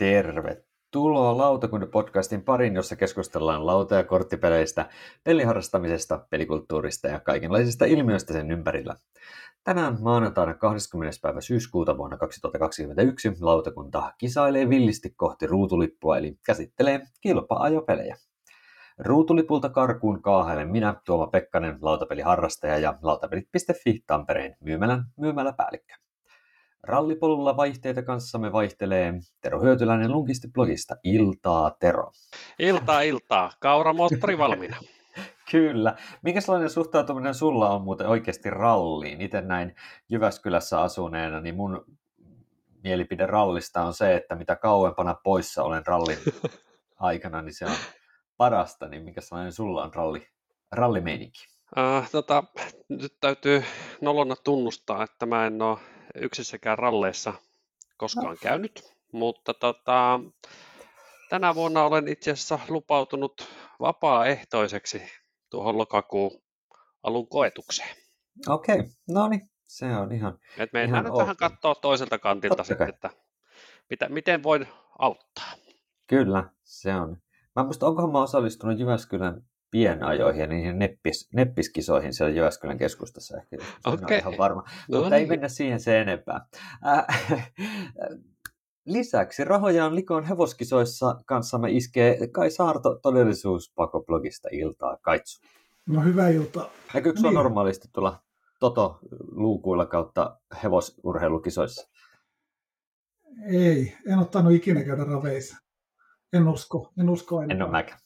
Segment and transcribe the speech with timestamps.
[0.00, 4.88] Tervetuloa Lautakunnan-podcastin parin, jossa keskustellaan lauta- ja korttipeleistä,
[5.24, 8.94] peliharrastamisesta, pelikulttuurista ja kaikenlaisista ilmiöistä sen ympärillä.
[9.64, 11.18] Tänään maanantaina 20.
[11.22, 18.16] päivä syyskuuta vuonna 2021 lautakunta kisailee villisti kohti ruutulippua eli käsittelee kilpa-ajopelejä.
[18.98, 26.09] Ruutulipulta karkuun kaahelen minä, Tuoma Pekkanen, lautapeliharrastaja ja lautapelit.fi Tampereen myymälän myymäläpäällikkö.
[26.82, 30.96] Rallipolulla vaihteita kanssamme vaihtelee Tero Hyötyläinen Lunkisti-blogista.
[31.04, 32.10] Iltaa, Tero.
[32.58, 33.50] Iltaa, iltaa.
[33.60, 34.76] Kauramoottori valmiina.
[35.50, 35.96] Kyllä.
[36.22, 39.20] Minkälainen suhtautuminen sulla on muuten oikeasti ralliin?
[39.20, 39.74] Itse näin
[40.08, 41.84] Jyväskylässä asuneena, niin mun
[42.84, 46.18] mielipide rallista on se, että mitä kauempana poissa olen rallin
[47.00, 47.76] aikana, niin se on
[48.36, 48.88] parasta.
[48.88, 50.26] Niin minkälainen sulla on ralli,
[50.72, 51.46] rallimeininki?
[51.76, 52.44] Uh, tota,
[52.88, 53.64] nyt täytyy
[54.00, 55.78] nolona tunnustaa, että mä en ole
[56.14, 57.32] yksissäkään ralleissa
[57.96, 60.20] koskaan käynyt, mutta tota,
[61.30, 63.48] tänä vuonna olen itse asiassa lupautunut
[63.80, 65.02] vapaaehtoiseksi
[65.50, 66.42] tuohon lokakuun
[67.02, 67.96] alun koetukseen.
[68.48, 68.90] Okei, okay.
[69.08, 73.10] no niin, se on ihan Et mennään ihan nyt vähän katsoa toiselta kantilta sitten, että
[73.90, 74.66] mitä, miten voin
[74.98, 75.52] auttaa.
[76.06, 77.16] Kyllä, se on.
[77.56, 83.56] Mä muistan, onkohan mä osallistunut Jyväskylän pienajoihin ja niihin neppis, neppiskisoihin siellä Jyväskylän keskustassa ehkä.
[83.86, 84.18] Okay.
[84.18, 84.62] ihan varma.
[84.88, 85.20] No Mutta niin.
[85.20, 86.46] ei mennä siihen se enempää.
[86.86, 87.06] Äh,
[88.84, 95.40] lisäksi rahoja on Likon hevoskisoissa kanssamme iskee Kai Saarto todellisuuspakoblogista iltaa Kaitsu.
[95.86, 96.70] No hyvää iltaa.
[96.94, 97.22] Näkyykö niin.
[97.22, 97.34] Niin.
[97.34, 98.22] normaalisti tulla
[98.60, 101.90] Toto-luukuilla kautta hevosurheilukisoissa?
[103.52, 105.56] Ei, en ottanut ikinä käydä raveissa.
[106.32, 107.54] En usko, en usko enää.
[107.54, 108.00] En ole mäkään.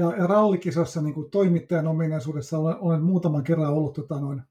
[0.00, 4.42] Ja, rallikisassa niin kuin toimittajan ominaisuudessa olen, olen muutaman kerran ollut tota, noin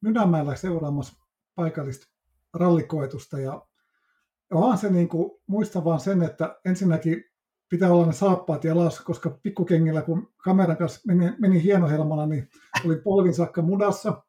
[0.00, 2.06] Mynämäellä seuraamassa paikallista
[2.54, 3.40] rallikoetusta.
[3.40, 3.66] Ja
[4.52, 7.24] onhan se, niin kuin, muistan vaan sen, että ensinnäkin
[7.68, 12.48] pitää olla ne saappaat jalas, koska pikkukengillä, kun kameran kanssa meni, meni hienohelmana, niin
[12.84, 14.22] oli polvin saakka mudassa.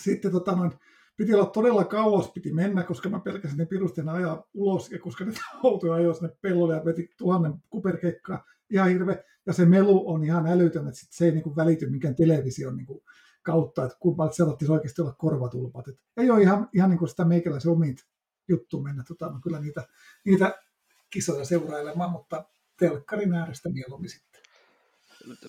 [0.00, 0.72] Sitten tota, noin,
[1.16, 5.24] piti olla todella kauas, piti mennä, koska mä pelkäsin ne pirusten ajaa ulos, ja koska
[5.24, 5.32] ne
[5.64, 9.24] autoja ajoi sinne pellolle ja veti tuhannen kuperkekkaa, ihan hirve.
[9.46, 13.04] Ja se melu on ihan älytön, että sit se ei niinku välity minkään television niinku
[13.42, 15.88] kautta, että kun paljon sieltä oikeasti olla korvatulpat.
[15.88, 17.96] Et ei ole ihan, ihan niinku sitä meikäläisen omit
[18.48, 19.88] juttu mennä tota, no, kyllä niitä,
[20.24, 20.58] niitä
[21.10, 22.44] kisoja seurailemaan, mutta
[22.78, 24.42] telkkarin äärestä mieluummin sitten.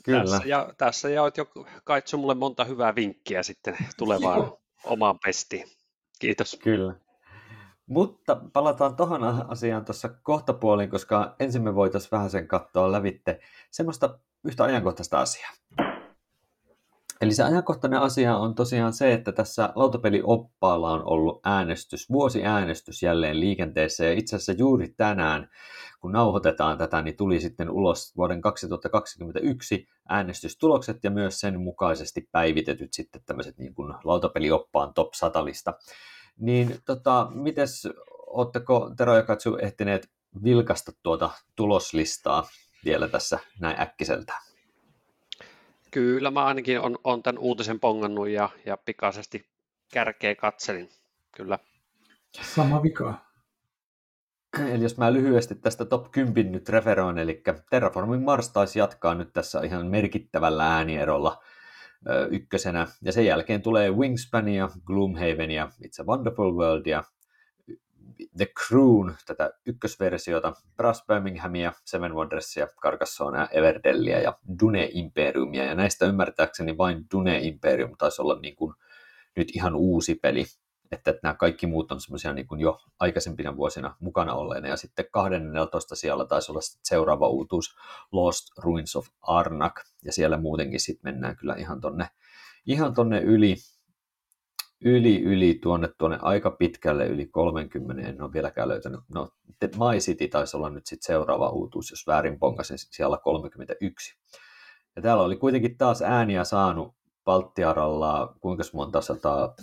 [0.04, 0.24] Kyllä.
[0.24, 1.46] Tässä, ja, tässä jaoit jo
[1.84, 4.62] Kaitsu mulle monta hyvää vinkkiä sitten tulevaan Joo.
[4.84, 5.68] omaan pestiin.
[6.20, 6.58] Kiitos.
[6.64, 6.96] Kyllä.
[7.86, 13.40] Mutta palataan tuohon asiaan tuossa kohtapuoliin, koska ensin me voitaisiin vähän sen katsoa lävitte
[13.72, 15.52] semmoista yhtä ajankohtaista asiaa.
[17.22, 23.40] Eli se ajankohtainen asia on tosiaan se, että tässä lautapelioppaalla on ollut äänestys, vuosiäänestys jälleen
[23.40, 25.50] liikenteessä, ja itse asiassa juuri tänään,
[26.02, 32.94] kun nauhoitetaan tätä, niin tuli sitten ulos vuoden 2021 äänestystulokset ja myös sen mukaisesti päivitetyt
[32.94, 35.74] sitten tämmöiset niin kuin lautapelioppaan top 100 lista.
[36.40, 37.88] Niin tota, mites,
[38.28, 40.10] ootteko Tero ja Katsu ehtineet
[40.44, 42.48] vilkasta tuota tuloslistaa
[42.86, 44.42] vielä tässä näin äkkiseltään?
[45.92, 49.50] Kyllä mä ainakin on, on tämän uutisen pongannut ja, ja pikaisesti
[49.94, 50.90] kärkeä katselin.
[51.36, 51.60] Kyllä.
[52.42, 53.26] Sama vika.
[54.72, 59.34] Eli jos mä lyhyesti tästä top 10 nyt referoin, eli Terraforming Mars taisi jatkaa nyt
[59.34, 61.44] tässä ihan merkittävällä äänierolla
[62.32, 67.04] ykkösenä, ja sen jälkeen tulee Wingspan ja Gloomhaven ja It's a Wonderful World ja
[68.38, 76.06] The Crown, tätä ykkösversiota, Brass Birminghamia, Seven Wondersia, Carcassonea, Everdellia ja Dune Imperiumia, ja näistä
[76.06, 78.74] ymmärtääkseni vain Dune Imperium taisi olla niin kuin
[79.36, 80.46] nyt ihan uusi peli,
[80.92, 85.06] että, että nämä kaikki muut on semmoisia niin jo aikaisempina vuosina mukana olleena, ja sitten
[85.12, 87.76] 12 siellä taisi olla seuraava uutuus
[88.12, 92.10] Lost Ruins of Arnak, ja siellä muutenkin sitten mennään kyllä ihan tonne,
[92.66, 93.56] ihan tonne yli,
[94.82, 99.00] yli, yli tuonne, tuonne aika pitkälle, yli 30, en ole vieläkään löytänyt.
[99.14, 99.30] No,
[99.62, 104.18] My City taisi olla nyt sitten seuraava uutuus, jos väärin ponkasin siellä 31.
[104.96, 106.96] Ja täällä oli kuitenkin taas ääniä saanut
[107.26, 109.56] Baltiaralla kuinka monta sataa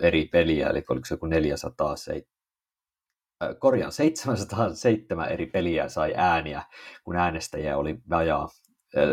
[0.00, 6.62] eri peliä, eli oliko se joku 400, äh, korjaan, 707 eri peliä sai ääniä,
[7.04, 8.48] kun äänestäjiä oli vajaa
[8.96, 9.08] äh,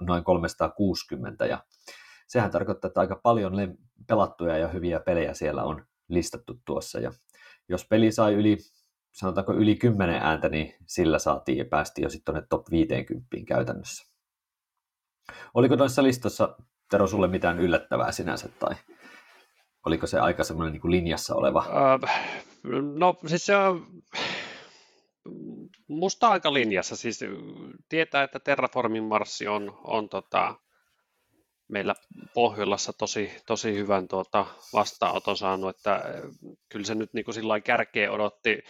[0.00, 1.64] noin 360, ja
[2.26, 3.52] sehän tarkoittaa, että aika paljon
[4.06, 7.12] pelattuja ja hyviä pelejä siellä on listattu tuossa, ja
[7.68, 8.58] jos peli sai yli,
[9.12, 14.10] sanotaanko yli 10 ääntä, niin sillä saatiin ja päästiin jo sitten tuonne top 50 käytännössä.
[15.54, 16.56] Oliko noissa listossa,
[16.90, 18.74] Tero, sulle mitään yllättävää sinänsä, tai
[19.86, 21.64] oliko se aika semmoinen niin kuin linjassa oleva?
[22.04, 22.40] Äh,
[22.96, 23.86] no siis se on
[25.88, 26.96] musta aika linjassa.
[26.96, 27.20] Siis
[27.88, 30.54] tietää, että Terraformin marssi on, on tota,
[31.68, 31.94] meillä
[32.34, 36.04] Pohjolassa tosi, tosi hyvän tuota vastaanoton saanut, että
[36.68, 38.62] kyllä se nyt niin kuin sillä kärkeä odotti,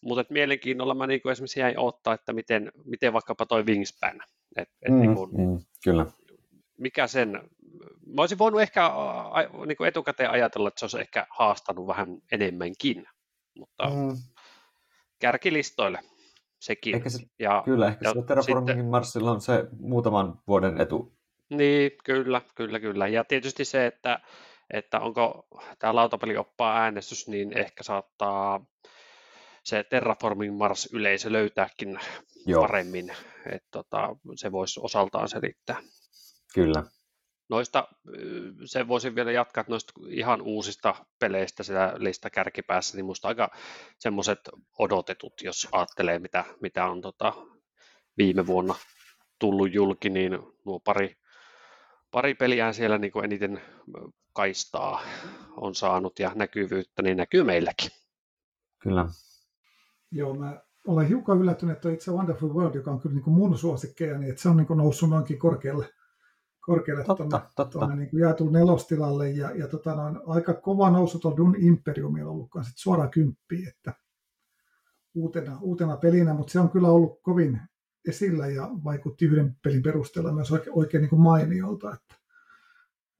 [0.00, 4.20] mutta mielenkiinnolla mä niin kuin esimerkiksi jäin odottaa, että miten, miten vaikkapa toi Wingspan,
[4.56, 6.06] et, et mm, niin kuin, mm, kyllä.
[6.78, 7.50] mikä sen,
[8.06, 8.90] mä olisin voinut ehkä
[9.66, 13.06] niin kuin etukäteen ajatella, että se olisi ehkä haastanut vähän enemmänkin,
[13.58, 14.16] mutta mm.
[15.18, 15.98] kärkilistoille
[16.60, 16.94] sekin.
[16.96, 21.16] Ehkä se, ja, kyllä, ehkä ja se Terraformingin sitten, Marsilla on se muutaman vuoden etu.
[21.50, 23.08] Niin, kyllä, kyllä, kyllä.
[23.08, 24.20] Ja tietysti se, että,
[24.70, 25.46] että onko
[25.78, 28.66] tämä lautapelioppaa äänestys, niin ehkä saattaa
[29.64, 32.00] se Terraforming Mars-yleisö löytääkin
[32.46, 32.62] Joo.
[32.62, 33.12] paremmin,
[33.46, 35.76] että tota, se voisi osaltaan selittää.
[36.54, 36.82] Kyllä.
[37.48, 37.88] Noista,
[38.64, 43.50] se voisin vielä jatkaa, että noista ihan uusista peleistä sitä lista kärkipäässä, niin musta aika
[43.98, 44.38] semmoiset
[44.78, 47.32] odotetut, jos ajattelee, mitä, mitä on tota,
[48.18, 48.74] viime vuonna
[49.38, 51.16] tullut julki, niin nuo pari,
[52.10, 53.60] pari peliä siellä niin kuin eniten
[54.32, 55.02] kaistaa
[55.56, 57.90] on saanut ja näkyvyyttä, niin näkyy meilläkin.
[58.82, 59.06] Kyllä.
[60.10, 63.58] Joo, mä olen hiukan yllättynyt, että itse Wonderful World, joka on kyllä niin kuin mun
[63.58, 65.88] suosikkeja, niin että se on niin kuin noussut noinkin korkealle,
[66.66, 67.78] korkealle totta, tuonne, totta.
[67.78, 69.30] tuonne niin kuin jaetun nelostilalle.
[69.30, 73.92] Ja, ja tota, noin, aika kova nousu tuon Dun Imperiumilla ollut kanssa, suoraan kymppiä, että
[75.14, 77.60] uutena, uutena pelinä, mutta se on kyllä ollut kovin
[78.08, 82.14] esillä ja vaikutti yhden pelin perusteella myös oikein, oikein niin kuin mainiolta, että,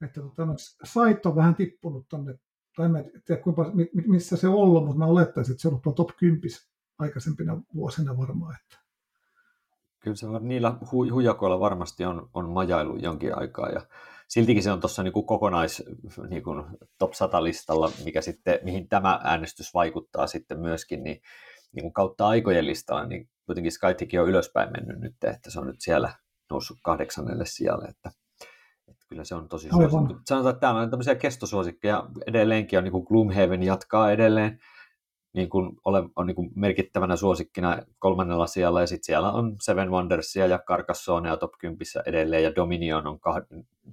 [0.05, 0.55] että tota, no,
[0.85, 2.39] sait on vähän tippunut tuonne,
[2.77, 3.73] tai en tiedä kuinka,
[4.07, 6.41] missä se on ollut, mutta mä olettaisin, että se on ollut top 10
[6.99, 8.57] aikaisempina vuosina varmaan.
[8.61, 8.84] Että.
[10.05, 13.81] Kyllä se on, niillä hu- hujakoilla varmasti on, on majailu jonkin aikaa ja
[14.29, 15.83] siltikin se on tuossa niin kokonais
[16.29, 16.65] niin kuin
[16.99, 21.23] top 100-listalla, mikä sitten, mihin tämä äänestys vaikuttaa sitten myöskin, niin,
[21.73, 25.67] niin kuin kautta aikojen listalla, niin kuitenkin Skytikin on ylöspäin mennyt nyt, että se on
[25.67, 26.13] nyt siellä
[26.51, 28.11] noussut kahdeksannelle sijalle, että,
[28.89, 30.21] että kyllä se on tosi suosittu.
[30.29, 34.59] Sanotaan, että täällä on tämmöisiä kestosuosikkeja, edelleenkin on niin kuin Gloomhaven jatkaa edelleen,
[35.35, 39.91] niin kuin ole, on niin kuin merkittävänä suosikkina kolmannella sijalla, ja sitten siellä on Seven
[39.91, 43.37] Wondersia ja Carcassonne top 10 edelleen, ja Dominion on kah,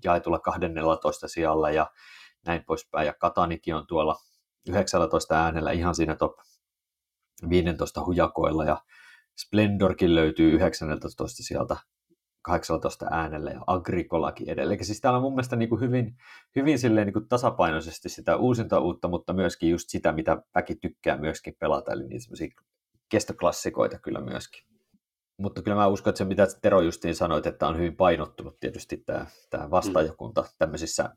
[0.03, 1.91] jaetulla 12 sijalla, ja
[2.45, 4.15] näin poispäin, ja Katanikin on tuolla
[4.69, 6.33] 19 äänellä ihan siinä top
[7.49, 8.77] 15 hujakoilla, ja
[9.37, 11.75] Splendorkin löytyy 19 sieltä
[12.41, 14.77] 18 äänellä ja Agricolakin edelleen.
[14.77, 16.17] Eli siis täällä on mun mielestä niin kuin hyvin,
[16.55, 21.17] hyvin silleen niin kuin tasapainoisesti sitä uusinta uutta, mutta myöskin just sitä, mitä väki tykkää
[21.17, 22.47] myöskin pelata, eli niitä semmoisia
[23.09, 24.63] kestoklassikoita kyllä myöskin.
[25.37, 28.97] Mutta kyllä mä uskon, että se mitä Tero justiin sanoit, että on hyvin painottunut tietysti
[28.97, 31.09] tämä, tämä vastaajakunta tämmöisissä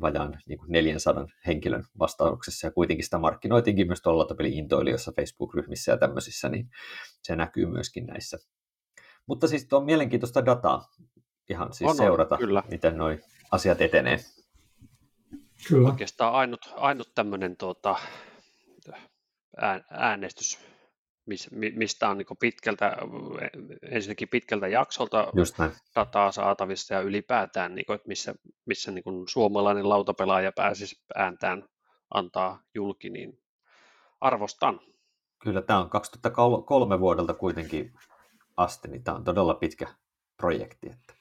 [0.00, 5.98] vajaan niin kuin 400 henkilön vastauksessa ja kuitenkin sitä markkinoitinkin myös tuolla intoilijoissa Facebook-ryhmissä ja
[5.98, 6.70] tämmöisissä, niin
[7.22, 8.38] se näkyy myöskin näissä
[9.28, 10.90] mutta siis tuo on mielenkiintoista dataa
[11.50, 12.62] ihan siis on, seurata, on, kyllä.
[12.70, 13.08] miten nuo
[13.50, 14.18] asiat etenee.
[15.68, 15.88] Kyllä.
[15.88, 17.96] Oikeastaan ainut, ainut tämmöinen tuota,
[19.90, 20.58] äänestys,
[21.74, 22.96] mistä on niin pitkältä,
[23.82, 25.32] ensinnäkin pitkältä jaksolta
[25.94, 28.34] dataa saatavissa ja ylipäätään, niin kuin, että missä,
[28.66, 31.64] missä niin kuin suomalainen lautapelaaja pääsisi ääntään
[32.14, 33.38] antaa julki, niin
[34.20, 34.80] arvostan.
[35.38, 37.92] Kyllä, tämä on 2003 vuodelta kuitenkin
[38.58, 39.86] asti, niin tämä on todella pitkä
[40.36, 40.90] projekti.
[40.90, 41.14] Että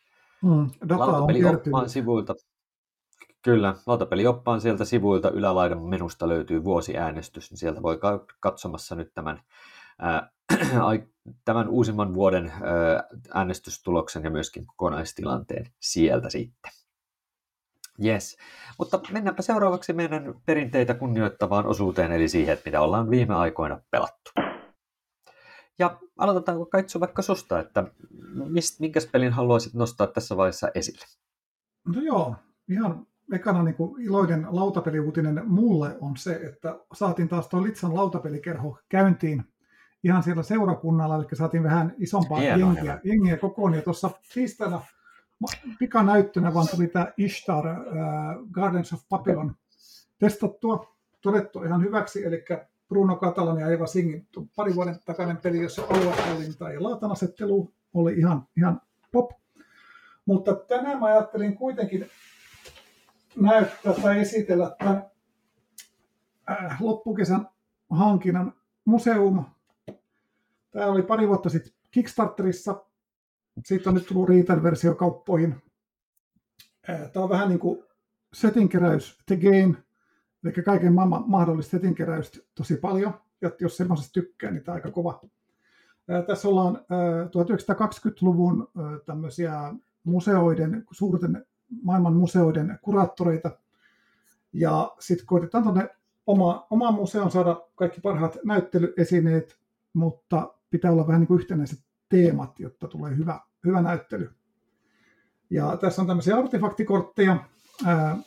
[0.43, 0.69] mm,
[1.53, 2.35] oppaan sivuilta,
[3.41, 3.75] kyllä,
[4.29, 7.99] oppaan sieltä sivuilta ylälaidan menusta löytyy vuosiäänestys, niin sieltä voi
[8.39, 9.41] katsomassa nyt tämän,
[9.99, 10.31] ää,
[11.45, 13.03] tämän uusimman vuoden ää,
[13.33, 16.71] äänestystuloksen ja myöskin kokonaistilanteen sieltä sitten.
[18.05, 18.37] Yes,
[18.79, 24.31] mutta mennäänpä seuraavaksi meidän perinteitä kunnioittavaan osuuteen, eli siihen, että mitä ollaan viime aikoina pelattu.
[25.79, 27.83] Ja aloitetaanko Kaitsu vaikka susta, että
[28.49, 31.05] mist, minkä pelin haluaisit nostaa tässä vaiheessa esille?
[31.95, 32.35] No joo,
[32.69, 38.79] ihan ekana niin kuin iloinen lautapeliuutinen mulle on se, että saatiin taas tuo Litsan lautapelikerho
[38.89, 39.43] käyntiin
[40.03, 43.73] ihan siellä seurakunnalla, eli saatiin vähän isompaa Hieno, jengiä, jengiä kokoon.
[43.73, 44.81] Ja tuossa tiistaina
[45.79, 49.55] pikanäyttönä vaan tuli tämä Ishtar uh, Gardens of Papillon
[50.19, 52.45] testattua, todettu ihan hyväksi, eli
[52.87, 58.47] Bruno Catalan ja Eva Singin pari vuoden takainen peli, jossa aluehallinta ja laatanasettelu oli ihan,
[58.57, 59.31] ihan pop.
[60.25, 62.09] Mutta tänään mä ajattelin kuitenkin
[63.35, 65.05] näyttää tai esitellä tämän
[66.49, 67.47] äh, loppukesän
[67.89, 68.53] hankinnan
[68.85, 69.45] museum.
[70.71, 72.85] Tämä oli pari vuotta sitten Kickstarterissa.
[73.65, 75.55] Siitä on nyt tullut retail-versio kauppoihin.
[76.89, 77.83] Äh, tämä on vähän niin kuin
[78.33, 79.75] setinkeräys The Game–
[80.43, 83.13] Eli kaiken maailman mahdollista setinkeräystä tosi paljon.
[83.41, 85.21] Ja jos semmoisesta tykkää, niin tämä on aika kova,
[86.27, 88.67] Tässä ollaan 1920-luvun
[89.05, 91.45] tämmöisiä museoiden, suurten
[91.83, 93.51] maailman museoiden kuraattoreita.
[94.53, 95.89] Ja sitten koitetaan tuonne
[96.27, 99.57] oma, omaan museon saada kaikki parhaat näyttelyesineet,
[99.93, 101.79] mutta pitää olla vähän niin kuin yhtenäiset
[102.09, 104.29] teemat, jotta tulee hyvä, hyvä näyttely.
[105.49, 107.37] Ja tässä on tämmöisiä artefaktikortteja
[107.85, 108.17] ää,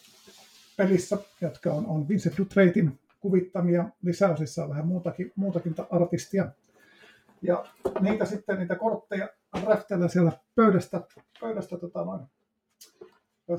[0.80, 3.84] pelissä, jotka on, on Vincent Dutreitin kuvittamia.
[4.02, 6.52] Lisäosissa on vähän muutakin, muutakin artistia.
[7.42, 7.64] Ja
[8.00, 9.28] niitä sitten, niitä kortteja
[9.66, 11.00] räftellä siellä pöydästä,
[11.40, 12.20] pöydästä tota noin,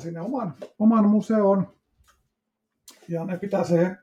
[0.01, 1.67] sinne oman, oman museoon.
[3.07, 3.95] Ja ne pitää se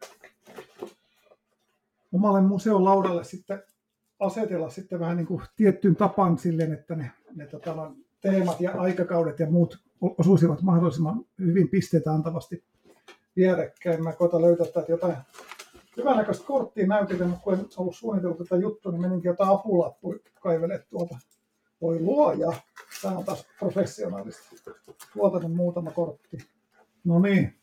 [2.12, 3.62] omalle museon laudalle sitten
[4.18, 9.40] asetella sitten vähän niin kuin tiettyyn tapaan silleen, että ne, ne tota, teemat ja aikakaudet
[9.40, 12.64] ja muut osuisivat mahdollisimman hyvin pisteitä antavasti
[13.38, 14.04] vierekkäin.
[14.04, 15.16] Mä koitan löytää täältä jotain
[15.96, 20.84] hyvänäköistä korttia näytille, mutta kun en ollut suunnitellut tätä juttua, niin meninkin jotain apulappuja kaivele
[20.90, 21.18] tuolta.
[21.80, 22.52] Voi luoja,
[23.02, 24.72] tämä on taas professionaalista.
[25.12, 26.38] Tuolta on muutama kortti.
[27.04, 27.54] No niin,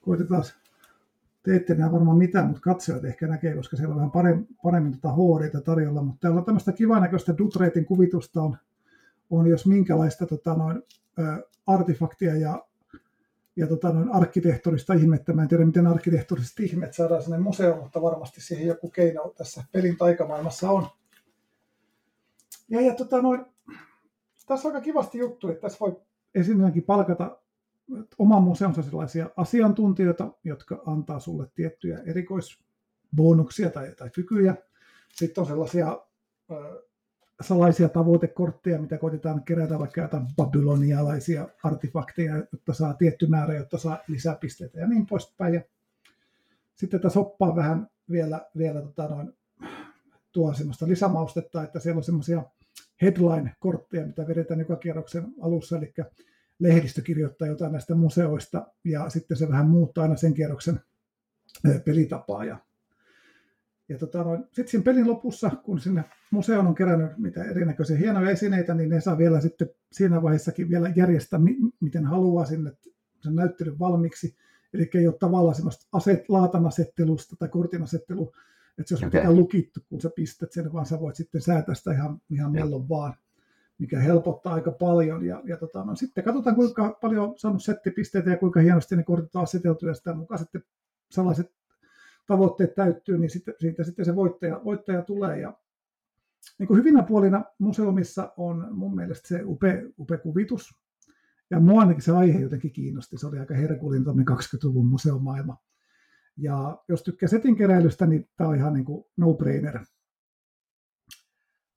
[0.00, 0.44] koitetaan.
[1.42, 5.00] Te ette näe varmaan mitään, mutta katsojat ehkä näkee, koska siellä on vähän paremmin, paremmin
[5.00, 6.02] tuota HD tarjolla.
[6.02, 8.56] Mutta täällä on tämmöistä kivanäköistä Dutreitin kuvitusta on,
[9.30, 10.82] on jos minkälaista tota, noin,
[11.18, 12.64] ö, artefaktia ja
[13.56, 15.32] ja tota, noin arkkitehtuurista ihmettä.
[15.32, 19.64] Mä en tiedä, miten arkkitehtuuriset ihmet saadaan sinne museoon, mutta varmasti siihen joku keino tässä
[19.72, 20.86] pelin taikamaailmassa on.
[22.68, 23.44] Ja, ja tota, noin,
[24.46, 26.00] tässä on aika kivasti juttu, että tässä voi
[26.34, 27.38] ensinnäkin palkata
[28.18, 34.54] oman museonsa sellaisia asiantuntijoita, jotka antaa sulle tiettyjä erikoisbonuksia tai, tai kykyjä.
[35.14, 35.98] Sitten on sellaisia
[37.40, 43.98] salaisia tavoitekortteja, mitä koitetaan kerätä vaikka jotain babylonialaisia artefakteja, jotta saa tietty määrä, jotta saa
[44.08, 45.54] lisäpisteitä ja niin poispäin.
[45.54, 45.60] Ja
[46.74, 49.32] sitten tässä oppaa vähän vielä, vielä tota noin,
[50.32, 52.42] tuo semmoista lisämaustetta, että siellä on semmoisia
[53.02, 55.94] headline-kortteja, mitä vedetään joka kierroksen alussa, eli
[56.58, 60.80] lehdistö kirjoittaa jotain näistä museoista, ja sitten se vähän muuttaa aina sen kierroksen
[61.84, 62.58] pelitapaa, ja
[63.88, 68.30] ja tota, no, sitten siinä pelin lopussa, kun sinne museoon on kerännyt mitä erinäköisiä hienoja
[68.30, 71.40] esineitä, niin ne saa vielä sitten siinä vaiheessakin vielä järjestää,
[71.80, 72.72] miten haluaa sinne
[73.20, 74.36] sen näyttelyn valmiiksi.
[74.74, 78.32] Eli ei ole tavallaan semmoista aset, laatan asettelusta tai kortin asettelu,
[78.78, 79.34] että se on okay.
[79.34, 83.14] lukittu, kun sä pistät sen, vaan sä voit sitten säätää sitä ihan, ihan milloin vaan,
[83.78, 85.24] mikä helpottaa aika paljon.
[85.24, 89.02] Ja, ja tota, no, sitten katsotaan, kuinka paljon on saanut settipisteitä ja kuinka hienosti ne
[89.02, 90.62] kortit on aseteltu, ja sitä mukaan sitten
[91.10, 91.52] sellaiset
[92.26, 95.40] tavoitteet täyttyy, niin sitten, siitä sitten se voittaja, voittaja tulee.
[95.40, 95.58] Ja
[96.58, 100.84] niin kuin hyvinä puolina museumissa on mun mielestä se upea, upea kuvitus.
[101.50, 103.18] Ja mua ainakin se aihe jotenkin kiinnosti.
[103.18, 105.56] Se oli aika herkullinen 20-luvun museomaailma.
[106.36, 109.84] Ja jos tykkää setin keräilystä, niin tämä on ihan niin kuin no-brainer.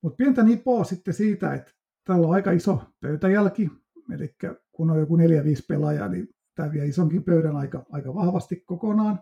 [0.01, 1.71] Mutta pientä nipoa sitten siitä, että
[2.03, 3.69] täällä on aika iso pöytäjälki,
[4.13, 4.35] eli
[4.71, 5.19] kun on joku 4-5
[5.67, 9.19] pelaajaa, niin tämä vie isonkin pöydän aika, aika vahvasti kokonaan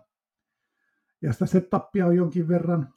[1.22, 2.94] ja sitä setupia on jonkin verran.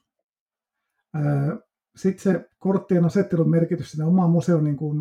[1.96, 5.00] Sitten se korttien asettelun merkitys sinne omaan museoon, niin kuin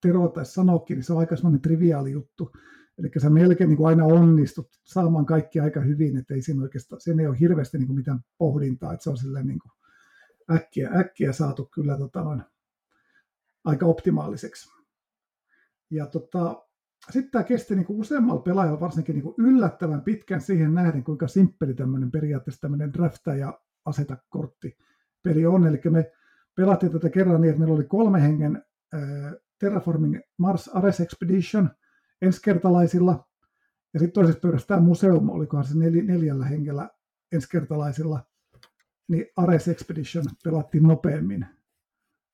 [0.00, 2.52] Tero taisi sanoakin, niin se on aika semmoinen triviaali juttu.
[2.98, 7.00] Eli sä melkein niin kuin aina onnistut saamaan kaikki aika hyvin, että ei siinä oikeastaan,
[7.00, 9.72] siinä ei ole hirveästi niin kuin mitään pohdintaa, että se on silleen niin kuin
[10.56, 12.42] äkkiä, äkkiä saatu kyllä tota noin,
[13.64, 14.68] aika optimaaliseksi.
[15.90, 16.66] Ja tota,
[17.10, 21.28] sitten tämä kesti niin kuin useammalla pelaajalla varsinkin niin kuin yllättävän pitkän siihen nähden, kuinka
[21.28, 24.76] simppeli tämmöinen periaatteessa tämmöinen drafta ja aseta kortti
[25.22, 25.66] peli on.
[25.66, 26.12] Eli me
[26.54, 31.70] pelattiin tätä kerran niin, että meillä oli kolme hengen äh, Terraforming Mars Ares Expedition
[32.22, 33.28] ensikertalaisilla,
[33.94, 36.90] ja sitten toisessa pöydässä tämä museum, olikohan se nel, neljällä hengellä
[37.32, 38.26] ensikertalaisilla,
[39.08, 41.46] niin Ares Expedition pelattiin nopeammin,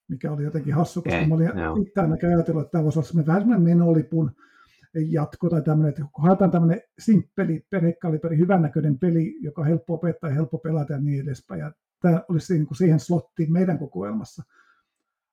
[0.07, 1.49] mikä oli jotenkin hassu, koska okay, mä olin
[1.87, 4.31] itse ainakin ajatellut, että tämä voisi olla vähän semmoinen menolipun
[4.93, 10.29] jatko tai tämmöinen, että kun haetaan tämmöinen simppeli, perhekaliberi, hyvännäköinen peli, joka on helppo opettaa
[10.29, 11.59] ja helppo pelata ja niin edespäin.
[11.59, 14.43] Ja tämä olisi niin kuin siihen slottiin meidän kokoelmassa.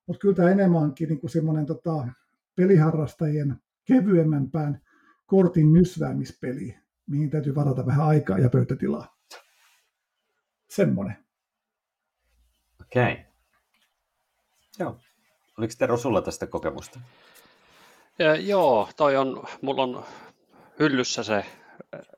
[0.07, 2.07] Mutta kyllä tämä enemmänkin niin kuin semmoinen tota,
[2.55, 4.81] peliharrastajien kevyemmän pään
[5.25, 9.17] kortin nysväämispeli, mihin täytyy varata vähän aikaa ja pöytätilaa.
[10.69, 11.15] Semmoinen.
[12.81, 13.13] Okei.
[13.13, 13.23] Okay.
[14.79, 14.99] Joo.
[15.57, 16.99] Oliko Tero sulla tästä kokemusta?
[18.19, 20.05] Ja, joo, toi on, mulla on
[20.79, 21.45] hyllyssä se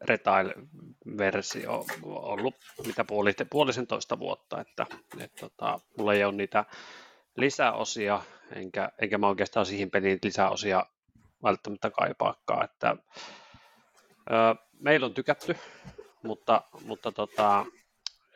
[0.01, 2.55] Retail-versio ollut
[2.87, 4.85] mitä puoli, puolisentoista vuotta, että,
[5.19, 6.65] että tota, mulla ei ole niitä
[7.35, 8.21] lisäosia,
[8.55, 10.85] enkä, enkä mä oikeastaan siihen peliin lisäosia
[11.43, 12.95] välttämättä kaipaakaan, että
[14.31, 15.55] ö, meillä on tykätty,
[16.23, 17.65] mutta, mutta tota,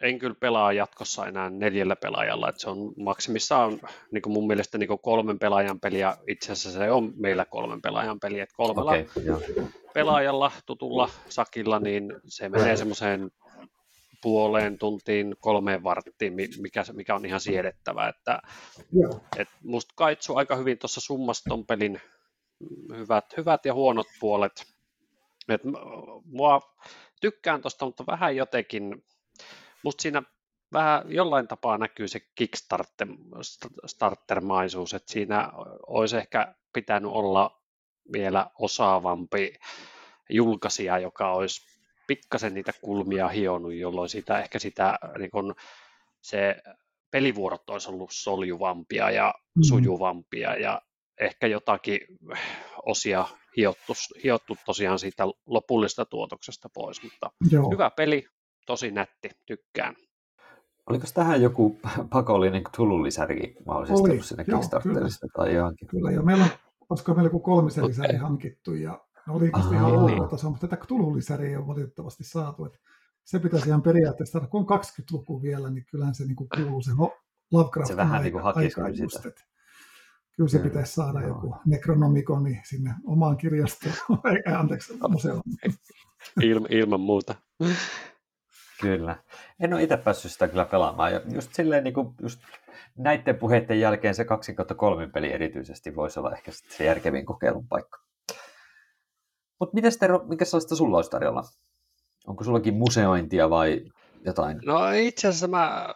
[0.01, 3.79] en kyllä pelaa jatkossa enää neljällä pelaajalla, että se on maksimissaan
[4.12, 7.45] niin kuin mun mielestä niin kuin kolmen pelaajan peli, ja itse asiassa se on meillä
[7.45, 9.05] kolmen pelaajan peli, että kolmella okay,
[9.93, 13.31] pelaajalla, tutulla sakilla, niin se menee semmoiseen
[14.21, 18.07] puoleen tuntiin, kolmeen varttiin, mikä, mikä on ihan siedettävä.
[18.07, 18.41] Että,
[19.38, 22.01] et musta kaitsu aika hyvin tuossa summassa ton pelin
[22.97, 24.65] hyvät, hyvät ja huonot puolet.
[25.50, 25.62] Et
[26.25, 26.62] mua
[27.21, 29.03] tykkään tuosta, mutta vähän jotenkin,
[29.84, 30.24] musta siinä
[30.74, 35.52] vähän jollain tapaa näkyy se Kickstarter-maisuus, että siinä
[35.88, 37.62] olisi ehkä pitänyt olla
[38.13, 39.54] vielä osaavampi
[40.30, 41.62] julkaisija, joka olisi
[42.08, 45.56] pikkasen niitä kulmia hionut, jolloin sitä, ehkä sitä niin kun
[46.22, 46.56] se
[47.12, 49.63] pelivuorot olisi ollut soljuvampia ja mm.
[49.63, 50.82] sujuvampia ja
[51.20, 52.00] ehkä jotakin
[52.86, 53.25] osia
[53.58, 57.70] hiottu, hiottu tosiaan siitä lopullista tuotoksesta pois, mutta Joo.
[57.70, 58.25] hyvä peli,
[58.65, 59.96] tosi nätti, tykkään.
[60.89, 61.79] Oliko tähän joku
[62.10, 65.88] pakollinen tulullisärikin mahdollisesti Oli, sinne Kickstarterista tai johonkin?
[65.88, 66.50] Kyllä, ja meillä on,
[66.89, 70.86] olisiko meillä joku kolmisen lisäri hankittu, ja ne oli Aha, ihan ok taso, mutta tätä
[70.88, 72.65] tulullisäriä ei ole valitettavasti saatu.
[72.65, 72.79] Että
[73.24, 76.82] se pitäisi ihan periaatteessa saada, kun on 20-luku vielä, niin kyllähän se niin kuin kuuluu
[76.82, 76.91] se
[77.51, 79.43] Lovecraft se vähän niin kuin aikaan just, että
[80.36, 81.29] kyllä se pitäisi saada joo.
[81.29, 83.93] joku nekronomikoni sinne omaan kirjastoon,
[84.60, 85.41] anteeksi, museoon.
[86.41, 87.36] Ilma, ilman muuta.
[88.82, 89.15] Kyllä.
[89.60, 91.13] En ole itse päässyt sitä kyllä pelaamaan.
[91.13, 92.39] Ja just silleen niin kuin just
[92.98, 98.00] näiden puheiden jälkeen se 2 3 peli erityisesti voisi olla ehkä se järkevin kokeilun paikka.
[99.60, 101.44] Mutta miten Tero, minkä sellaista sulla olisi tarjolla?
[102.27, 103.82] Onko sullakin museointia vai
[104.25, 104.60] jotain?
[104.65, 105.94] No itse asiassa mä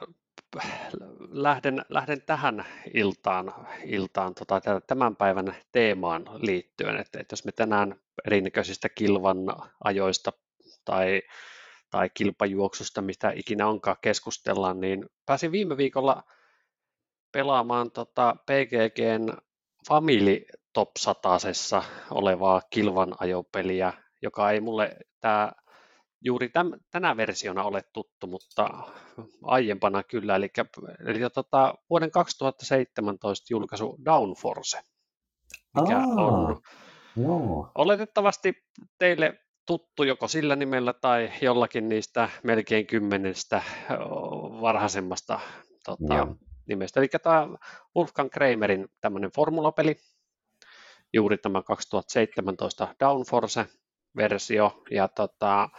[1.29, 3.53] lähden, lähden tähän iltaan,
[3.85, 7.95] iltaan tota, tämän päivän teemaan liittyen, että, että jos me tänään
[8.27, 9.37] erinäköisistä kilvan
[9.83, 10.31] ajoista
[10.85, 11.21] tai,
[11.89, 16.23] tai kilpajuoksusta, mistä ikinä onkaan keskustellaan, niin pääsin viime viikolla
[17.31, 19.37] pelaamaan tota PGGn
[19.87, 21.37] Family Top 100
[22.11, 25.51] olevaa kilvan ajopeliä, joka ei mulle tämä
[26.21, 28.69] juuri täm, tänä versiona ole tuttu, mutta
[29.43, 30.49] aiempana kyllä, eli,
[31.05, 34.81] eli tota, vuoden 2017 julkaisu Downforce,
[35.81, 36.61] mikä Aa, on
[37.15, 37.71] joo.
[37.75, 38.53] oletettavasti
[38.97, 43.61] teille tuttu joko sillä nimellä tai jollakin niistä melkein kymmenestä
[44.61, 45.39] varhaisemmasta
[45.85, 46.27] tota,
[46.67, 46.99] nimestä.
[46.99, 47.47] Eli tämä
[47.95, 49.97] Wolfgang Kramerin tämmöinen formulapeli,
[51.13, 55.69] juuri tämä 2017 Downforce-versio, ja tota,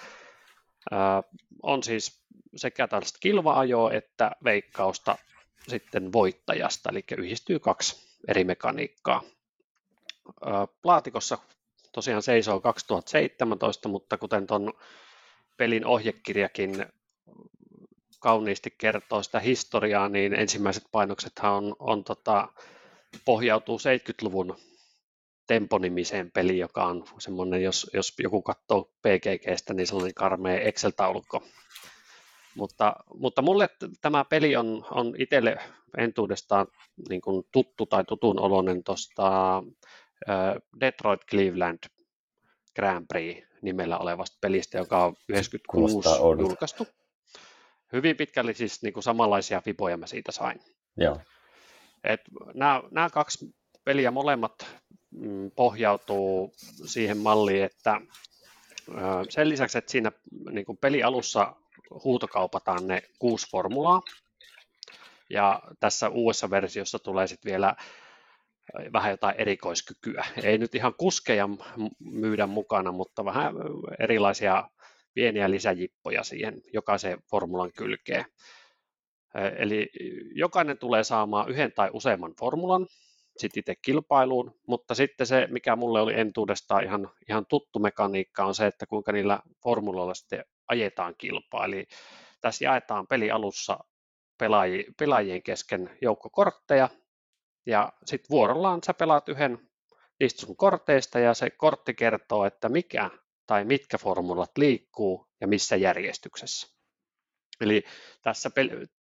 [1.63, 2.23] on siis
[2.57, 5.19] sekä tällaista kilva-ajoa että veikkausta
[5.69, 9.23] sitten voittajasta, eli yhdistyy kaksi eri mekaniikkaa.
[10.83, 11.39] Plaatikossa
[11.93, 14.73] tosiaan seisoo 2017, mutta kuten tuon
[15.57, 16.87] pelin ohjekirjakin
[18.21, 22.49] kauniisti kertoo sitä historiaa, niin ensimmäiset painoksethan on, on tota,
[23.25, 24.57] pohjautuu 70-luvun
[25.47, 31.43] Tempo-nimiseen peliin, joka on semmoinen, jos, jos joku katsoo PGGstä, niin sellainen karmea Excel-taulukko.
[32.55, 33.69] Mutta, mutta mulle
[34.01, 35.57] tämä peli on, on itselle
[35.99, 36.67] entuudestaan
[37.09, 39.63] niin kuin tuttu tai tutun oloinen tuosta
[40.81, 41.79] Detroit Cleveland
[42.77, 46.09] Grand Prix nimellä olevasta pelistä, joka on 96
[46.41, 46.87] julkaistu.
[47.93, 50.61] Hyvin pitkälle siis niin kuin samanlaisia fiboja mä siitä sain.
[50.97, 51.21] Joo.
[52.05, 52.21] Et
[52.55, 53.55] nämä, nämä kaksi
[53.85, 54.67] peliä molemmat
[55.11, 56.53] Mm, pohjautuu
[56.87, 58.01] siihen malliin, että
[59.29, 60.13] sen lisäksi, että siinä
[60.51, 61.57] niin kuin pelialussa
[62.05, 64.03] huutokaupataan ne kuusi formulaa,
[65.31, 67.77] ja tässä uudessa versiossa tulee sitten vielä
[68.93, 70.25] vähän jotain erikoiskykyä.
[70.43, 71.49] Ei nyt ihan kuskeja
[71.99, 73.55] myydä mukana, mutta vähän
[73.99, 74.71] erilaisia
[75.15, 78.25] pieniä lisäjippoja siihen jokaisen formulan kylkeen.
[79.59, 79.91] Eli
[80.35, 82.87] jokainen tulee saamaan yhden tai useamman formulan,
[83.39, 88.55] sit itse kilpailuun, mutta sitten se, mikä mulle oli entuudestaan ihan, ihan tuttu mekaniikka, on
[88.55, 91.65] se, että kuinka niillä formuloilla sitten ajetaan kilpaa.
[91.65, 91.87] Eli
[92.41, 93.79] tässä jaetaan peli alussa
[94.39, 96.89] pelaajien, pelaajien kesken joukko kortteja,
[97.69, 99.69] ja sitten vuorollaan sä pelaat yhden
[100.21, 103.11] niistä sun korteista, ja se kortti kertoo, että mikä
[103.47, 106.77] tai mitkä formulat liikkuu ja missä järjestyksessä.
[107.61, 107.85] Eli
[108.23, 108.51] tässä,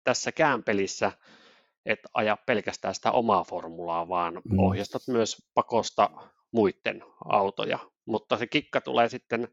[0.03, 1.11] tässäkään pelissä
[1.85, 4.59] et aja pelkästään sitä omaa formulaa, vaan mm.
[4.59, 6.09] ohjastat myös pakosta
[6.51, 7.79] muiden autoja.
[8.05, 9.47] Mutta se kikka tulee sitten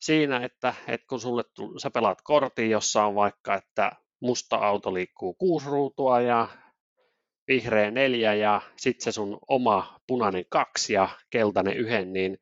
[0.00, 1.44] siinä, että, että kun sulle
[1.82, 6.48] sä pelaat kortin, jossa on vaikka, että musta auto liikkuu kuusi ruutua ja
[7.48, 12.38] vihreä neljä ja sitten se sun oma punainen kaksi ja keltainen yhden, niin,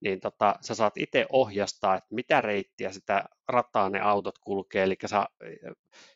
[0.00, 4.96] niin tota, sä saat itse ohjastaa, että mitä reittiä sitä rataa ne autot kulkee, eli
[5.06, 5.26] sä,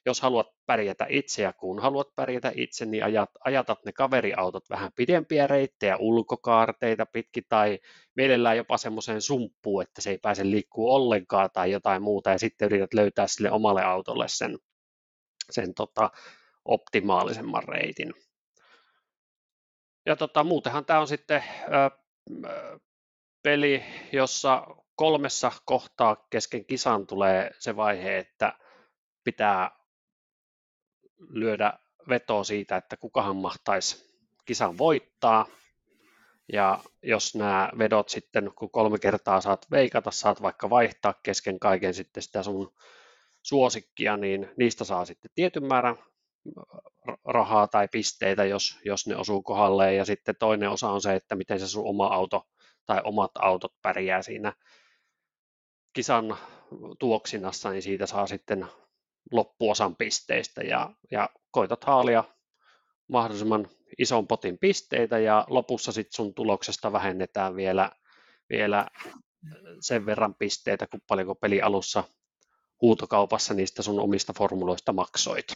[0.06, 4.92] jos haluat pärjätä itse ja kun haluat pärjätä itse, niin ajat, ajatat ne kaveriautot vähän
[4.96, 7.78] pidempiä reittejä, ulkokaarteita pitkin tai
[8.16, 12.30] mielellään jopa semmoiseen sumppuun, että se ei pääse liikkuu ollenkaan tai jotain muuta.
[12.30, 14.58] Ja sitten yrität löytää sille omalle autolle sen,
[15.50, 16.10] sen tota,
[16.64, 18.14] optimaalisemman reitin.
[20.06, 21.90] Ja tota, muutenhan tämä on sitten ö,
[23.42, 28.58] peli, jossa kolmessa kohtaa kesken kisan tulee se vaihe, että
[29.24, 29.70] pitää
[31.18, 31.72] lyödä
[32.08, 34.10] veto siitä, että kukahan mahtaisi
[34.44, 35.46] kisan voittaa.
[36.52, 41.94] Ja jos nämä vedot sitten, kun kolme kertaa saat veikata, saat vaikka vaihtaa kesken kaiken
[41.94, 42.74] sitten sitä sun
[43.42, 45.96] suosikkia, niin niistä saa sitten tietyn määrän
[47.24, 49.96] rahaa tai pisteitä, jos, jos ne osuu kohdalleen.
[49.96, 52.46] Ja sitten toinen osa on se, että miten se sun oma auto
[52.86, 54.52] tai omat autot pärjää siinä
[55.92, 56.36] kisan
[56.98, 58.66] tuoksinassa, niin siitä saa sitten
[59.32, 62.24] loppuosan pisteistä ja, ja koitat haalia
[63.08, 67.90] mahdollisimman ison potin pisteitä ja lopussa sitten sun tuloksesta vähennetään vielä,
[68.50, 68.86] vielä
[69.80, 72.04] sen verran pisteitä, kun paljonko peli alussa
[72.82, 75.46] huutokaupassa niistä sun omista formuloista maksoit.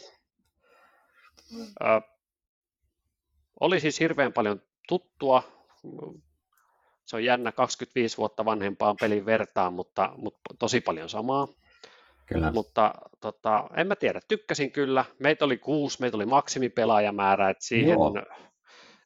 [1.61, 2.01] Ö,
[3.61, 5.43] oli siis hirveän paljon tuttua,
[7.05, 11.49] se on jännä 25 vuotta vanhempaan pelin vertaan, mutta, mutta tosi paljon samaa.
[12.27, 12.53] Kyllä.
[12.53, 15.05] Mutta tota, en mä tiedä, tykkäsin kyllä.
[15.19, 18.13] Meitä oli kuusi, meitä oli maksimipelaajamäärä, että siihen Joo.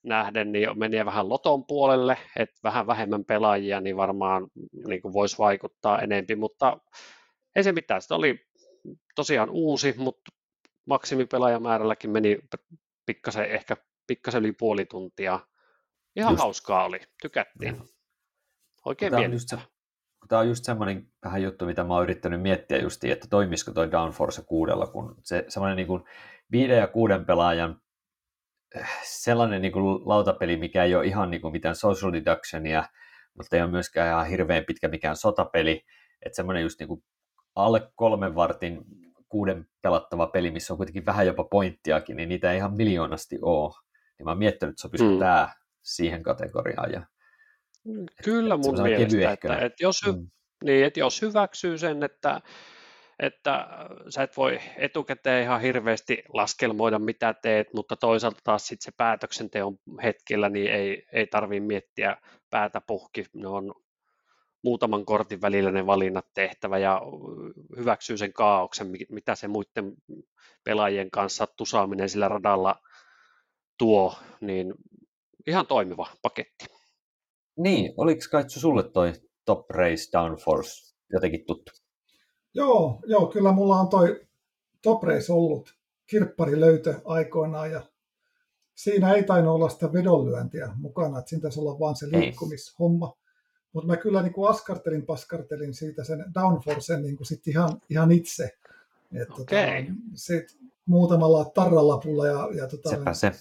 [0.02, 4.48] nähden niin meni vähän loton puolelle, että vähän vähemmän pelaajia, niin varmaan
[4.87, 6.78] niin voisi vaikuttaa enempi, mutta
[7.56, 8.02] ei se mitään.
[8.02, 8.40] Se oli
[9.14, 10.30] tosiaan uusi, mutta
[10.88, 12.38] maksimipelaajamäärälläkin meni
[13.07, 15.40] pikkasen, ehkä pikkasen yli puoli tuntia.
[16.16, 17.83] Ihan just, hauskaa oli, tykättiin.
[18.85, 19.59] Oikein tämä on, just se,
[20.29, 23.90] tämä on just semmoinen vähän juttu, mitä mä oon yrittänyt miettiä justiin, että toimisiko toi
[23.90, 26.05] Downforce kuudella, kun se semmoinen niin kuin
[26.53, 27.81] viiden ja kuuden pelaajan
[28.74, 32.85] eh, sellainen niin kuin lautapeli, mikä ei ole ihan niin kuin mitään social deductionia,
[33.35, 35.85] mutta ei ole myöskään ihan hirveän pitkä mikään sotapeli,
[36.22, 37.05] että semmoinen just niin kuin
[37.55, 38.85] alle kolmen vartin
[39.28, 43.74] kuuden pelattava peli, missä on kuitenkin vähän jopa pointtiakin, niin niitä ei ihan miljoonasti ole.
[44.18, 45.18] Niin mä oon miettinyt, että sopisiko mm.
[45.18, 45.48] tämä
[45.82, 46.92] siihen kategoriaan.
[46.92, 47.02] Ja,
[47.84, 50.28] mm, Kyllä mun mielestä, että, että, jos, mm.
[50.64, 52.40] niin, että jos hyväksyy sen, että,
[53.18, 53.66] että
[54.08, 59.76] sä et voi etukäteen ihan hirveästi laskelmoida, mitä teet, mutta toisaalta taas sit se päätöksenteon
[60.02, 62.16] hetkellä niin ei, ei tarvitse miettiä
[62.50, 63.24] päätä puhki.
[63.34, 63.74] Ne on
[64.64, 67.03] muutaman kortin välillä ne valinnat tehtävä ja
[67.77, 69.92] hyväksyy sen kaauksen, mitä se muiden
[70.64, 72.81] pelaajien kanssa tusaaminen sillä radalla
[73.79, 74.75] tuo, niin
[75.47, 76.66] ihan toimiva paketti.
[77.57, 79.12] Niin, oliko Kaitsu sulle toi
[79.44, 81.73] Top Race Downforce jotenkin tuttu?
[82.55, 84.21] Joo, joo, kyllä mulla on toi
[84.83, 85.75] Top Race ollut
[86.07, 87.83] kirppari löytö aikoinaan ja
[88.75, 93.18] siinä ei tainnut olla sitä vedonlyöntiä mukana, että siinä taisi olla vaan se liikkumishomma.
[93.72, 98.12] Mutta mä kyllä niin kuin askartelin, paskartelin siitä sen downforcen niin kuin sit ihan, ihan
[98.12, 98.44] itse.
[99.12, 99.85] Että okay.
[99.85, 103.33] tota, sit muutamalla tarralapulla ja, ja tota, Sepä se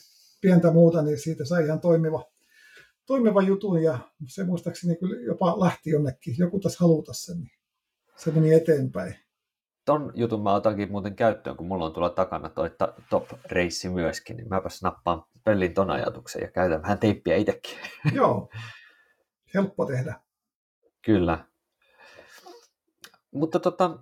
[0.41, 2.23] pientä muuta, niin siitä sai ihan toimiva,
[3.05, 6.35] toimiva jutun ja se muistaakseni kyllä jopa lähti jonnekin.
[6.37, 7.51] Joku taas haluta sen, niin
[8.15, 9.15] se meni eteenpäin.
[9.85, 12.71] Ton jutun mä otankin muuten käyttöön, kun mulla on tuolla takana toi
[13.09, 17.77] top-reissi myöskin, niin mäpäs nappaan pellin ton ajatuksen ja käytän vähän teippiä itsekin.
[18.13, 18.49] Joo,
[19.53, 20.19] helppo tehdä.
[21.01, 21.45] Kyllä.
[23.31, 23.99] Mutta tota,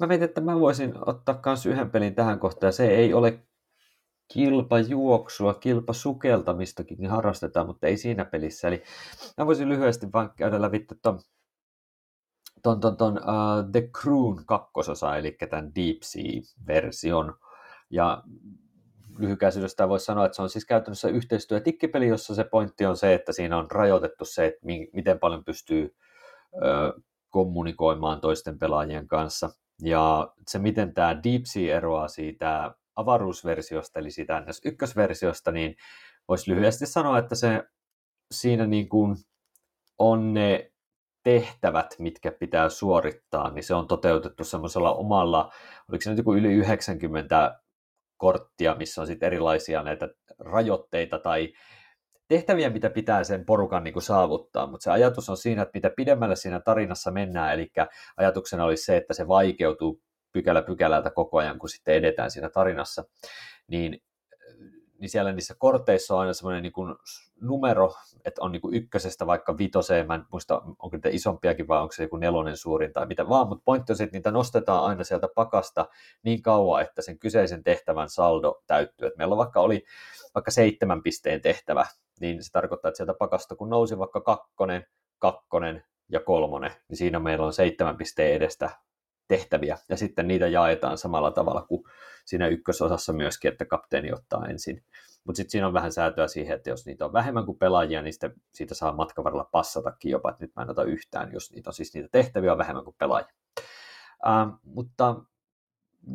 [0.00, 2.72] mä mietin, että mä voisin ottaa myös yhden pelin tähän kohtaan.
[2.72, 3.46] Se ei ole
[4.32, 8.68] kilpajuoksua, kilpasukeltamistakin harrastetaan, mutta ei siinä pelissä.
[8.68, 8.82] Eli
[9.38, 11.20] mä voisin lyhyesti vain käydä läpi ton,
[12.62, 17.38] ton, ton, ton uh, The Crewn kakkososa, eli tämän Deep Sea-version.
[17.90, 18.22] Ja
[19.18, 23.32] lyhykäisyydestä voisi sanoa, että se on siis käytännössä yhteistyötikkipeli, jossa se pointti on se, että
[23.32, 24.60] siinä on rajoitettu se, että
[24.92, 25.96] miten paljon pystyy
[26.54, 26.92] ö,
[27.30, 29.50] kommunikoimaan toisten pelaajien kanssa.
[29.82, 35.76] Ja se, miten tämä Deep Sea eroaa siitä avaruusversiosta, eli siitä NS1-versiosta, niin
[36.28, 37.62] voisi lyhyesti sanoa, että se
[38.30, 39.16] siinä niin kuin
[39.98, 40.72] on ne
[41.22, 45.52] tehtävät, mitkä pitää suorittaa, niin se on toteutettu semmoisella omalla,
[45.88, 47.60] oliko se nyt joku yli 90
[48.16, 51.52] korttia, missä on sitten erilaisia näitä rajoitteita tai
[52.28, 55.90] tehtäviä, mitä pitää sen porukan niin kuin saavuttaa, mutta se ajatus on siinä, että mitä
[55.96, 57.70] pidemmälle siinä tarinassa mennään, eli
[58.16, 60.00] ajatuksena olisi se, että se vaikeutuu
[60.32, 63.04] pykälä pykälältä koko ajan, kun sitten edetään siinä tarinassa,
[63.68, 64.02] niin
[64.98, 66.94] niin siellä niissä korteissa on aina semmoinen niin kuin
[67.40, 71.80] numero, että on niin kuin ykkösestä vaikka vitoseen, mä en muista, onko niitä isompiakin vai
[71.80, 74.84] onko se joku nelonen suurin tai mitä vaan, mutta pointti on se, että niitä nostetaan
[74.84, 75.88] aina sieltä pakasta
[76.22, 79.06] niin kauan, että sen kyseisen tehtävän saldo täyttyy.
[79.06, 79.84] Että meillä vaikka oli
[80.34, 81.86] vaikka seitsemän pisteen tehtävä,
[82.20, 84.86] niin se tarkoittaa, että sieltä pakasta kun nousi vaikka kakkonen,
[85.18, 88.70] kakkonen ja kolmonen, niin siinä meillä on seitsemän pisteen edestä
[89.28, 91.82] tehtäviä, ja sitten niitä jaetaan samalla tavalla kuin
[92.26, 94.84] siinä ykkösosassa myöskin, että kapteeni ottaa ensin.
[95.24, 98.12] Mutta sitten siinä on vähän säätöä siihen, että jos niitä on vähemmän kuin pelaajia, niin
[98.12, 101.70] sitten siitä saa matkan varrella passatakin jopa, että nyt mä en ota yhtään, jos niitä
[101.70, 103.32] on siis niitä tehtäviä on vähemmän kuin pelaajia.
[104.26, 105.16] Uh, mutta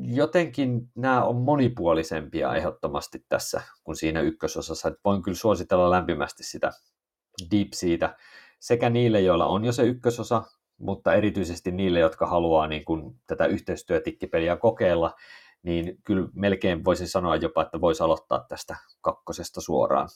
[0.02, 4.88] jotenkin nämä on monipuolisempia ehdottomasti tässä kuin siinä ykkösosassa.
[4.88, 6.72] Että voin kyllä suositella lämpimästi sitä
[7.52, 8.18] Deep siitä
[8.60, 10.44] sekä niille, joilla on jo se ykkösosa,
[10.78, 15.16] mutta erityisesti niille, jotka haluaa niin kuin tätä yhteistyötikkipeliä kokeilla,
[15.64, 20.10] niin kyllä melkein voisin sanoa jopa, että voisi aloittaa tästä kakkosesta suoraan.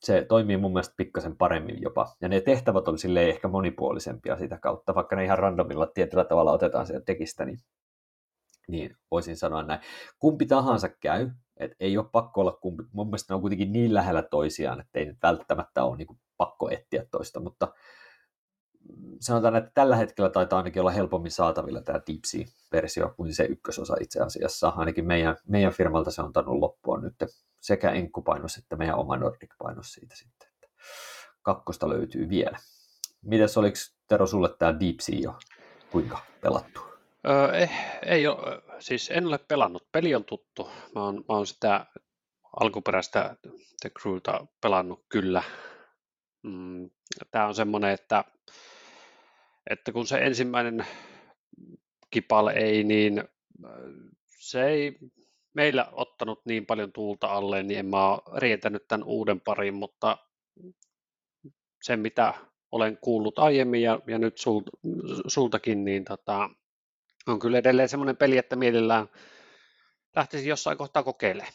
[0.00, 4.58] Se toimii mun mielestä pikkasen paremmin jopa, ja ne tehtävät on silleen ehkä monipuolisempia sitä
[4.58, 7.58] kautta, vaikka ne ihan randomilla tietyllä tavalla otetaan sieltä tekistä, niin,
[8.68, 9.80] niin voisin sanoa näin.
[10.18, 13.94] Kumpi tahansa käy, että ei ole pakko olla kumpi, mun mielestä ne on kuitenkin niin
[13.94, 17.68] lähellä toisiaan, että ei nyt välttämättä ole niin pakko etsiä toista, mutta
[19.20, 24.20] sanotaan, että tällä hetkellä taitaa ainakin olla helpommin saatavilla tämä Deep-versio kuin se ykkösosa itse
[24.20, 24.68] asiassa.
[24.68, 27.14] Ainakin meidän, meidän firmalta se on tannut loppua nyt
[27.60, 30.48] sekä enkkupainos että meidän oma Nordic-painos siitä sitten.
[30.48, 30.68] Että
[31.42, 32.58] kakkosta löytyy vielä.
[33.22, 33.76] Mites oliko
[34.08, 35.38] Tero sulle tämä Deep Sea jo
[35.90, 36.80] kuinka pelattu?
[37.28, 37.68] Öö, ei,
[38.06, 39.86] ei ole, siis en ole pelannut.
[39.92, 40.70] Peli on tuttu.
[40.94, 41.86] Mä oon, mä oon sitä
[42.60, 43.36] alkuperäistä
[43.80, 45.42] The Crewta pelannut kyllä.
[46.42, 46.90] Mm,
[47.30, 48.24] tämä on semmoinen, että
[49.70, 50.86] että kun se ensimmäinen
[52.10, 53.70] kipale ei, niin äh,
[54.38, 54.98] se ei
[55.54, 60.18] meillä ottanut niin paljon tuulta alle, niin en mä ole rientänyt tämän uuden parin, mutta
[61.82, 62.34] sen mitä
[62.72, 64.62] olen kuullut aiemmin ja, ja nyt sul,
[65.26, 66.50] sultakin, niin tota,
[67.26, 69.08] on kyllä edelleen semmoinen peli, että mielellään
[70.16, 71.52] lähtisi jossain kohtaa kokeilemaan.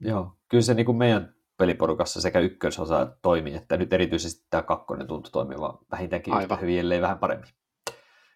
[0.00, 5.06] Joo, kyllä se niin kuin meidän peliporukassa sekä ykkösosa toimii, että nyt erityisesti tämä kakkonen
[5.06, 6.44] tuntui toimiva vähintäänkin Aivan.
[6.44, 7.48] yhtä hyvin, ellei vähän paremmin.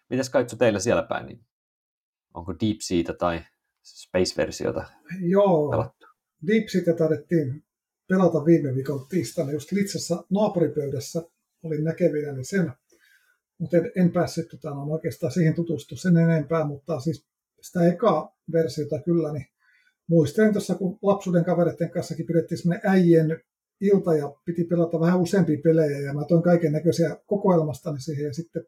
[0.09, 1.45] Mitäs Kaitsu teillä siellä päin, niin
[2.33, 3.41] onko Deep Seata tai
[3.83, 4.85] Space-versiota
[5.19, 6.05] Joo, pelattu?
[6.47, 7.63] Deep Seata taidettiin
[8.07, 11.23] pelata viime viikon tiistaina just Litsassa naapuripöydässä.
[11.63, 12.71] Olin näkevinä niin sen,
[13.57, 17.27] mutta en, en päässyt tota, no, oikeastaan siihen tutustua sen enempää, mutta siis
[17.61, 19.45] sitä ekaa versiota kyllä, niin
[20.09, 23.41] muistelen tuossa, kun lapsuuden kavereiden kanssakin pidettiin semmoinen äijien
[23.81, 28.33] ilta ja piti pelata vähän useampia pelejä ja mä toin kaiken näköisiä kokoelmastani siihen ja
[28.33, 28.65] sitten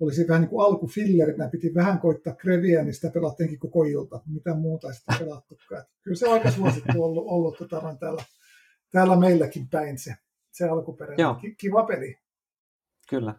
[0.00, 4.20] olisi vähän niin kuin alkufillerit, nämä piti vähän koittaa kreviä, niin sitä pelattiinkin koko ilta.
[4.26, 5.84] Mitä muuta ei sitten pelattukaan.
[6.02, 8.22] Kyllä se on aika suosittu ollut, ollut tota, täällä,
[8.92, 10.14] täällä meilläkin päin se,
[10.50, 11.22] se alkuperäinen.
[11.22, 11.40] Joo.
[11.58, 12.18] Kiva peli.
[13.10, 13.34] Kyllä.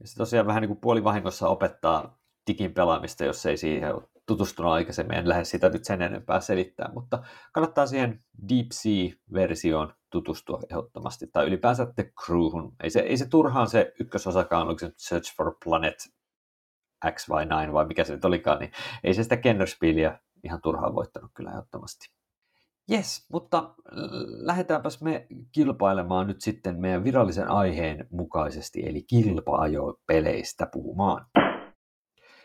[0.00, 4.72] Ja se tosiaan vähän niin kuin puolivahingossa opettaa digin pelaamista, jos ei siihen ole tutustunut
[4.72, 11.26] aikaisemmin, en lähde sitä nyt sen enempää selittää, mutta kannattaa siihen Deep Sea-versioon tutustua ehdottomasti,
[11.32, 12.72] tai ylipäänsä The Crewhun.
[12.82, 15.96] Ei se, ei se turhaan se ykkösosakaan, oliko se Search for Planet
[17.10, 18.72] X vai 9 vai mikä se nyt olikaan, niin
[19.04, 22.14] ei se sitä Kennerspielia ihan turhaan voittanut kyllä ehdottomasti.
[22.92, 23.74] Yes, mutta
[24.26, 31.26] lähdetäänpäs me kilpailemaan nyt sitten meidän virallisen aiheen mukaisesti, eli kilpa-ajo-peleistä puhumaan.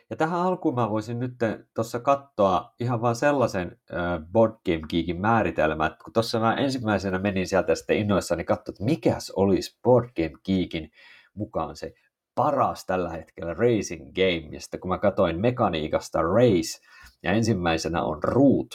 [0.09, 1.33] Ja tähän alkuun mä voisin nyt
[1.75, 7.47] tuossa katsoa ihan vain sellaisen äh, Board Game Geekin määritelmän, kun tuossa mä ensimmäisenä menin
[7.47, 10.91] sieltä sitten innoissani katsoa, että mikäs olisi Board Game Geekin
[11.33, 11.93] mukaan se
[12.35, 16.79] paras tällä hetkellä racing game, ja sitten kun mä katsoin mekaniikasta race,
[17.23, 18.67] ja ensimmäisenä on root,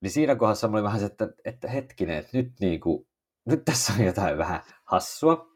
[0.00, 3.06] niin siinä kohdassa oli vähän se, että, että hetkinen, että nyt, niin kuin,
[3.46, 5.46] nyt tässä on jotain vähän hassua.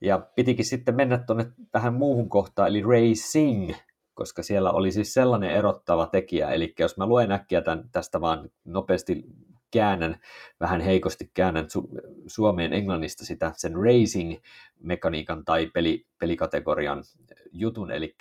[0.00, 3.74] Ja pitikin sitten mennä tuonne tähän muuhun kohtaan, eli racing,
[4.14, 6.50] koska siellä oli siis sellainen erottava tekijä.
[6.50, 9.24] Eli jos mä luen äkkiä tämän, tästä vaan nopeasti
[9.70, 10.20] käännän,
[10.60, 17.04] vähän heikosti käännän su- suomeen englannista sitä, sen racing-mekaniikan tai peli, pelikategorian
[17.52, 17.90] jutun.
[17.90, 18.16] Eli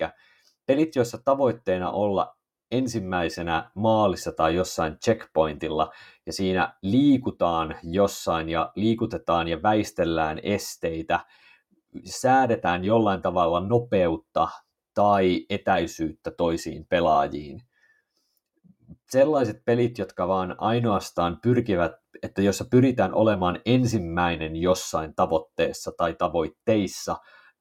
[0.65, 2.37] pelit, joissa tavoitteena olla
[2.71, 5.91] ensimmäisenä maalissa tai jossain checkpointilla,
[6.25, 11.19] ja siinä liikutaan jossain ja liikutetaan ja väistellään esteitä,
[12.03, 14.47] säädetään jollain tavalla nopeutta
[14.93, 17.61] tai etäisyyttä toisiin pelaajiin.
[19.09, 21.91] Sellaiset pelit, jotka vaan ainoastaan pyrkivät,
[22.23, 27.17] että jossa pyritään olemaan ensimmäinen jossain tavoitteessa tai tavoitteissa,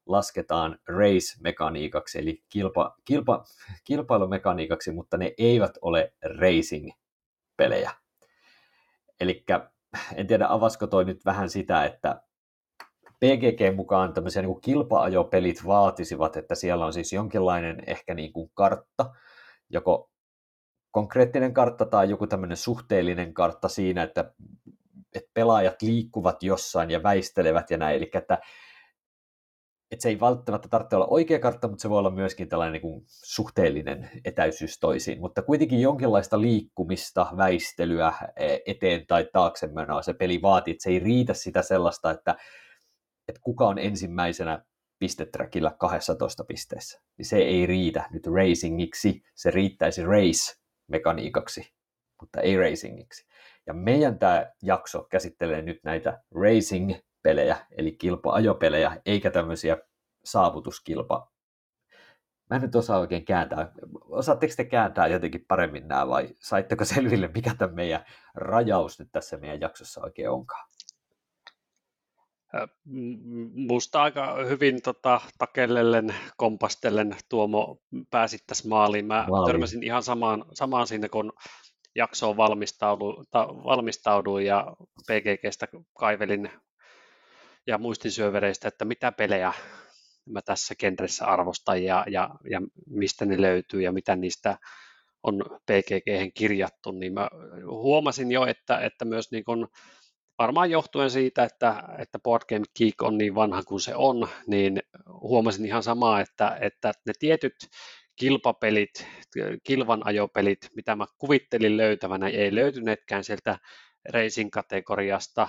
[0.07, 3.45] lasketaan race-mekaniikaksi, eli kilpa, kilpa,
[3.85, 7.91] kilpailumekaniikaksi, mutta ne eivät ole racing-pelejä.
[9.21, 9.45] Eli
[10.15, 12.23] en tiedä, avasko toi nyt vähän sitä, että
[13.21, 18.51] PGG mukaan tämmöisiä niin kuin kilpa-ajopelit vaatisivat, että siellä on siis jonkinlainen ehkä niin kuin
[18.55, 19.15] kartta,
[19.71, 20.11] joko
[20.91, 24.33] konkreettinen kartta tai joku tämmöinen suhteellinen kartta siinä, että,
[25.15, 27.97] että pelaajat liikkuvat jossain ja väistelevät ja näin.
[27.97, 28.39] Eli että,
[29.91, 32.83] että se ei välttämättä tarvitse olla oikea kartta, mutta se voi olla myöskin tällainen niin
[32.83, 35.21] kuin suhteellinen etäisyys toisiin.
[35.21, 40.91] Mutta kuitenkin jonkinlaista liikkumista, väistelyä e, eteen tai taakse menoa se peli vaatii, että se
[40.91, 42.37] ei riitä sitä sellaista, että,
[43.29, 44.65] että kuka on ensimmäisenä
[44.99, 47.01] pisteträkillä 12 pisteessä.
[47.19, 51.73] Niin se ei riitä nyt racingiksi, se riittäisi race mekaniikaksi,
[52.21, 53.27] mutta ei racingiksi.
[53.67, 59.77] Ja meidän tämä jakso käsittelee nyt näitä racing-pelejä, eli kilpa-ajopelejä, eikä tämmöisiä
[60.25, 61.33] saavutuskilpa.
[62.51, 63.73] Mä en nyt osaa oikein kääntää.
[64.01, 69.37] Osaatteko te kääntää jotenkin paremmin nämä vai saitteko selville, mikä tämä meidän rajaus nyt tässä
[69.37, 70.69] meidän jaksossa oikein onkaan?
[73.55, 77.79] Musta aika hyvin tota, takellellen, kompastellen Tuomo
[78.11, 79.07] pääsit tässä maaliin.
[79.07, 79.47] Mä maaliin.
[79.47, 81.33] törmäsin ihan samaan, samaan siinä, kun
[81.95, 86.51] jaksoon valmistauduin, ta, valmistauduin ja PGGstä kaivelin
[87.67, 89.53] ja muistinsyövereistä, että mitä pelejä
[90.27, 94.59] mä tässä genressä arvostan ja, ja, ja mistä ne löytyy ja mitä niistä
[95.23, 97.29] on PGG kirjattu, niin mä
[97.67, 99.69] huomasin jo, että, että myös niin kun
[100.39, 104.83] varmaan johtuen siitä, että, että Board Game Geek on niin vanha kuin se on, niin
[105.21, 107.55] huomasin ihan samaa, että, että ne tietyt
[108.17, 109.07] kilpapelit,
[109.65, 113.59] kilvanajopelit, mitä mä kuvittelin löytävänä, ei löytyneetkään sieltä
[114.09, 115.49] racing-kategoriasta.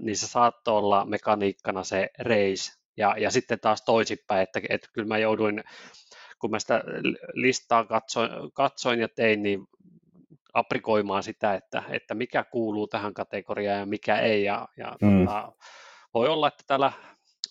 [0.00, 5.18] Niissä saattoi olla mekaniikkana se race, ja, ja sitten taas toisinpäin, että, että kyllä mä
[5.18, 5.64] jouduin,
[6.38, 6.84] kun mä sitä
[7.32, 9.66] listaa katsoin, katsoin ja tein, niin
[10.52, 14.44] aprikoimaan sitä, että, että mikä kuuluu tähän kategoriaan ja mikä ei.
[14.44, 15.18] Ja, ja mm.
[15.26, 15.52] tota,
[16.14, 16.92] voi olla, että täällä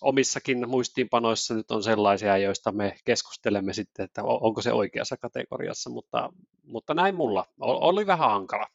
[0.01, 6.33] omissakin muistiinpanoissa nyt on sellaisia, joista me keskustelemme sitten, että onko se oikeassa kategoriassa, mutta,
[6.63, 7.45] mutta näin mulla.
[7.59, 8.67] Oli vähän hankala.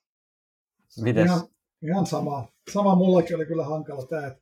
[1.00, 1.24] Mites?
[1.24, 1.40] Ihan,
[1.82, 2.48] ihan sama.
[2.72, 4.40] Sama mullakin oli kyllä hankala tämä, että,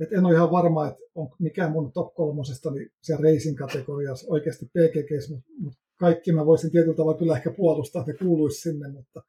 [0.00, 4.26] että en ole ihan varma, että on mikään mun top kolmosesta niin se racing kategoriassa
[4.28, 8.60] oikeasti PGG, mutta, mutta kaikki mä voisin tietyllä tavalla kyllä ehkä puolustaa, että ne kuuluisi
[8.60, 9.22] sinne, mutta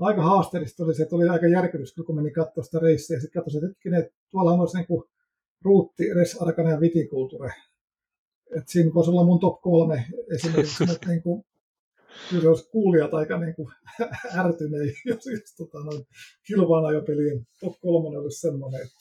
[0.00, 3.42] aika haasteellista oli se, että oli aika järkytys, kun meni katsoa sitä reissiä, ja sitten
[3.42, 5.04] katsoin, että hetkinen, että tuolla olisi niin kuin
[5.62, 7.52] ruutti, res, arkana ja vitikulture.
[8.56, 11.44] Että siinä voisi olla mun top kolme esimerkiksi, mutta niin kuin,
[12.30, 13.72] kyllä olisi kuulijat aika niin kuin
[14.38, 16.06] ärtyneen, jos, jos tota, noin
[16.46, 18.82] kilpaanajopelien top kolmonen olisi semmoinen.
[18.82, 18.96] Että...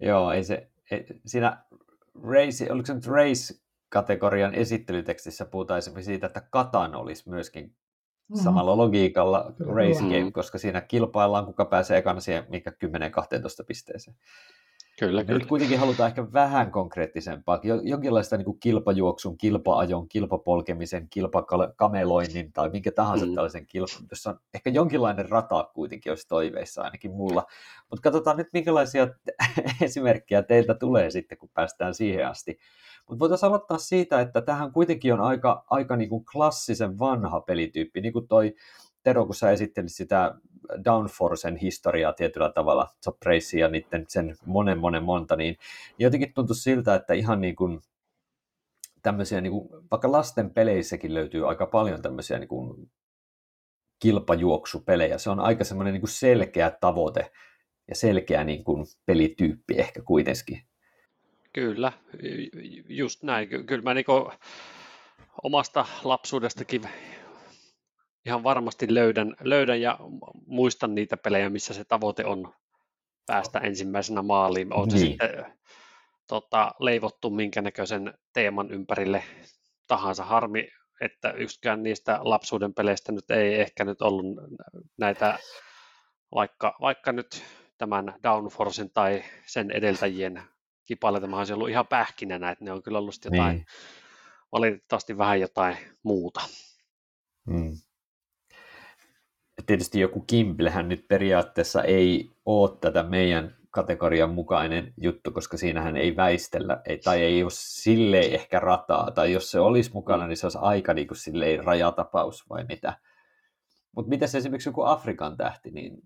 [0.00, 1.64] Joo, ei se, ei, siinä
[2.22, 3.61] race, oliko se nyt race
[3.92, 8.44] kategorian esittelytekstissä puhutaan esimerkiksi siitä, että Katan olisi myöskin mm-hmm.
[8.44, 12.74] samalla logiikalla race game, koska siinä kilpaillaan, kuka pääsee ekana siihen, mikä 10-12
[13.66, 14.16] pisteeseen.
[15.06, 15.38] Kyllä, kyllä.
[15.38, 22.92] Nyt kuitenkin halutaan ehkä vähän konkreettisempaa, jonkinlaista niin kuin kilpajuoksun, kilpaajon, kilpapolkemisen, kilpakameloinnin tai minkä
[22.92, 23.34] tahansa mm.
[23.34, 27.46] tällaisen kilpan, jossa on ehkä jonkinlainen rata kuitenkin olisi toiveissa ainakin mulla.
[27.90, 29.08] Mutta katsotaan nyt, minkälaisia
[29.80, 32.58] esimerkkejä teiltä tulee sitten, kun päästään siihen asti.
[33.08, 38.00] Mutta voitaisiin aloittaa siitä, että tähän kuitenkin on aika, aika niin kuin klassisen vanha pelityyppi,
[38.00, 38.54] niin kuin toi
[39.02, 40.34] Tero, kun sä esittelit sitä
[40.84, 45.56] Downforcen historiaa tietyllä tavalla, Top Race ja niiden sen monen monen monta, niin
[45.98, 47.80] jotenkin tuntui siltä, että ihan niin kuin
[49.02, 52.90] tämmöisiä, niin kuin, vaikka lasten peleissäkin löytyy aika paljon tämmöisiä niin kuin
[53.98, 55.18] kilpajuoksupelejä.
[55.18, 57.30] Se on aika semmoinen niin kuin selkeä tavoite
[57.88, 60.62] ja selkeä niin kuin pelityyppi ehkä kuitenkin.
[61.52, 61.92] Kyllä,
[62.88, 63.48] just näin.
[63.66, 64.04] Kyllä mä niin
[65.42, 66.82] omasta lapsuudestakin
[68.26, 69.98] ihan varmasti löydän, löydän ja
[70.46, 72.54] muistan niitä pelejä, missä se tavoite on
[73.26, 74.74] päästä ensimmäisenä maaliin.
[74.74, 75.06] On se niin.
[75.06, 75.46] sitten
[76.26, 79.24] tota, leivottu minkä näköisen teeman ympärille
[79.88, 80.24] tahansa.
[80.24, 80.68] Harmi,
[81.00, 84.26] että yksikään niistä lapsuuden peleistä nyt ei ehkä nyt ollut
[84.98, 85.38] näitä,
[86.34, 87.44] vaikka, vaikka nyt
[87.78, 90.42] tämän Downforcen tai sen edeltäjien
[90.84, 93.66] kipaleita, olisi ollut ihan pähkinänä, että ne on kyllä ollut jotain, niin.
[94.52, 96.40] valitettavasti vähän jotain muuta.
[97.50, 97.72] Hmm
[99.66, 106.16] tietysti joku Kimblehän nyt periaatteessa ei ole tätä meidän kategorian mukainen juttu, koska siinähän ei
[106.16, 110.46] väistellä, ei, tai ei ole silleen ehkä rataa, tai jos se olisi mukana, niin se
[110.46, 112.98] olisi aika niin kuin rajatapaus vai mitä.
[113.96, 116.02] Mutta miten esimerkiksi joku Afrikan tähti, niin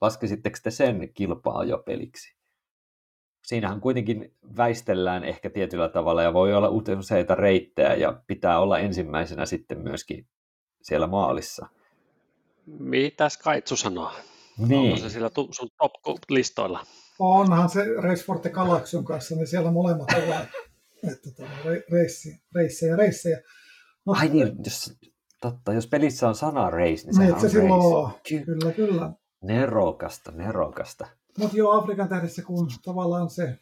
[0.00, 2.36] laskisitteko te sen kilpaa jo peliksi?
[3.42, 9.46] Siinähän kuitenkin väistellään ehkä tietyllä tavalla ja voi olla useita reittejä ja pitää olla ensimmäisenä
[9.46, 10.28] sitten myöskin
[10.82, 11.66] siellä maalissa.
[12.66, 14.12] Mitäs Kaitsu sanoo?
[14.58, 14.92] Niin.
[14.92, 16.86] Onko se siellä tu- sun top-listoilla?
[17.18, 20.48] Onhan se Race for the Galaxyn kanssa, niin siellä molemmat ovat
[21.12, 21.50] että tota,
[21.92, 23.40] reissi, reissejä, reissejä.
[24.06, 24.92] No, Ai niin, jos,
[25.40, 28.20] totta, jos pelissä on sana race, niin, niin se on silloin race.
[28.28, 29.12] Ky- kyllä, kyllä.
[29.42, 31.06] Nerokasta, nerokasta.
[31.38, 33.58] Mutta joo, Afrikan tähdessä, kun tavallaan se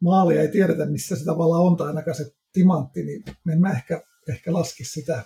[0.00, 3.22] maali ei tiedetä, missä se tavallaan on, tai ainakaan se timantti, niin
[3.52, 5.22] en mä ehkä, ehkä laski sitä,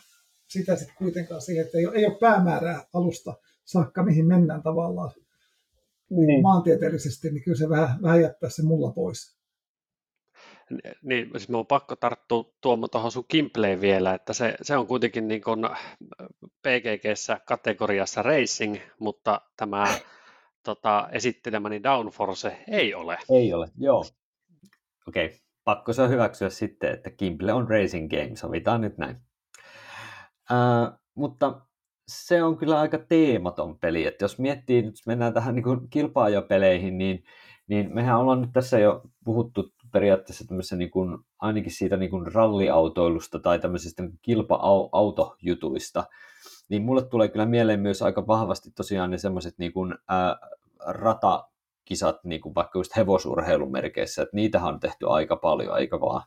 [0.54, 3.34] sitä sitten kuitenkaan siihen, että ei ole, ei ole päämäärää alusta
[3.64, 5.10] saakka, mihin mennään tavallaan
[6.10, 6.42] niin.
[6.42, 9.38] maantieteellisesti, niin kyllä se vähän, vähän jättää se mulla pois.
[11.02, 14.86] Niin, siis minun on pakko tarttua tuomaan tuohon sun Kimpleen vielä, että se, se on
[14.86, 15.68] kuitenkin niin kuin
[16.62, 19.84] PGGssä kategoriassa racing, mutta tämä
[20.64, 23.18] tota, esittelemäni Downforce ei ole.
[23.30, 24.04] Ei ole, joo.
[25.08, 25.38] Okei, okay.
[25.64, 29.16] pakko se on hyväksyä sitten, että Kimple on racing game, sovitaan nyt näin.
[31.14, 31.60] Mutta
[32.08, 37.24] se on kyllä aika teematon peli, että jos miettii, nyt mennään tähän niin kilpaajopeleihin, niin,
[37.66, 43.38] niin mehän ollaan nyt tässä jo puhuttu periaatteessa niin kuin, ainakin siitä niin kuin ralliautoilusta
[43.38, 46.04] tai tämmöisistä niin kilpa-autojutuista,
[46.68, 50.36] niin mulle tulee kyllä mieleen myös aika vahvasti tosiaan ne semmoiset niin kuin, ää,
[50.86, 56.22] ratakisat, niin kuin vaikka just hevosurheilumerkeissä, että niitähän on tehty aika paljon, aika vaan.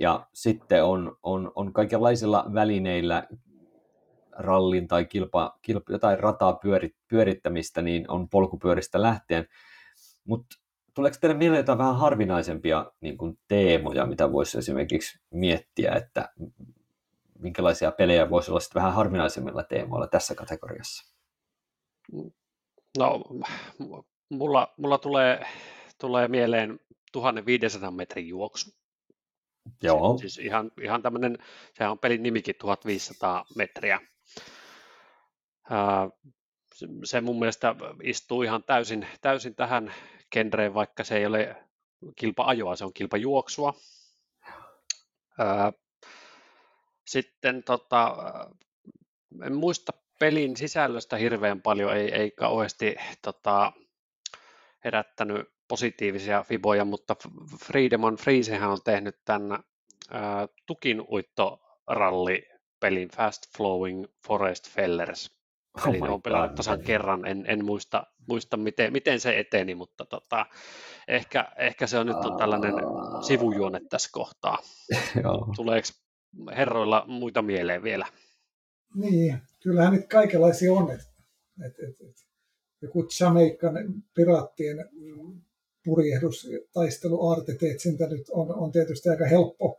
[0.00, 3.28] Ja sitten on, on, on kaikenlaisilla välineillä
[4.32, 9.46] rallin tai kilpa, kilpa, jotain rataa pyörit, pyörittämistä, niin on polkupyöristä lähtien.
[10.24, 10.56] Mutta
[10.94, 16.28] tuleeko teille mieleen jotain vähän harvinaisempia niin kuin teemoja, mitä voisi esimerkiksi miettiä, että
[17.38, 21.14] minkälaisia pelejä voisi olla sitten vähän harvinaisemmilla teemoilla tässä kategoriassa?
[22.98, 23.24] No,
[24.28, 25.46] mulla, mulla tulee,
[26.00, 26.80] tulee mieleen
[27.12, 28.77] 1500 metrin juoksu.
[29.82, 30.18] Joo.
[30.18, 31.38] Siis ihan, ihan tämmöinen,
[31.74, 34.00] sehän on pelin nimikin 1500 metriä.
[37.04, 39.94] Se mun mielestä istuu ihan täysin, täysin tähän
[40.32, 41.56] genreen, vaikka se ei ole
[42.16, 43.74] kilpa-ajoa, se on kilpajuoksua.
[47.06, 48.16] Sitten tota,
[49.42, 53.72] en muista pelin sisällöstä hirveän paljon, ei, ei kauheasti tota,
[54.84, 57.16] herättänyt positiivisia fiboja, mutta
[57.64, 59.64] Freedom on Freezehän on tehnyt tämän
[60.10, 62.48] ää, tukin uittoralli
[62.80, 65.38] pelin Fast Flowing Forest Fellers.
[65.78, 70.04] Oh Eli on pelannut tasan kerran, en, en muista, muista miten, miten, se eteni, mutta
[70.04, 70.46] tota,
[71.08, 72.74] ehkä, ehkä se on nyt on tällainen
[73.26, 74.58] sivujuone tässä kohtaa.
[75.56, 75.88] Tuleeko
[76.56, 78.06] herroilla muita mieleen vielä?
[78.94, 80.90] Niin, kyllähän nyt kaikenlaisia on.
[80.90, 81.00] Et,
[81.66, 82.16] et, et, et.
[82.82, 83.74] Joku Jamaikan
[84.14, 84.88] piraattien
[85.88, 89.78] purjehdus, taistelu, artiteetsintä nyt on, on tietysti aika helppo,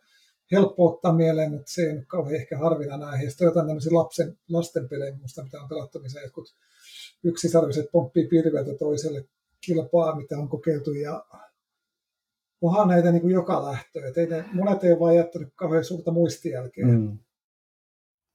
[0.51, 3.29] helppo ottaa mieleen, mutta se ei ole kauhean ehkä harvinainen aihe.
[3.29, 6.55] Sitten jotain tämmöisiä lapsen, lasten pelejä, musta mitä on pelattu, missä jotkut
[7.23, 9.25] yksisarviset pomppii pilveltä toiselle
[9.65, 11.25] kilpaa, mitä on kokeiltu, ja
[12.61, 14.07] onhan näitä niin kuin joka lähtö.
[14.07, 16.85] Et ei ne, monet ei ole vaan jättänyt kauhean suurta muistijälkeä.
[16.85, 17.17] Mm.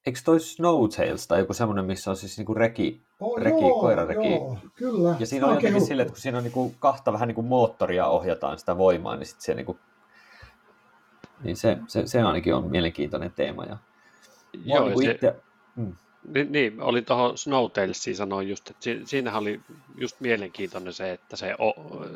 [0.07, 4.31] Eikö toi Snowtails tai joku semmoinen, missä on siis niinku reki, oh, reki joo, koirareki?
[4.31, 5.17] Joo, kyllä.
[5.19, 8.59] Ja siinä on jotenkin sille, että kun siinä on niinku kahta vähän niinku moottoria ohjataan
[8.59, 9.79] sitä voimaa, niin sitten se niinku
[11.43, 13.65] niin se, se, se ainakin on mielenkiintoinen teema.
[13.65, 13.77] Ja
[14.65, 15.37] Joo, niin se, itse...
[15.77, 15.97] hmm.
[16.35, 19.61] niin, niin, oli tuohon Snowtailsiin sanoin just, että siinähän oli
[19.99, 21.55] just mielenkiintoinen se, että se,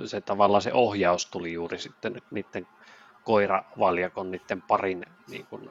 [0.07, 2.67] se tavallaan se ohjaus tuli juuri sitten niiden
[3.25, 5.71] koiravaljakon, niiden parin niin kuin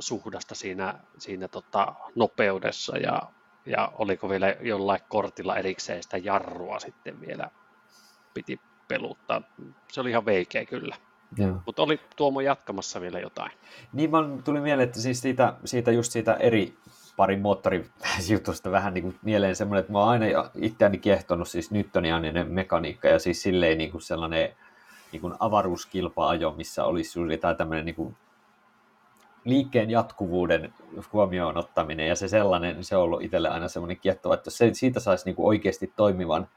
[0.00, 3.22] epäsuhdasta siinä, siinä tota nopeudessa ja,
[3.66, 7.50] ja oliko vielä jollain kortilla erikseen sitä jarrua sitten vielä
[8.34, 9.42] piti peluttaa.
[9.92, 10.96] Se oli ihan veikeä kyllä.
[11.66, 13.52] Mutta oli Tuomo jatkamassa vielä jotain.
[13.92, 16.74] Niin vaan tuli mieleen, että siis siitä, siitä just siitä eri
[17.16, 22.52] parin moottorijutusta vähän niin kuin mieleen semmoinen, että mä oon aina itseäni kiehtonut siis Newtoniainen
[22.52, 24.56] mekaniikka ja siis silleen niin kuin sellainen
[25.12, 28.16] niin kuin avaruuskilpa-ajo, missä olisi juuri tämmöinen niin kuin
[29.44, 30.74] liikkeen jatkuvuuden
[31.12, 34.70] huomioon ottaminen ja se sellainen, se on ollut itselle aina semmoinen kiehtova, että jos se,
[34.72, 36.48] siitä saisi niin kuin oikeasti toimivan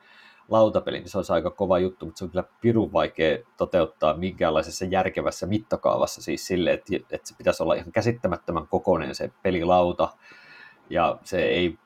[0.50, 4.86] lautapeli, niin se olisi aika kova juttu, mutta se on kyllä pirun vaikea toteuttaa minkäänlaisessa
[4.86, 10.10] järkevässä mittakaavassa, siis sille, että, että se pitäisi olla ihan käsittämättömän kokoinen se pelilauta,
[10.90, 11.78] ja se ei,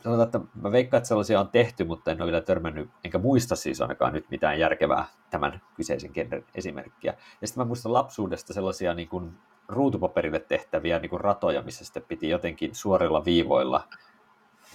[0.00, 3.56] sanotaan, että mä veikkaan, että sellaisia on tehty, mutta en ole vielä törmännyt, enkä muista
[3.56, 7.14] siis ainakaan nyt mitään järkevää tämän kyseisen genren esimerkkiä.
[7.40, 9.32] Ja sitten mä muistan lapsuudesta sellaisia niin kuin
[9.72, 13.88] ruutupaperille tehtäviä niin kuin ratoja, missä sitten piti jotenkin suorilla viivoilla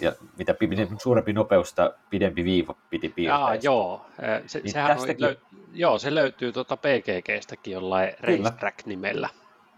[0.00, 0.54] ja mitä
[1.02, 3.44] suurempi nopeus, sitä pidempi viiva piti piirtää.
[3.44, 4.06] Aa, joo.
[4.46, 5.24] Se, niin sehän tästäkin...
[5.24, 9.28] on, löy- joo, se löytyy tuota PGGstäkin jollain Racetrack-nimellä.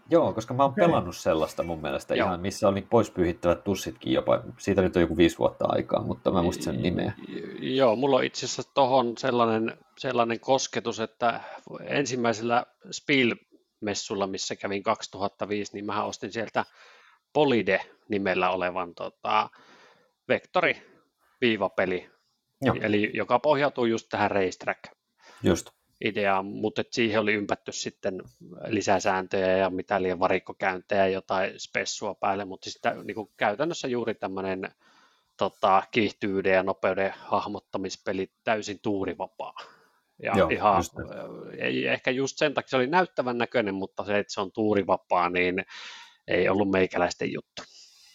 [0.09, 0.85] Joo, koska mä oon okay.
[0.85, 2.27] pelannut sellaista mun mielestä Joo.
[2.27, 4.41] ihan, missä oli pois pyyhittävät tussitkin jopa.
[4.57, 7.13] Siitä nyt on joku viisi vuotta aikaa, mutta mä muistan sen nimeä.
[7.59, 11.41] Joo, mulla on itse asiassa tohon sellainen, sellainen kosketus, että
[11.83, 12.65] ensimmäisellä
[13.81, 16.65] Spiel-messulla, missä kävin 2005, niin mä ostin sieltä
[17.33, 19.49] Polide-nimellä olevan tota,
[20.27, 22.09] vektori-viivapeli,
[22.61, 22.75] Joo.
[22.81, 24.79] eli joka pohjautuu just tähän racetrack
[25.43, 25.69] Just
[26.01, 28.21] idea, mutta siihen oli ympätty sitten
[28.67, 34.13] lisäsääntöjä ja mitä liian varikkokäyntejä ja jotain spessua päälle, mutta sitten niin kuin käytännössä juuri
[34.15, 34.71] tämmöinen
[35.37, 39.53] tota, kiihtyvyyden ja nopeuden hahmottamispeli täysin tuurivapaa.
[40.23, 40.93] Ja Joo, ihan, just
[41.57, 45.29] ei, ehkä just sen takia se oli näyttävän näköinen, mutta se, että se on tuurivapaa,
[45.29, 45.65] niin
[46.27, 47.61] ei ollut meikäläisten juttu.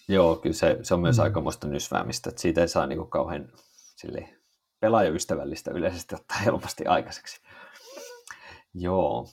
[0.08, 1.22] Joo, kyllä se, se on myös mm.
[1.22, 3.52] aikamoista nysväämistä, että siitä ei saa niin kuin kauhean
[3.96, 4.28] sille,
[4.80, 7.40] pelaajaystävällistä yleisesti ottaa helposti aikaiseksi.
[8.74, 9.28] Joo.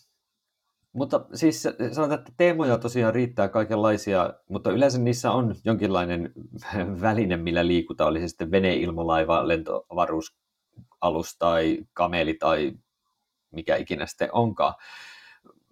[0.93, 6.33] Mutta siis sanotaan, että teemoja tosiaan riittää kaikenlaisia, mutta yleensä niissä on jonkinlainen
[7.01, 9.47] väline, millä liikutaan, oli se sitten vene, ilmalaiva,
[11.03, 12.73] lentoavaruusalus tai kameli tai
[13.51, 14.73] mikä ikinä sitten onkaan.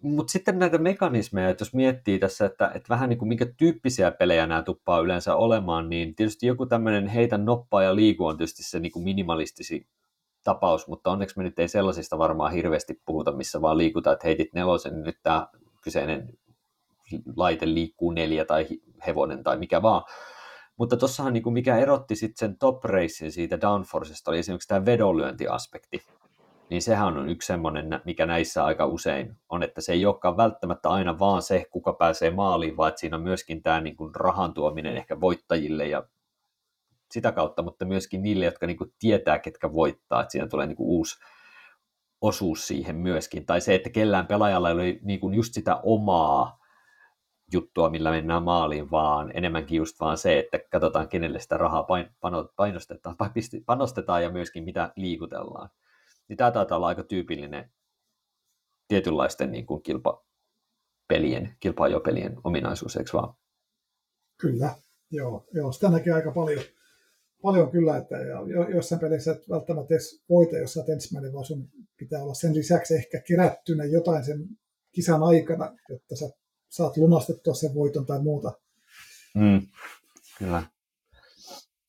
[0.02, 4.10] Mutta sitten näitä mekanismeja, että jos miettii tässä, että, että vähän niin kuin minkä tyyppisiä
[4.10, 8.62] pelejä nämä tuppaa yleensä olemaan, niin tietysti joku tämmöinen heitä noppaa ja liiku on tietysti
[8.62, 9.86] se niin kuin minimalistisi
[10.44, 14.52] tapaus, mutta onneksi me nyt ei sellaisista varmaan hirveästi puhuta, missä vaan liikutaan, että heitit
[14.54, 15.46] nelosen, niin nyt tämä
[15.80, 16.38] kyseinen
[17.36, 18.66] laite liikkuu neljä tai
[19.06, 20.02] hevonen tai mikä vaan.
[20.82, 26.02] Mutta tuossahan niin mikä erotti sitten sen top racein siitä downforcesta oli esimerkiksi tämä vedonlyöntiaspekti.
[26.70, 30.88] Niin sehän on yksi semmoinen, mikä näissä aika usein on, että se ei olekaan välttämättä
[30.88, 34.54] aina vaan se, kuka pääsee maaliin, vaan että siinä on myöskin tämä niin kuin rahan
[34.54, 36.02] tuominen ehkä voittajille ja
[37.10, 40.76] sitä kautta, mutta myöskin niille, jotka niin kuin tietää, ketkä voittaa, että siinä tulee niin
[40.76, 41.18] kuin uusi
[42.20, 43.46] osuus siihen myöskin.
[43.46, 46.61] Tai se, että kellään pelaajalla ei ole niin kuin just sitä omaa
[47.52, 51.86] juttua, millä mennään maaliin, vaan enemmänkin just vaan se, että katsotaan, kenelle sitä rahaa
[52.56, 53.16] painostetaan,
[53.66, 55.70] panostetaan ja myöskin mitä liikutellaan.
[56.28, 57.72] Niin tämä taitaa olla aika tyypillinen
[58.88, 63.34] tietynlaisten niin kuin kilpapelien, kilpaajopelien ominaisuus, eikö vaan?
[64.40, 64.74] Kyllä,
[65.10, 66.64] joo, joo, sitä näkee aika paljon
[67.42, 68.16] paljon kyllä, että
[68.74, 72.94] jossain pelissä et välttämättä edes voita, jos olet ensimmäinen, vaan sun pitää olla sen lisäksi
[72.94, 74.48] ehkä kerättynä jotain sen
[74.92, 76.30] kisan aikana, jotta sä
[76.72, 78.52] saat lunastettua sen voiton tai muuta.
[79.34, 79.60] Mm,
[80.38, 80.62] kyllä.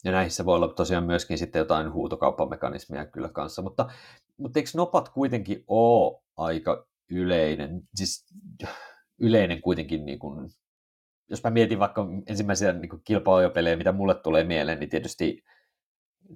[0.04, 3.90] Ja näissä voi olla tosiaan myöskin sitten jotain huutokauppamekanismia kyllä kanssa, mutta,
[4.38, 8.26] mutta eikö nopat kuitenkin ole aika yleinen, siis
[9.20, 10.50] yleinen kuitenkin niin kuin
[11.30, 15.44] jos mä mietin vaikka ensimmäisiä niin kilpailupelejä, mitä mulle tulee mieleen, niin tietysti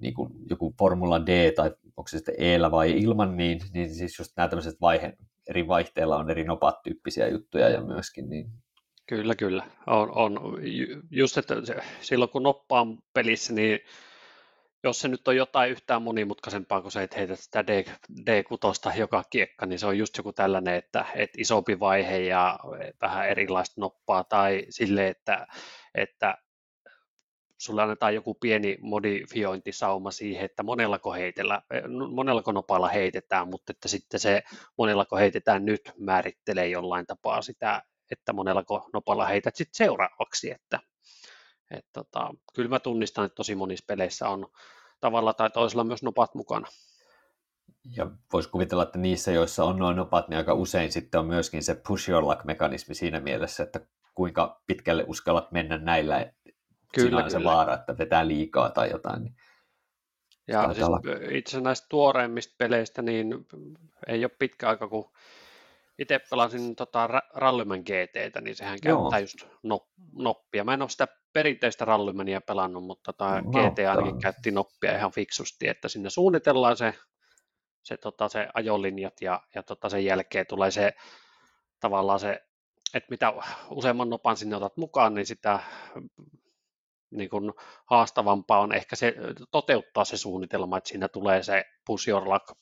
[0.00, 4.18] niin kuin joku Formula D tai onko se sitten e vai ilman, niin, niin siis
[4.18, 5.16] just nämä tämmöiset vaihe,
[5.48, 8.50] eri vaihteilla on eri nopat tyyppisiä juttuja ja myöskin niin
[9.08, 9.64] Kyllä, kyllä.
[9.86, 10.40] On, on.
[11.10, 11.54] Just, että
[12.00, 13.80] silloin kun noppaan pelissä, niin
[14.84, 17.84] jos se nyt on jotain yhtään monimutkaisempaa kuin se, että heität sitä D,
[18.30, 22.58] D6 joka kiekka, niin se on just joku tällainen, että, että isompi vaihe ja
[23.00, 25.46] vähän erilaista noppaa, tai sille, että,
[25.94, 26.38] että
[27.58, 31.62] sulle annetaan joku pieni modifiointisauma siihen, että monellako, heitellä,
[32.14, 34.42] monellako nopalla heitetään, mutta että sitten se
[34.78, 40.80] monellako heitetään nyt määrittelee jollain tapaa sitä, että monellako nopalla heität sitten seuraavaksi, että,
[41.70, 44.46] et tota, kyllä mä tunnistan, että tosi monissa peleissä on
[45.00, 46.68] tavalla tai toisella myös nopat mukana.
[47.96, 51.62] Ja voisi kuvitella, että niissä, joissa on noin nopat, niin aika usein sitten on myöskin
[51.62, 53.80] se push your luck-mekanismi siinä mielessä, että
[54.14, 56.32] kuinka pitkälle uskallat mennä näillä.
[56.94, 57.38] Kyllä, siinä on kyllä.
[57.38, 59.22] se vaara, että vetää liikaa tai jotain.
[59.22, 59.34] Niin
[60.48, 60.86] ja siis
[61.30, 63.46] itse asiassa näistä tuoreimmista peleistä, niin
[64.06, 65.10] ei ole pitkä aika, kun
[65.98, 69.20] itse pelasin tota Rallyman GTtä, niin sehän käyttää Joo.
[69.20, 69.46] just
[70.12, 70.64] noppia.
[70.64, 75.12] Mä en ole sitä perinteistä rallymania pelannut, mutta tota no, GT ainakin käytti noppia ihan
[75.12, 76.94] fiksusti, että sinne suunnitellaan se,
[77.82, 80.92] se, tota, se ajolinjat ja, ja tota, sen jälkeen tulee se
[81.80, 82.42] tavallaan se,
[82.94, 83.32] että mitä
[83.70, 85.60] useamman nopan sinne otat mukaan, niin sitä
[87.10, 87.52] niin kuin
[87.86, 89.14] haastavampaa on ehkä se,
[89.50, 92.58] toteuttaa se suunnitelma, että siinä tulee se push your luck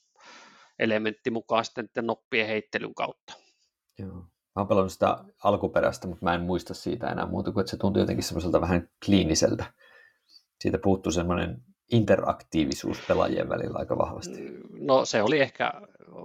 [0.78, 3.32] elementti mukaan sitten noppien heittelyn kautta.
[3.98, 4.14] Joo.
[4.56, 7.76] Mä oon pelannut sitä alkuperäistä, mutta mä en muista siitä enää muuta kuin, että se
[7.76, 9.64] tuntui jotenkin semmoiselta vähän kliiniseltä.
[10.60, 11.56] Siitä puuttuu semmoinen
[11.92, 14.40] interaktiivisuus pelaajien välillä aika vahvasti.
[14.80, 15.72] No se oli ehkä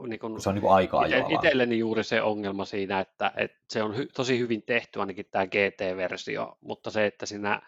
[0.08, 3.84] niin kun, se on niin kuin ite, itselleni juuri se ongelma siinä, että, että se
[3.84, 7.62] on hy, tosi hyvin tehty ainakin tämä GT-versio, mutta se, että siinä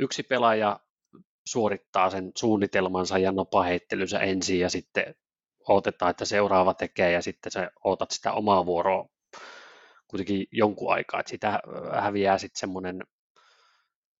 [0.00, 0.80] yksi pelaaja
[1.46, 5.14] suorittaa sen suunnitelmansa ja nopaheittelynsä ensin ja sitten
[5.68, 9.08] odotetaan, että seuraava tekee ja sitten sä ootat sitä omaa vuoroa
[10.08, 11.60] kuitenkin jonkun aikaa, että sitä
[12.00, 13.02] häviää sitten semmoinen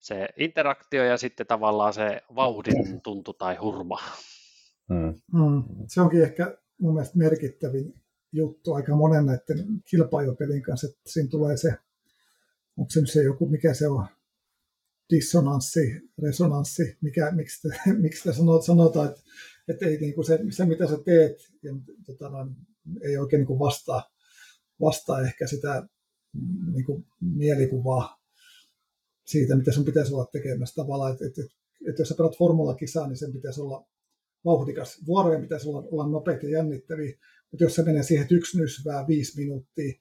[0.00, 3.98] se interaktio ja sitten tavallaan se vauhdin tuntu tai hurma.
[4.88, 5.14] Mm.
[5.32, 5.62] Mm.
[5.86, 7.94] Se onkin ehkä mun mielestä merkittävin
[8.32, 11.74] juttu aika monen näiden kilpailupelin kanssa, että siinä tulee se,
[12.76, 14.06] onko se se joku, mikä se on,
[15.10, 18.32] dissonanssi, resonanssi, mikä, miksi, te, miksi te
[18.66, 19.20] sanotaan, että,
[19.68, 21.72] että ei, niin kuin se, se, mitä sä teet, ja,
[22.06, 22.52] tota, no,
[23.02, 24.10] ei oikein niin kuin vastaa,
[24.80, 25.88] vastaa ehkä sitä
[26.72, 28.20] niin kuin mielikuvaa
[29.26, 31.42] siitä, mitä sun pitäisi olla tekemässä tavallaan, että, että,
[31.88, 33.86] että jos sä pelaat formula-kisaa, niin sen pitäisi olla
[34.44, 34.98] vauhdikas.
[35.06, 37.18] Vuorojen pitäisi olla, olla nopeita ja jännittäviä,
[37.50, 39.92] mutta jos se menee siihen, että yksi nysvää viisi minuuttia,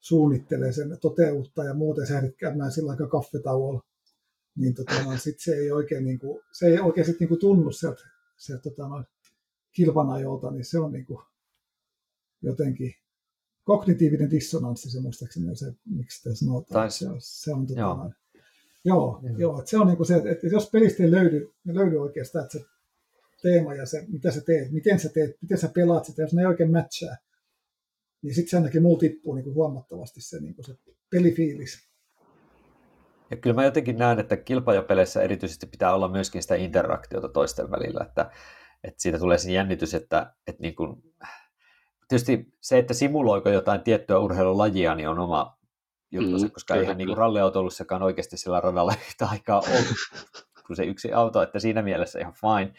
[0.00, 3.82] suunnittelee sen toteuttaa ja muuten sä ehdit käymään sillä aika kaffetauolla,
[4.58, 7.40] niin tota, no, sit se ei oikein, niin kuin, se ei oikein sit, niin kuin
[7.40, 8.02] tunnu sieltä,
[8.36, 9.04] sieltä tota, no,
[9.72, 11.22] kilpanajolta, niin se on niin kuin,
[12.42, 12.94] jotenkin
[13.64, 16.90] kognitiivinen dissonanssi, se muistaakseni se, miksi sitä sanotaan.
[16.90, 18.12] Se, se on tota, joo.
[18.84, 19.38] Joo, joo.
[19.38, 22.44] joo että se on niin kuin se, että jos pelistä ei löydy, ei löydy oikeastaan,
[22.44, 22.64] että se
[23.42, 26.42] teema ja se, mitä sä teet, miten sä teet, miten sä pelaat sitä, jos ne
[26.42, 27.16] ei oikein matchaa,
[28.22, 30.76] niin sitten se ainakin mulla tippuu niin kuin huomattavasti se, niin kuin se
[31.10, 31.87] pelifiilis.
[33.30, 38.04] Ja kyllä mä jotenkin näen, että kilpailupeleissä erityisesti pitää olla myöskin sitä interaktiota toisten välillä,
[38.08, 38.30] että,
[38.84, 41.02] että siitä tulee se jännitys, että, että niin kuin,
[42.08, 45.58] tietysti se, että simuloiko jotain tiettyä urheilulajia, niin on oma
[46.10, 49.96] juttu, mm, koska kyllä, eihän niin ralliautoilussakaan oikeasti sillä radalla yhtä aikaa ollut
[50.68, 52.74] kuin se yksi auto, että siinä mielessä ihan fine.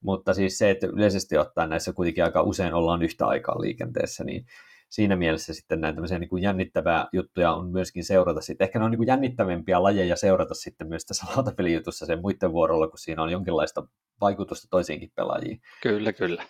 [0.00, 4.46] Mutta siis se, että yleisesti ottaen näissä kuitenkin aika usein ollaan yhtä aikaa liikenteessä, niin
[4.88, 8.64] siinä mielessä sitten näin tämmöisiä niin kuin jännittävää juttuja on myöskin seurata sitten.
[8.64, 12.88] Ehkä ne on niin kuin jännittävämpiä lajeja seurata sitten myös tässä lautapelijutussa sen muiden vuorolla,
[12.88, 13.86] kun siinä on jonkinlaista
[14.20, 15.60] vaikutusta toisiinkin pelaajiin.
[15.82, 16.44] Kyllä, kyllä.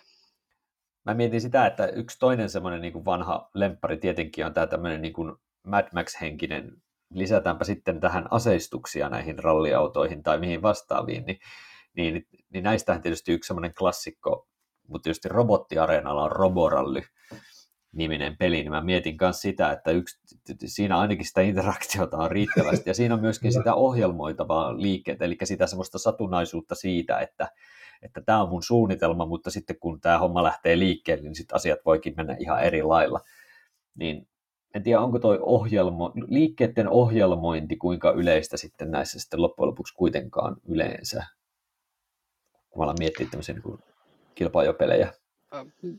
[1.05, 5.01] Mä mietin sitä, että yksi toinen semmoinen niin kuin vanha lemppari tietenkin on tämä tämmöinen
[5.01, 6.81] niin kuin Mad Max-henkinen,
[7.13, 11.39] lisätäänpä sitten tähän aseistuksia näihin ralliautoihin tai mihin vastaaviin, niin,
[11.95, 14.47] niin, niin näistähän tietysti yksi semmoinen klassikko,
[14.87, 17.01] mutta tietysti robottiareenalla on Roborally,
[17.95, 20.19] niminen peli, niin mä mietin myös sitä, että yksi,
[20.65, 25.67] siinä ainakin sitä interaktiota on riittävästi, ja siinä on myöskin sitä ohjelmoitavaa liikkeet, eli sitä
[25.67, 27.47] semmoista satunnaisuutta siitä, että,
[28.01, 31.79] että tämä on mun suunnitelma, mutta sitten kun tämä homma lähtee liikkeelle, niin sitten asiat
[31.85, 33.19] voikin mennä ihan eri lailla.
[33.95, 34.27] Niin
[34.73, 40.55] en tiedä, onko toi ohjelmo, liikkeiden ohjelmointi kuinka yleistä sitten näissä sitten loppujen lopuksi kuitenkaan
[40.67, 41.25] yleensä,
[42.69, 43.79] kun mä alan miettiä tämmöisiä niin
[44.35, 45.13] kilpailupelejä.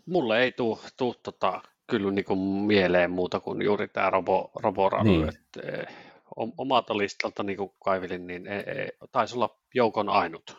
[0.06, 0.78] Mulle ei tule
[1.22, 5.04] tota, kyllä niin kuin mieleen muuta kuin juuri tämä robo, roboradu.
[5.04, 5.28] Niin.
[5.28, 5.86] Että, eh,
[6.36, 10.56] omalta listalta niin kuin kaivilin, niin ei, ei, taisi olla joukon ainut.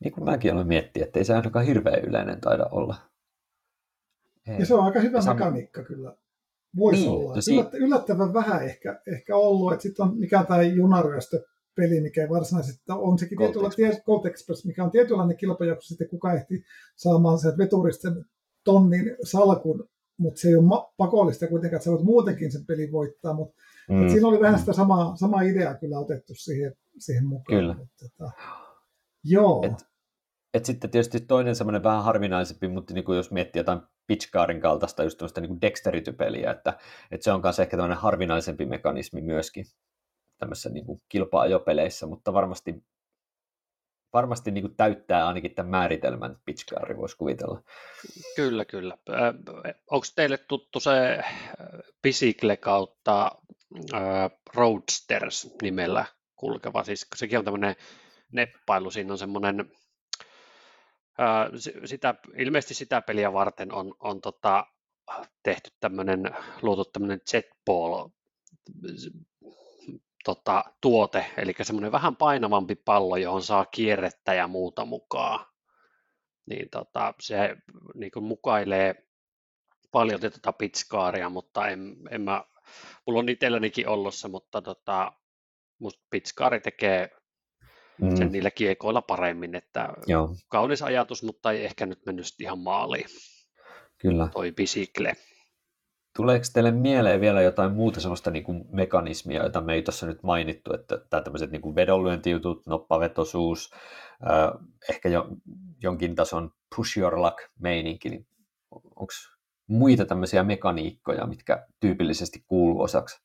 [0.00, 2.96] Niin kuin mäkin olen miettinyt, että ei se ainakaan hirveän yleinen taida olla.
[4.48, 4.58] Ei.
[4.58, 5.36] Ja se on aika hyvä Sam...
[5.36, 6.16] mekaniikka kyllä.
[6.76, 7.34] Voisi niin, olla.
[7.34, 7.54] Tosi...
[7.72, 11.44] yllättävän vähän ehkä, ehkä ollut, että sitten on mikä tämä junaryöstö
[11.76, 13.70] peli, mikä ei varsinaisesti on sekin tietyllä
[14.06, 16.64] Gold Express, mikä on tietynlainen kilpailu, sitten kuka ehti
[16.96, 18.24] saamaan sieltä veturista sen
[18.64, 19.88] tonnin salkun
[20.18, 24.08] mutta se ei ole pakollista kuitenkaan, että sä voit muutenkin sen pelin voittaa, mutta mm.
[24.08, 27.58] siinä oli vähän sitä samaa, samaa ideaa kyllä otettu siihen, siihen mukaan.
[27.58, 27.74] Kyllä.
[27.74, 28.30] Mutta, tota,
[29.24, 29.62] joo.
[29.64, 29.86] Et,
[30.54, 35.02] et sitten tietysti toinen semmoinen vähän harvinaisempi, mutta niin kuin jos miettii jotain Pitchcarin kaltaista
[35.02, 36.78] just niin dexterity-peliä, että,
[37.10, 39.64] että se on myös ehkä tämmöinen harvinaisempi mekanismi myöskin
[40.38, 42.84] tämmöisissä niin kuin kilpa-ajopeleissä, mutta varmasti
[44.12, 47.62] varmasti niin kuin täyttää ainakin tämän määritelmän pitchkaari, voisi kuvitella.
[48.36, 48.98] Kyllä, kyllä.
[49.90, 51.24] Onko teille tuttu se
[52.02, 53.32] Bicycle kautta
[54.54, 56.04] Roadsters nimellä
[56.36, 56.84] kulkeva?
[56.84, 57.76] Siis sekin on tämmöinen
[58.32, 59.70] neppailu, siinä on semmoinen,
[61.84, 64.66] sitä, ilmeisesti sitä peliä varten on, on tota,
[65.42, 66.30] tehty tämmöinen,
[66.62, 68.08] luotu tämmöinen jetball
[70.26, 75.46] tota, tuote, eli semmoinen vähän painavampi pallo, johon saa kierrettä ja muuta mukaan.
[76.46, 77.56] Niin tota, se
[77.94, 79.06] niin kuin mukailee
[79.90, 82.44] paljon tätä pitskaaria, mutta en, en mä,
[83.06, 85.12] mulla on itsellänikin ollut se, mutta tota,
[85.78, 87.10] musta pitskaari tekee
[88.00, 88.16] mm.
[88.16, 90.34] sen niillä kiekoilla paremmin, että Joo.
[90.48, 93.06] kaunis ajatus, mutta ei ehkä nyt mennyt ihan maaliin.
[93.98, 94.28] Kyllä.
[94.32, 95.12] Toi bisikle.
[96.16, 100.22] Tuleeko teille mieleen vielä jotain muuta sellaista niin kuin mekanismia, jota me ei tuossa nyt
[100.22, 103.70] mainittu, että tämä tämmöiset niin vedonlyöntijutut, noppavetosuus,
[104.30, 105.28] äh, ehkä jo,
[105.82, 108.26] jonkin tason push your luck meininki, niin
[108.70, 109.12] onko
[109.66, 113.22] muita tämmöisiä mekaniikkoja, mitkä tyypillisesti kuuluu osaksi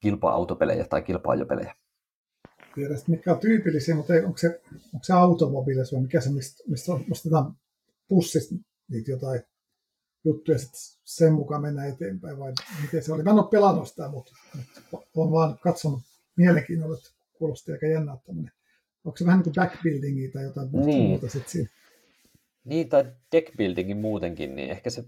[0.00, 1.74] kilpa-autopelejä tai kilpa-ajopelejä?
[2.74, 6.92] Tiedä, mitkä on tyypillisiä, mutta onko se, onko se automobiilis vai mikä se, mistä, mistä
[7.10, 7.54] ostetaan
[8.08, 8.54] pussista
[8.90, 9.40] niitä jotain
[10.24, 12.52] juttu ja sitten sen mukaan mennään eteenpäin vai
[12.82, 13.22] miten se oli.
[13.22, 14.32] Mä en ole pelannut sitä, mutta,
[15.16, 16.00] olen vaan katsonut
[16.36, 18.52] mielenkiinnolla, että kuulosti aika jännä tämmöinen.
[19.04, 21.08] Onko se vähän niin kuin backbuildingia tai jotain niin.
[21.08, 21.68] muuta sitten siinä?
[22.64, 25.04] Niin, tai deckbuildingin muutenkin, niin ehkä se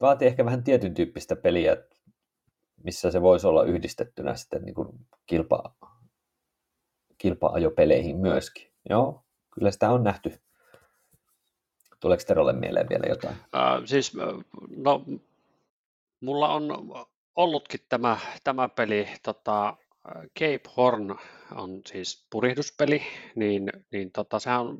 [0.00, 1.76] vaatii ehkä vähän tietyn tyyppistä peliä,
[2.84, 4.88] missä se voisi olla yhdistettynä sitten niin kuin
[5.26, 5.74] kilpa,
[7.18, 8.72] kilpa-ajopeleihin myöskin.
[8.90, 9.24] Joo,
[9.54, 10.40] kyllä sitä on nähty.
[12.00, 13.34] Tuleeko Terolle mieleen vielä jotain?
[13.34, 14.12] Äh, siis,
[14.76, 15.04] no,
[16.20, 16.68] mulla on
[17.36, 19.76] ollutkin tämä, tämä peli, tota,
[20.38, 21.16] Cape Horn
[21.54, 23.02] on siis purihduspeli,
[23.34, 24.78] niin, niin tota, sehän on,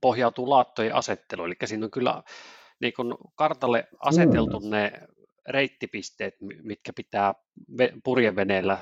[0.00, 2.22] pohjautuu laattojen asetteluun, eli siinä on kyllä
[2.80, 4.70] niin kun kartalle aseteltu mm.
[4.70, 4.92] ne
[5.48, 7.34] reittipisteet, mitkä pitää
[8.04, 8.78] purjeveneellä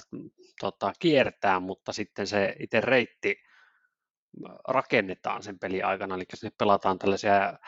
[0.60, 3.36] tota, kiertää, mutta sitten se itse reitti
[4.68, 7.58] rakennetaan sen peli aikana, eli sinne pelataan tällaisia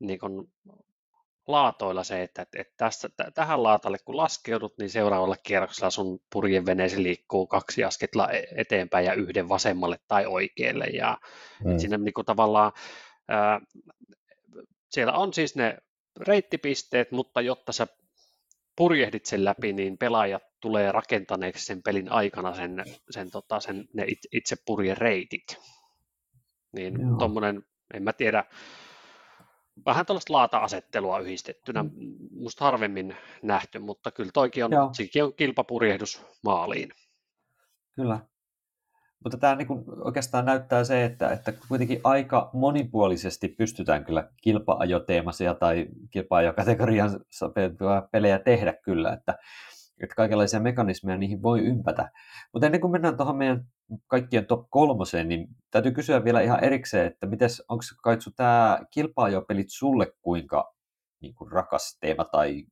[0.00, 0.50] niin kun,
[1.48, 6.20] laatoilla se, että, että, että tässä, t- tähän laatalle kun laskeudut, niin seuraavalla kierroksella sun
[6.32, 10.84] purjeveneesi liikkuu kaksi asketla e-, eteenpäin ja yhden vasemmalle tai oikealle.
[10.84, 11.18] Ja
[11.64, 11.78] mm.
[11.78, 12.72] siinä niin kuin tavallaan,
[13.28, 13.60] ää,
[14.90, 15.78] siellä on siis ne
[16.20, 17.86] reittipisteet, mutta jotta sä
[18.76, 24.06] purjehdit sen läpi, niin pelaajat tulee rakentaneeksi sen pelin aikana sen, sen, tota, sen ne
[24.32, 25.58] itse purjereitit.
[26.72, 27.62] Niin tuommoinen,
[27.94, 28.44] en mä tiedä,
[29.86, 31.90] vähän tällaista laata-asettelua yhdistettynä, mm.
[32.30, 36.90] musta harvemmin nähty, mutta kyllä toikin on, sekin on kilpapurjehdus maaliin.
[37.94, 38.20] Kyllä.
[39.24, 39.68] Mutta tämä niin
[40.04, 47.20] oikeastaan näyttää se, että, että kuitenkin aika monipuolisesti pystytään kyllä kilpa-ajoteemaisia tai kilpa-ajokategorian
[48.12, 49.38] pelejä tehdä kyllä, että,
[50.00, 52.10] että kaikenlaisia mekanismeja niihin voi ympätä.
[52.52, 53.64] Mutta ennen kuin mennään tuohon meidän
[54.06, 57.26] kaikkien top kolmoseen, niin täytyy kysyä vielä ihan erikseen, että
[57.68, 60.74] onko Kaitsu tämä kilpa-ajopelit sulle kuinka
[61.20, 62.66] niin kuin rakas teema tai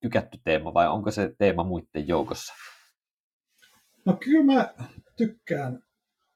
[0.00, 2.54] tykätty teema vai onko se teema muiden joukossa?
[4.04, 4.74] No kyllä mä
[5.16, 5.82] tykkään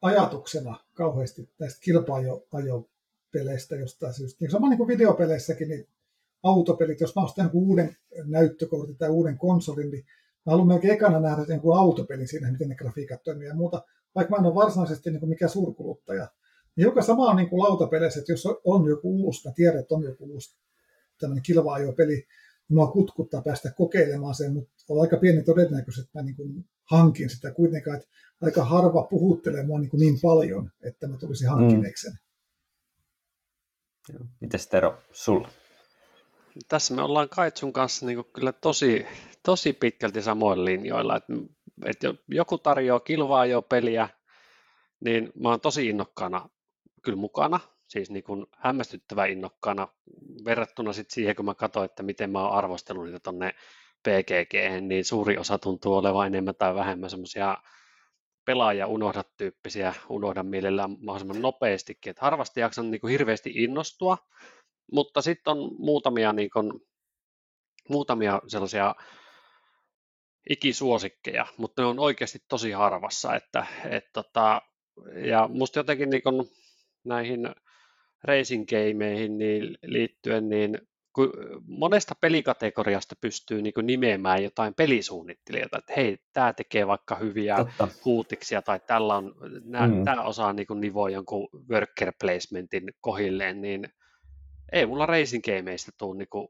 [0.03, 4.39] ajatuksena kauheasti näistä kilpa-ajopeleistä jostain syystä.
[4.41, 5.89] Niin sama niin kuin videopeleissäkin, niin
[6.43, 10.05] autopelit, jos mä ostan uuden näyttökortin tai uuden konsolin, niin
[10.47, 13.83] mä haluan melkein ekana nähdä jonkun niin autopelin siinä, miten ne grafiikat toimii ja muuta,
[14.15, 16.29] vaikka mä en ole varsinaisesti niin kuin mikään suurkuluttaja.
[16.77, 19.95] Niin joka sama on niin kuin lautapeleissä, että jos on joku uusi, mä tiedän, että
[19.95, 20.57] on joku uusi
[21.21, 26.25] tämmöinen kilva-ajopeli, niin mua kutkuttaa päästä kokeilemaan sen, mutta on aika pieni todennäköisyys, että mä
[26.25, 28.09] niin kuin hankin sitä kuitenkaan, että
[28.43, 32.19] aika harva puhuttelee mua niin, kuin niin paljon, että mä tulisin hankkineeksi sen.
[34.13, 34.29] Mm.
[34.41, 35.49] Mites Tero, sulla?
[36.69, 39.07] Tässä me ollaan Kaitsun kanssa niin kyllä tosi,
[39.45, 41.17] tosi pitkälti samoilla linjoilla.
[41.17, 41.33] Että,
[41.85, 44.09] että joku tarjoaa kilvaa jo peliä,
[45.01, 46.49] niin mä oon tosi innokkaana
[47.03, 49.89] kyllä mukana, siis niin kuin hämmästyttävän innokkaana
[50.45, 53.55] verrattuna sit siihen, kun mä katsoin, että miten mä oon arvostellut niitä tonne
[54.03, 57.57] PGG, niin suuri osa tuntuu olevan enemmän tai vähemmän semmoisia
[58.45, 64.19] pelaaja unohda tyyppisiä, unohda mielellään mahdollisimman nopeastikin, että harvasti jaksan niin kuin hirveästi innostua,
[64.93, 66.73] mutta sitten on muutamia, niin kuin,
[67.89, 68.95] muutamia sellaisia
[70.51, 74.63] ikisuosikkeja, mutta ne on oikeasti tosi harvassa, että, et, tota,
[75.15, 76.45] ja musta jotenkin niin kuin
[77.05, 77.49] näihin
[78.25, 80.79] racing gameihin niin liittyen, niin
[81.15, 81.33] kun
[81.67, 87.89] monesta pelikategoriasta pystyy niin kuin nimeämään jotain pelisuunnittelijoita, että hei, tämä tekee vaikka hyviä Totta.
[88.05, 89.35] huutiksia tai tällä on,
[89.65, 90.05] nää, mm.
[90.05, 93.89] tämä osaa niin kuin nivoa jonkun worker placementin kohilleen, niin
[94.73, 96.49] ei mulla racing gameista tule niin kuin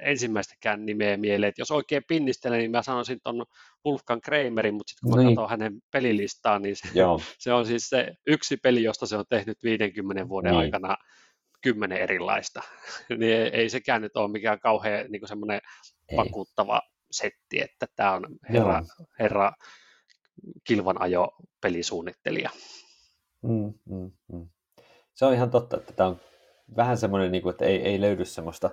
[0.00, 1.48] ensimmäistäkään nimeä mieleen.
[1.48, 3.44] että jos oikein pinnistelen, niin mä sanoisin tuon
[3.86, 5.36] Wolfgang Kramerin, mutta sitten kun niin.
[5.36, 6.88] katson hänen pelilistaan, niin se,
[7.38, 10.60] se on siis se yksi peli, josta se on tehnyt 50 vuoden niin.
[10.60, 10.96] aikana
[11.62, 12.62] kymmenen erilaista.
[13.18, 15.60] niin ei, ei sekään nyt ole mikään kauhean niin semmoinen
[16.16, 18.82] vakuuttava setti, että tämä on herra,
[19.18, 19.52] herra
[20.64, 22.50] kilvanajo pelisuunnittelija.
[23.42, 24.48] Mm, mm, mm.
[25.14, 26.20] Se on ihan totta, että tämä on
[26.76, 28.70] vähän semmoinen, niin kuin, että ei, ei löydy semmoista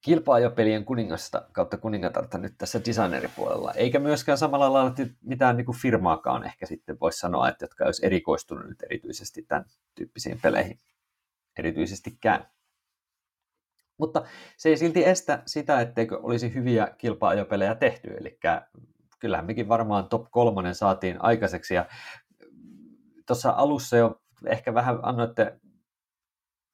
[0.00, 6.44] kilpaajopelien kuningasta kautta kuningatarta nyt tässä designeripuolella, eikä myöskään samalla lailla mitään niin kuin firmaakaan
[6.44, 9.64] ehkä sitten voisi sanoa, että jotka olisi erikoistunut nyt erityisesti tämän
[9.94, 10.78] tyyppisiin peleihin
[11.58, 12.46] erityisestikään.
[13.98, 14.22] Mutta
[14.56, 18.38] se ei silti estä sitä, etteikö olisi hyviä kilpa-ajopelejä tehty, eli
[19.18, 21.86] kyllähän mekin varmaan top kolmonen saatiin aikaiseksi, ja
[23.26, 25.60] tuossa alussa jo ehkä vähän annoitte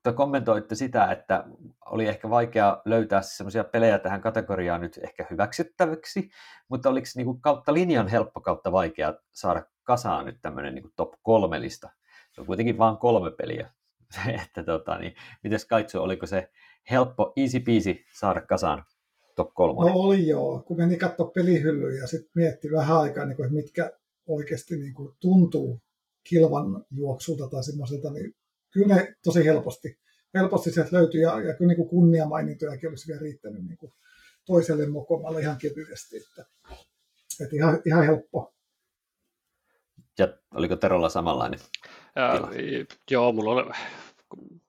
[0.08, 1.44] tai kommentoitte sitä, että
[1.86, 6.30] oli ehkä vaikea löytää semmoisia pelejä tähän kategoriaan nyt ehkä hyväksyttäväksi,
[6.68, 11.12] mutta oliko niin kuin kautta linjan helppo kautta vaikea saada kasaan nyt tämmöinen niin top
[11.22, 11.90] kolme lista?
[12.32, 13.70] Se on kuitenkin vain kolme peliä
[14.44, 16.50] että tota, niin, mites Kaitsu, oliko se
[16.90, 18.84] helppo, easy peasy saada kasaan
[19.36, 19.92] top kolmonen?
[19.92, 23.92] No oli joo, kun meni katsoa pelihyllyä ja sitten mietti vähän aikaa, niin kuin, mitkä
[24.26, 25.80] oikeasti niin kuin, tuntuu
[26.28, 28.34] kilvan juoksulta tai semmoiselta, niin
[28.70, 29.98] kyllä ne tosi helposti,
[30.34, 33.92] helposti sieltä löytyy ja, ja kyllä niin kunniamainintojakin olisi vielä riittänyt niin kuin
[34.46, 36.16] toiselle mokomalle ihan kevyesti.
[36.16, 36.44] Että,
[37.40, 38.54] että ihan, ihan helppo.
[40.18, 41.60] Ja oliko Terolla samanlainen?
[42.16, 42.48] Ja,
[43.10, 43.70] joo, mulla oli,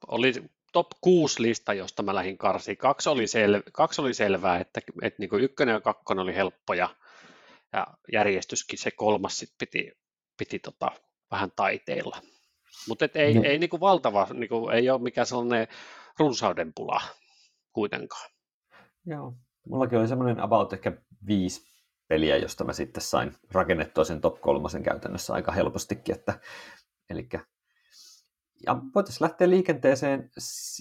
[0.07, 0.33] oli
[0.73, 2.77] top 6 lista, josta mä lähdin karsiin.
[2.77, 6.95] Kaksi oli, sel, kaksi oli selvää, että, että niin kuin ykkönen ja kakkonen oli helppoja,
[7.73, 9.91] ja järjestyskin se kolmas sit piti,
[10.37, 10.91] piti tota,
[11.31, 12.21] vähän taiteilla.
[12.87, 13.41] Mutta ei, no.
[13.43, 15.67] ei niin kuin valtava, niin kuin, ei ole mikään sellainen
[16.19, 17.01] runsauden pula
[17.73, 18.29] kuitenkaan.
[19.05, 19.33] Joo,
[19.67, 20.91] mullakin oli semmoinen about ehkä
[21.27, 21.61] viisi
[22.07, 26.39] peliä, josta mä sitten sain rakennettua sen top kolmosen käytännössä aika helpostikin, että
[27.09, 27.39] elikkä
[28.65, 30.31] ja voitaisiin lähteä liikenteeseen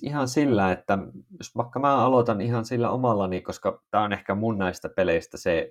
[0.03, 0.99] ihan sillä, että
[1.39, 5.70] jos vaikka mä aloitan ihan sillä omallani, koska tämä on ehkä mun näistä peleistä se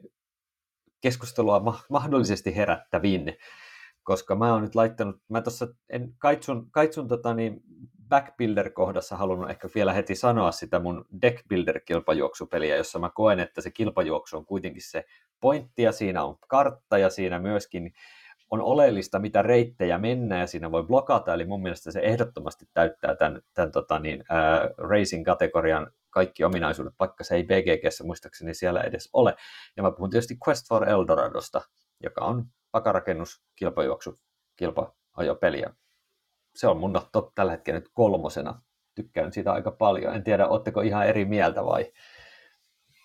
[1.02, 3.38] keskustelua mahdollisesti herättävin,
[4.08, 7.62] koska mä oon nyt laittanut, mä tuossa en kaitsun, kaitsun tota niin
[8.10, 14.38] backbuilder-kohdassa halunnut ehkä vielä heti sanoa sitä mun deckbuilder-kilpajuoksupeliä, jossa mä koen, että se kilpajuoksu
[14.38, 15.06] on kuitenkin se
[15.40, 17.94] pointti ja siinä on kartta ja siinä myöskin
[18.52, 23.16] on oleellista, mitä reittejä mennään ja siinä voi blokata, eli mun mielestä se ehdottomasti täyttää
[23.16, 29.10] tämän, tämän tota niin, ää, racing-kategorian kaikki ominaisuudet, vaikka se ei BGGssä muistaakseni siellä edes
[29.14, 29.36] ole.
[29.78, 31.62] Ja mä puhun tietysti Quest for Eldoradosta,
[32.04, 32.46] joka on
[32.78, 34.20] pakarakennus, kilpajuoksu,
[34.56, 35.64] kilpa-ajopeli.
[36.56, 38.62] Se on mun top tällä hetkellä nyt kolmosena.
[38.96, 40.16] Tykkään siitä aika paljon.
[40.16, 41.92] En tiedä, oletteko ihan eri mieltä vai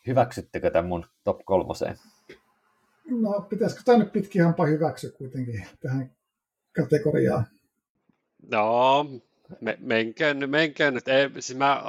[0.07, 1.97] hyväksyttekö tämän mun top kolmoseen?
[3.11, 6.17] No, pitäisikö tämä nyt pitkin hampaa hyväksyä kuitenkin tähän
[6.77, 7.47] kategoriaan?
[8.51, 9.07] No,
[9.61, 11.09] me, menkää nyt, menkää nyt.
[11.09, 11.83] Ei, siis mä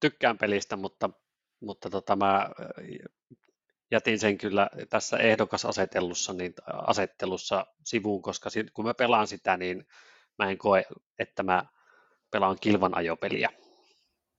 [0.00, 1.10] tykkään pelistä, mutta,
[1.60, 2.50] mutta tota, mä
[3.90, 9.86] jätin sen kyllä tässä ehdokasasetellussa niin asettelussa sivuun, koska kun mä pelaan sitä, niin
[10.38, 10.84] mä en koe,
[11.18, 11.64] että mä
[12.30, 13.50] pelaan kilvan ajopeliä.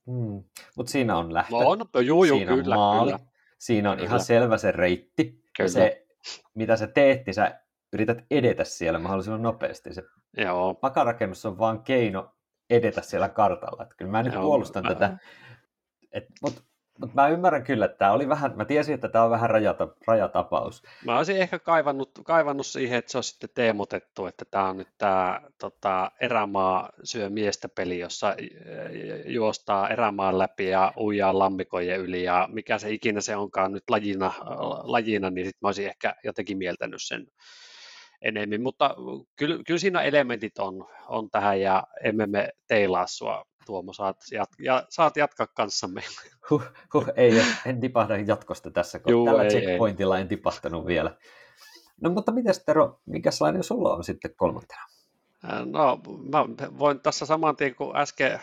[0.06, 0.44] Hmm.
[0.76, 1.52] Mutta siinä on lähtö.
[1.52, 3.12] No, no, juu, juu, siinä kyllä, on maali.
[3.12, 3.26] Kyllä.
[3.58, 4.08] Siinä on kyllä.
[4.08, 5.44] ihan selvä se reitti.
[5.56, 5.70] Kyllä.
[5.70, 6.06] Se,
[6.54, 7.60] mitä sä teet, niin sä
[7.92, 9.94] yrität edetä siellä mahdollisimman nopeasti.
[9.94, 10.02] Se
[10.36, 10.74] Joo.
[10.74, 12.34] pakarakennus on vaan keino
[12.70, 13.82] edetä siellä kartalla.
[13.82, 14.88] Että kyllä mä nyt Joo, puolustan mä...
[14.88, 15.18] tätä.
[16.12, 16.62] Et, mutta
[17.02, 19.88] mutta mä ymmärrän kyllä, että tämä oli vähän, mä tiesin, että tämä on vähän rajata,
[20.06, 20.82] rajatapaus.
[21.04, 24.88] Mä olisin ehkä kaivannut, kaivannut siihen, että se on sitten teemotettu, että tämä on nyt
[24.98, 28.36] tämä tota, erämaa syö miestä peli, jossa
[29.26, 34.32] juostaa erämaan läpi ja uijaa lammikojen yli ja mikä se ikinä se onkaan nyt lajina,
[34.82, 37.26] lajina niin sitten mä olisin ehkä jotenkin mieltänyt sen
[38.22, 38.96] enemmän, mutta
[39.36, 44.48] kyllä, kyllä siinä elementit on, on tähän ja emme me teilaa sua Tuomo, saat, jat,
[44.58, 46.02] ja, saat jatkaa kanssamme.
[46.50, 46.62] Huh,
[46.94, 50.22] huh, ei, en tipahda jatkosta tässä, kun Juu, tällä ei, checkpointilla ei.
[50.22, 51.16] en tipahtanut vielä.
[52.00, 54.86] No mutta miten Tero, minkälainen sulla on sitten kolmantena?
[55.64, 56.00] No,
[56.30, 56.46] mä
[56.78, 58.40] voin tässä saman tien kuin äsken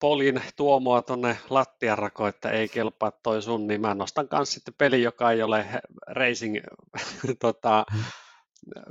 [0.00, 5.02] polin Tuomoa tuonne lattiarako, että ei kelpaa toi sun, niin mä nostan kanssa sitten peli,
[5.02, 5.66] joka ei ole
[6.06, 6.56] racing
[7.40, 7.84] tota,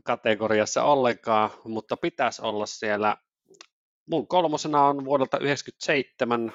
[0.04, 3.18] kategoriassa ollenkaan, mutta pitäisi olla siellä
[4.10, 6.54] mun kolmosena on vuodelta 1997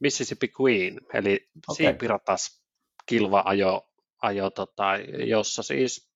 [0.00, 1.76] Mississippi Queen, eli okay.
[1.76, 2.62] siipiratas
[3.06, 3.88] kilva ajo,
[4.22, 4.84] ajo tota,
[5.26, 6.12] jossa siis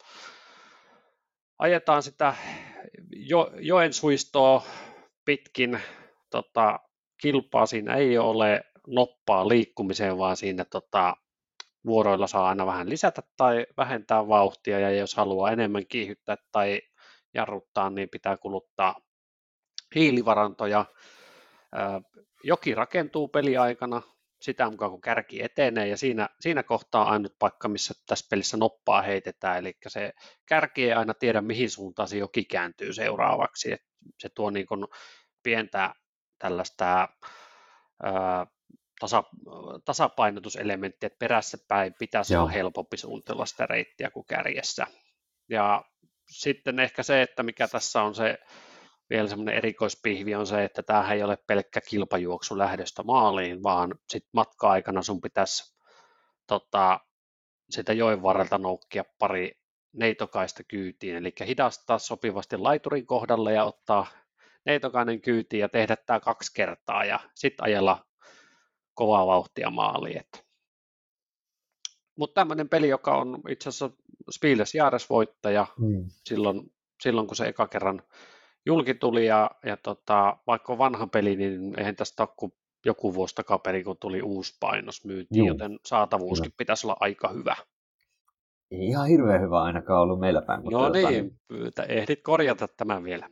[1.58, 2.34] ajetaan sitä
[3.10, 4.62] jo, joen suistoa
[5.24, 5.80] pitkin
[6.30, 6.80] tota,
[7.20, 7.66] kilpaa.
[7.66, 11.16] Siinä ei ole noppaa liikkumiseen, vaan siinä tota,
[11.86, 16.80] vuoroilla saa aina vähän lisätä tai vähentää vauhtia, ja jos haluaa enemmän kiihyttää tai
[17.34, 18.94] jarruttaa, niin pitää kuluttaa
[19.94, 20.84] hiilivarantoja.
[22.44, 24.02] Joki rakentuu peliaikana
[24.40, 29.02] sitä mukaan, kun kärki etenee, ja siinä, siinä kohtaa ainut paikka, missä tässä pelissä noppaa
[29.02, 30.12] heitetään, eli se
[30.48, 33.82] kärki ei aina tiedä, mihin suuntaan se joki kääntyy seuraavaksi, Et
[34.18, 34.66] se tuo niin
[35.42, 35.94] pientä
[36.38, 37.08] tällaista
[38.02, 38.46] ää,
[39.00, 39.24] tasa,
[39.84, 42.42] tasapainotuselementtiä, että perässä päin pitäisi Joo.
[42.42, 44.86] olla helpompi suunnitella sitä reittiä kuin kärjessä.
[45.48, 45.84] Ja
[46.30, 48.38] sitten ehkä se, että mikä tässä on se
[49.10, 54.30] vielä semmoinen erikoispihvi on se, että tämähän ei ole pelkkä kilpajuoksu lähdöstä maaliin, vaan sitten
[54.32, 55.76] matka-aikana sun pitäisi
[56.46, 57.00] tota,
[57.70, 59.52] sitä joen varrelta noukkia pari
[59.92, 64.06] neitokaista kyytiin, eli hidastaa sopivasti laiturin kohdalle ja ottaa
[64.64, 68.05] neitokainen kyytiin ja tehdä tämä kaksi kertaa ja sitten ajella
[68.96, 70.22] kovaa vauhtia maaliin.
[72.18, 73.90] Mutta tämmöinen peli, joka on itse asiassa
[74.30, 76.04] Spieles Jaares voittaja mm.
[76.24, 76.72] silloin,
[77.02, 78.02] silloin, kun se eka kerran
[78.66, 82.52] julki tuli ja, ja tota, vaikka on vanha peli, niin eihän tästä ole kuin
[82.84, 85.48] joku vuosi takapeli, kun tuli uusi painos myyntiin, Juu.
[85.48, 86.56] joten saatavuuskin Kyllä.
[86.58, 87.56] pitäisi olla aika hyvä.
[88.70, 90.62] Ei ihan hirveän hyvä ainakaan ollut meillä päin.
[90.62, 93.28] Mutta no niin, niin, ehdit korjata tämän vielä.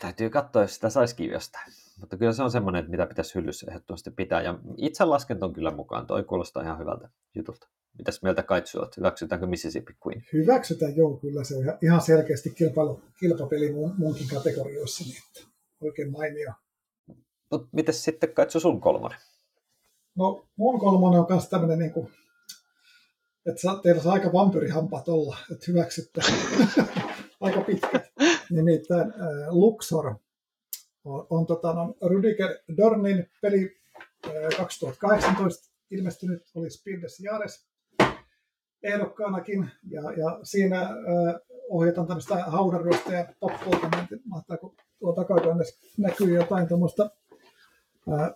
[0.00, 1.72] Täytyy katsoa, jos sitä saisikin jostain.
[2.00, 4.42] Mutta kyllä se on semmoinen, mitä pitäisi hyllyssä ehdottomasti pitää.
[4.42, 6.06] Ja itse lasken ton kyllä mukaan.
[6.06, 7.68] Toi kuulostaa ihan hyvältä jutulta.
[7.98, 8.96] Mitäs mieltä Kaitsu olet?
[8.96, 10.22] Hyväksytäänkö Mississippi Queen?
[10.32, 11.16] Hyväksytään, joo.
[11.16, 15.04] Kyllä se on ihan selkeästi kilpailu, kilpapeli muunkin kategorioissa.
[15.04, 15.50] Niin että
[15.80, 16.52] oikein mainio.
[17.50, 19.18] Mutta mitäs sitten Kaitsu sun kolmonen?
[20.16, 22.08] No mun kolmonen on myös tämmöinen niin kuin,
[23.46, 26.20] että teillä saa aika vampyrihampaat olla, että hyväksytte
[27.40, 27.95] aika pitkät.
[28.50, 30.14] Nimittäin äh, Luxor
[31.04, 33.80] on, on tota, no, Rudiger Dornin peli
[34.26, 37.66] äh, 2018 ilmestynyt, oli Spildes Jares
[38.82, 40.90] ehdokkaanakin, ja, ja siinä äh,
[41.68, 43.90] ohjataan tämmöistä haudanryöstä ja poppuolta,
[44.24, 47.10] mahtaako tuo takakannes näkyy jotain tuommoista
[48.12, 48.30] äh,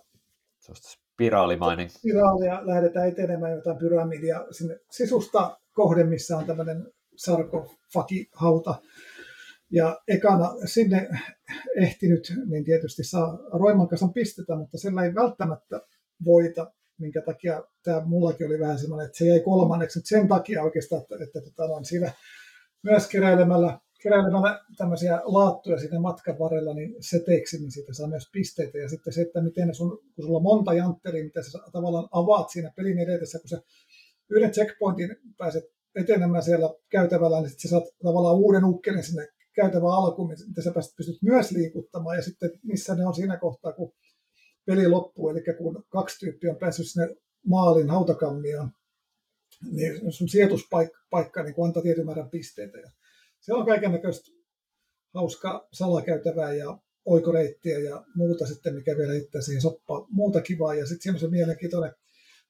[1.21, 1.89] spiraalimainen.
[1.89, 8.75] Spiraalia lähdetään etenemään jotain pyramidia sinne sisusta kohde, missä on tämmöinen sarkofagihauta.
[9.71, 11.09] Ja ekana sinne
[11.75, 15.81] ehtinyt, niin tietysti saa Roiman kanssa pistetä, mutta sillä ei välttämättä
[16.25, 19.99] voita, minkä takia tämä mullakin oli vähän semmoinen, että se jäi kolmanneksi.
[19.99, 22.11] Että sen takia oikeastaan, että, että, tota, on siinä
[22.83, 28.77] myös keräilemällä keräilemällä tämmöisiä laattuja siinä matkan varrella, niin seteiksi, niin siitä saa myös pisteitä.
[28.77, 32.49] Ja sitten se, että miten sun, kun sulla on monta jantteria, mitä sä tavallaan avaat
[32.49, 33.61] siinä pelin edetessä, kun sä
[34.29, 35.63] yhden checkpointin pääset
[35.95, 40.71] etenemään siellä käytävällä, niin sitten sä saat tavallaan uuden ukkelin sinne käytävän alkuun, mitä sä
[40.97, 42.15] pystyt myös liikuttamaan.
[42.17, 43.93] Ja sitten missä ne on siinä kohtaa, kun
[44.65, 48.71] peli loppuu, eli kun kaksi tyyppiä on päässyt sinne maalin hautakammioon,
[49.71, 52.77] niin sun sijoituspaikka niin antaa tietyn määrän pisteitä.
[52.77, 52.91] Ja
[53.39, 54.31] siellä on kaiken näköistä
[55.13, 60.05] hauska salakäytävää ja oikoreittiä ja muuta sitten, mikä vielä heittää siihen soppaan.
[60.09, 61.93] Muuta kivaa ja sitten semmoisen mielenkiintoinen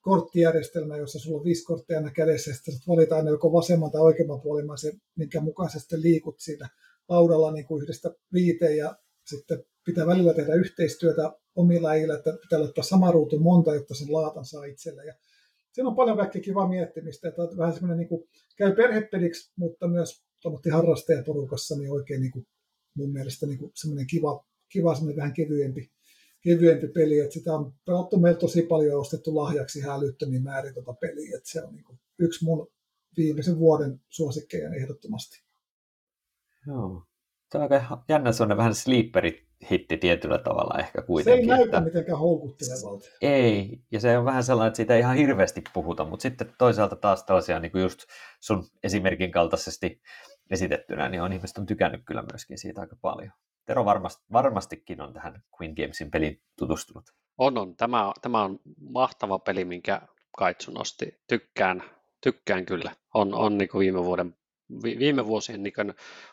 [0.01, 4.41] korttijärjestelmä, jossa sulla on viisi korttia aina kädessä ja sitten valitaan joko vasemman tai oikeamman
[4.41, 6.69] puolimaisen, minkä mukaan sä sitten liikut siinä
[7.11, 8.95] laudalla niin kuin yhdestä viiteen ja
[9.25, 14.13] sitten pitää välillä tehdä yhteistyötä omilla lajilla, että pitää laittaa sama ruutu monta, jotta sen
[14.13, 15.05] laatan saa itselle.
[15.05, 15.13] Ja
[15.71, 20.23] siinä on paljon kaikkea kivaa miettimistä, että vähän semmoinen niin käy perhepeliksi, mutta myös
[20.71, 22.47] harrastajaporukassa niin oikein niin kuin,
[22.97, 25.91] mun mielestä niin kuin semmoinen kiva, kiva semmoinen vähän kevyempi,
[26.41, 30.93] kevyempi peli, että sitä on pelattu meillä tosi paljon ostettu lahjaksi ihan älyttömiin määrin tuota
[30.93, 32.71] peliä, että se on niin kuin yksi mun
[33.17, 35.50] viimeisen vuoden suosikkeja ehdottomasti.
[36.67, 37.03] Joo.
[37.49, 41.45] Tämä on aika jännä sellainen vähän sleeperi hitti tietyllä tavalla ehkä kuitenkin.
[41.45, 41.81] Se ei näytä että...
[41.81, 43.09] mitenkään houkuttelevalta.
[43.21, 46.95] Ei, ja se on vähän sellainen, että siitä ei ihan hirveästi puhuta, mutta sitten toisaalta
[46.95, 47.99] taas tällaisia niin kuin just
[48.39, 50.01] sun esimerkin kaltaisesti
[50.49, 53.31] esitettynä, niin on ihmiset on tykännyt kyllä myöskin siitä aika paljon.
[53.65, 57.03] Tero varmasti, varmastikin on tähän Queen Gamesin peliin tutustunut.
[57.37, 57.75] On, on.
[57.75, 58.59] Tämä, tämä on
[58.89, 60.01] mahtava peli, minkä
[60.37, 61.21] Kaitsu nosti.
[61.27, 61.83] Tykkään,
[62.23, 62.95] tykkään kyllä.
[63.13, 64.35] On, on niin kuin viime vuoden
[64.83, 65.73] viime vuosien niin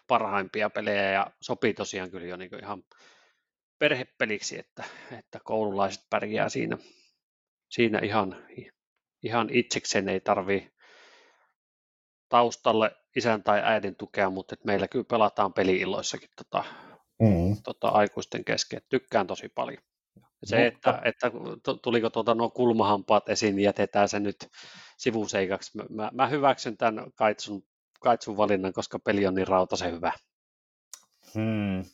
[0.09, 2.82] parhaimpia pelejä ja sopii tosiaan kyllä jo niin ihan
[3.78, 4.84] perhepeliksi, että,
[5.18, 6.78] että koululaiset pärjää siinä,
[7.68, 8.36] siinä ihan,
[9.22, 10.72] ihan itsekseen, ei tarvi
[12.28, 16.64] taustalle isän tai äidin tukea, mutta että meillä kyllä pelataan peliilloissakin tota,
[17.22, 17.57] mm.
[17.64, 18.80] tota, aikuisten kesken.
[18.89, 19.82] Tykkään tosi paljon.
[20.45, 21.30] Se, että, että
[21.82, 24.36] tuliko tuota nuo kulmahampaat esiin, niin jätetään se nyt
[24.97, 25.78] sivuseikaksi.
[25.91, 27.62] Mä, mä hyväksyn tämän Kaitsun,
[27.99, 30.12] Kaitsun valinnan, koska peli on niin rautaisen hyvä.
[31.34, 31.84] Hmm.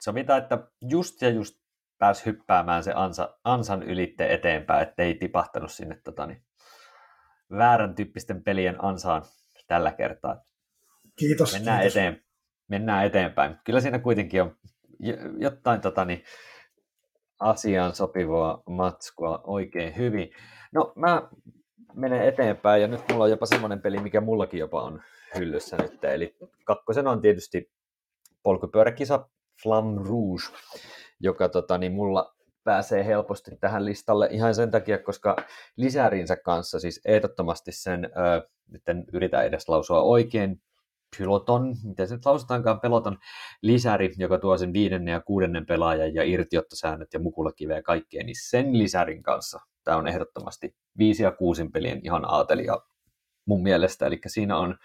[0.00, 1.56] Sovitaan, että just ja just
[1.98, 6.42] pääsi hyppäämään se ansa, ansan ylitte eteenpäin, ettei tipahtanut sinne tota, niin,
[7.50, 9.22] väärän tyyppisten pelien ansaan
[9.66, 10.42] tällä kertaa.
[11.18, 11.52] Kiitos.
[11.52, 11.96] Mennään, kiitos.
[11.96, 12.24] Eteen,
[12.68, 13.56] mennään eteenpäin.
[13.64, 14.56] Kyllä siinä kuitenkin on
[15.38, 16.24] jotain tota, niin,
[17.40, 20.30] asiaan sopivaa matskua oikein hyvin.
[20.72, 21.22] No mä
[21.94, 25.02] menen eteenpäin ja nyt mulla on jopa semmoinen peli, mikä mullakin jopa on
[25.34, 26.04] hyllyssä nyt.
[26.04, 27.70] Eli kakkosen on tietysti
[28.42, 29.28] polkupyöräkisa
[29.62, 30.44] Flam Rouge,
[31.20, 35.36] joka tota, niin mulla pääsee helposti tähän listalle ihan sen takia, koska
[35.76, 40.62] lisärinsä kanssa, siis ehdottomasti sen, ö, nyt en yritä edes lausua oikein,
[41.18, 43.18] Pyloton, miten se nyt lausutaankaan, peloton
[43.62, 48.78] lisäri, joka tuo sen viidennen ja kuudennen pelaajan ja irtiottosäännöt ja mukulakiveä ja niin sen
[48.78, 52.78] lisärin kanssa tämä on ehdottomasti viisi ja kuusin pelien ihan aatelia
[53.46, 54.76] mun mielestä, eli siinä on,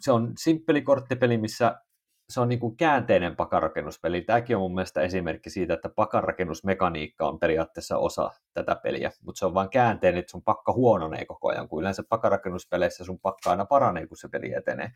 [0.00, 1.80] se on simppeli korttipeli, missä
[2.28, 4.20] se on niin kuin käänteinen pakarakennuspeli.
[4.20, 9.46] Tämäkin on mun mielestä esimerkki siitä, että pakarakennusmekaniikka on periaatteessa osa tätä peliä, mutta se
[9.46, 13.64] on vain käänteinen, että sun pakka huononee koko ajan, kun yleensä pakarakennuspeleissä sun pakka aina
[13.64, 14.90] paranee, kun se peli etenee.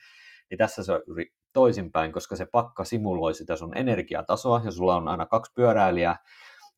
[0.51, 1.01] niin tässä se on
[1.53, 6.17] toisinpäin, koska se pakka simuloi sitä sun energiatasoa, ja sulla on aina kaksi pyöräilijää,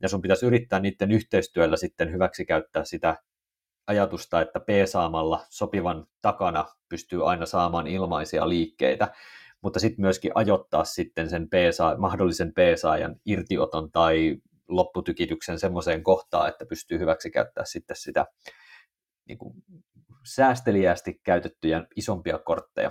[0.02, 3.16] ja sun pitäisi yrittää niiden yhteistyöllä sitten hyväksi käyttää sitä
[3.86, 9.14] ajatusta, että P-saamalla sopivan takana pystyy aina saamaan ilmaisia liikkeitä,
[9.62, 14.36] mutta sitten myöskin ajoittaa sitten sen P-saa, mahdollisen P-saajan irtioton tai
[14.68, 18.26] lopputykityksen semmoiseen kohtaan, että pystyy hyväksi käyttää sitten sitä
[19.28, 19.54] niin kuin,
[20.24, 22.90] säästeliäästi käytettyjä isompia kortteja.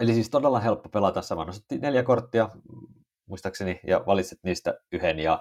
[0.00, 1.52] Eli siis todella helppo pelata samana.
[1.80, 2.48] neljä korttia,
[3.26, 5.40] muistaakseni, ja valitset niistä yhden, ja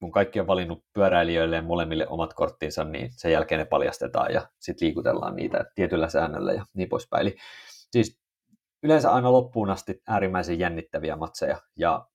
[0.00, 4.48] kun kaikki on valinnut pyöräilijöille ja molemmille omat korttinsa, niin sen jälkeen ne paljastetaan ja
[4.58, 7.20] sitten liikutellaan niitä tietyllä säännöllä ja niin poispäin.
[7.20, 7.36] Eli
[7.90, 8.18] siis
[8.82, 12.06] yleensä aina loppuun asti äärimmäisen jännittäviä matseja, ja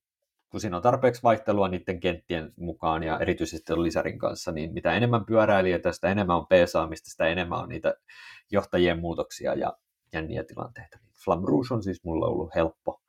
[0.50, 5.26] kun siinä on tarpeeksi vaihtelua niiden kenttien mukaan ja erityisesti lisärin kanssa, niin mitä enemmän
[5.26, 7.94] pyöräilijöitä, sitä enemmän on peesaamista, sitä enemmän on niitä
[8.52, 9.78] johtajien muutoksia ja
[10.14, 11.00] jänniä tilanteita.
[11.26, 13.02] Flam Rouge on siis mulla ollut helppo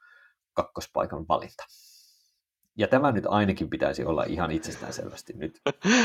[0.52, 1.64] kakkospaikan valinta.
[2.76, 5.60] Ja tämä nyt ainakin pitäisi olla ihan itsestäänselvästi nyt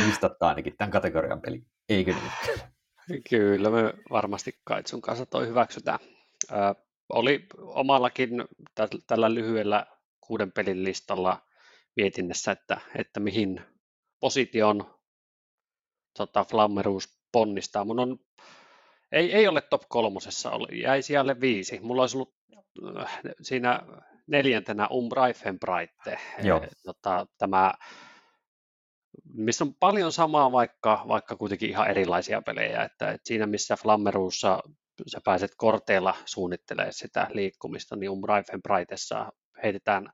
[0.08, 2.32] listattaa ainakin tämän kategorian peli, eikö niin?
[3.30, 6.00] Kyllä, me varmasti Kaitsun kanssa toi hyväksytään.
[6.52, 6.56] Ö,
[7.10, 8.32] oli omallakin
[9.08, 9.86] tällä lyhyellä
[10.22, 11.42] kuuden pelin listalla
[11.96, 13.62] mietinnässä, että, että mihin
[14.20, 14.98] position
[16.18, 17.86] tota, Flammeruus ponnistaa.
[17.86, 18.20] Mun on,
[19.12, 21.80] ei, ei ole top kolmosessa, oli, jäi siellä viisi.
[21.80, 22.36] Mulla olisi ollut
[23.42, 23.84] siinä
[24.28, 26.20] neljäntenä Umbraifenbreite,
[26.84, 27.74] tota, tämä,
[29.34, 32.84] missä on paljon samaa, vaikka, vaikka kuitenkin ihan erilaisia pelejä.
[32.84, 34.64] Että, että siinä, missä Flammeruussa
[35.08, 39.32] sä pääset korteilla suunnittelemaan sitä liikkumista, niin Umbraifenbreitessa
[39.64, 40.10] heitetään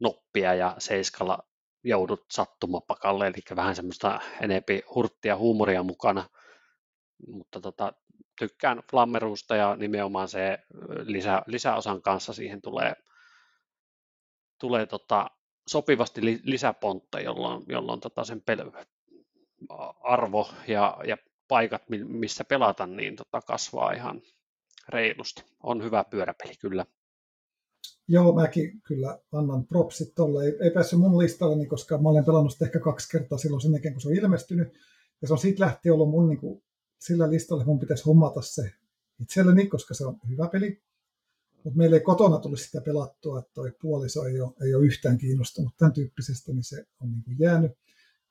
[0.00, 1.38] noppia ja seiskalla
[1.84, 6.28] joudut sattumapakalle, eli vähän semmoista enempi hurttia huumoria mukana,
[7.26, 7.92] mutta tota,
[8.38, 10.58] tykkään flammeruusta ja nimenomaan se
[11.02, 12.92] lisä, lisäosan kanssa siihen tulee,
[14.60, 15.30] tulee tota,
[15.68, 18.86] sopivasti li, lisäpontta, jolloin, jolloin tota sen pel-
[20.00, 21.16] arvo ja, ja
[21.48, 24.22] paikat, missä pelata, niin tota, kasvaa ihan
[24.88, 25.44] reilusti.
[25.62, 26.86] On hyvä pyöräpeli kyllä.
[28.08, 30.44] Joo, mäkin kyllä annan propsit tolle.
[30.44, 33.72] Ei, ei päässyt mun listalleni, koska mä olen pelannut sitä ehkä kaksi kertaa silloin sen
[33.72, 34.68] jälkeen, kun se on ilmestynyt.
[35.22, 36.62] Ja se on siitä lähtien ollut mun niin kuin,
[37.00, 38.72] sillä listalla, mun pitäisi hommata se
[39.20, 40.82] itselleni, koska se on hyvä peli.
[41.64, 45.18] Mutta meillä ei kotona tulisi sitä pelattua, että toi puoliso ei ole, ei ole yhtään
[45.18, 47.72] kiinnostunut tämän tyyppisestä, niin se on niin kuin jäänyt.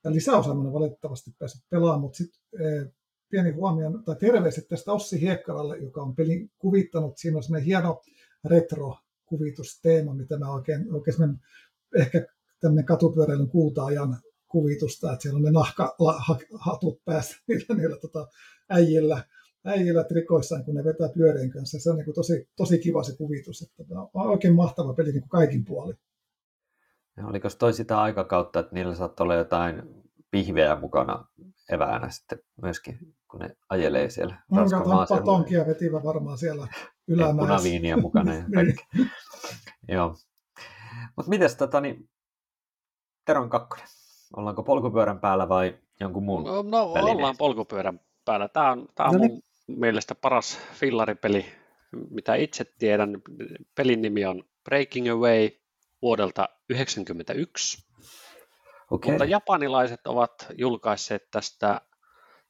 [0.04, 2.92] Ja lisäosa on valitettavasti päässyt pelaamaan, mutta sitten e,
[3.30, 7.18] pieni huomio, tai terveiset tästä Ossi Hiekkalalle, joka on pelin kuvittanut.
[7.18, 8.02] Siinä on sellainen hieno
[8.44, 11.38] retro kuvitusteema, mitä mä oikein, oikein
[11.96, 12.26] ehkä
[12.60, 14.16] tämmöinen katupyöräilyn kulta-ajan
[14.48, 18.28] kuvitusta, että siellä on ne nahkahatut päässä niillä, niillä tota,
[18.68, 19.24] äijillä,
[19.64, 21.80] äijillä trikoissaan, kun ne vetää pyörien kanssa.
[21.80, 25.22] Se on niin kuin tosi, tosi kiva se kuvitus, että on oikein mahtava peli niin
[25.22, 25.96] kuin kaikin puolin.
[27.16, 29.82] Ja oliko toi sitä aikakautta, että niillä saattoi olla jotain
[30.30, 31.24] pihveä mukana
[31.72, 32.98] eväänä sitten myöskin,
[33.30, 35.32] kun ne ajelee siellä Ranskan maaseudulla.
[35.32, 36.68] Patonkia vetivä varmaan siellä
[37.08, 37.40] ylämäessä.
[37.40, 38.84] Punaviiniä mukana ja kaikki.
[38.94, 39.10] niin.
[39.88, 40.16] Joo.
[41.16, 42.10] Mutta mites tota, niin,
[43.24, 43.86] Teron kakkonen?
[44.36, 48.48] Ollaanko polkupyörän päällä vai jonkun muun No, no ollaan polkupyörän päällä.
[48.48, 49.32] Tämä on, tämä on no niin.
[49.32, 49.42] mun
[49.78, 51.46] mielestä paras fillaripeli,
[52.10, 53.22] mitä itse tiedän.
[53.74, 55.50] Pelin nimi on Breaking Away
[56.02, 57.90] vuodelta 1991.
[58.90, 59.12] Okay.
[59.12, 61.80] Mutta japanilaiset ovat julkaisseet tästä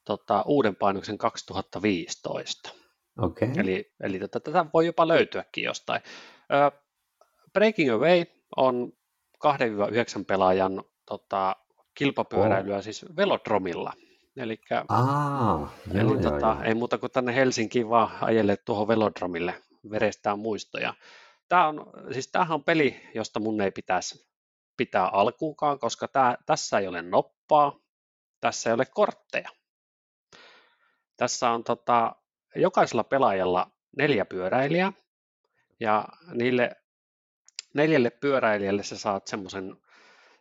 [0.04, 2.70] tota, uuden painoksen 2015.
[3.18, 3.48] Okay.
[3.56, 6.02] Eli, eli tätä, tätä voi jopa löytyäkin jostain.
[6.40, 6.80] Uh,
[7.52, 8.24] Breaking Away
[8.56, 8.92] on
[10.20, 11.56] 2-9 pelaajan tota,
[11.94, 12.82] kilpapyöräilyä oh.
[12.82, 13.92] siis velodromilla.
[15.94, 16.62] Joo, eli joo, tota, joo.
[16.64, 19.54] ei muuta kuin tänne Helsinkiin vaan ajelle tuohon velodromille
[19.90, 20.94] verestään muistoja.
[21.48, 24.30] Tämä on, siis tämähän on peli, josta mun ei pitäisi
[24.76, 27.76] pitää alkuunkaan, koska tää, tässä ei ole noppaa,
[28.40, 29.48] tässä ei ole kortteja.
[31.16, 32.16] Tässä on tota,
[32.56, 34.92] jokaisella pelaajalla neljä pyöräilijää,
[35.80, 36.76] ja niille
[37.74, 39.76] neljälle pyöräilijälle sä saat semmoisen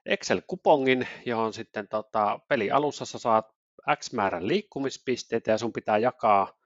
[0.06, 3.59] Excel-kupongin, johon sitten tota, peli alussa sä saat
[3.96, 6.60] X määrän liikkumispisteitä ja sun pitää jakaa,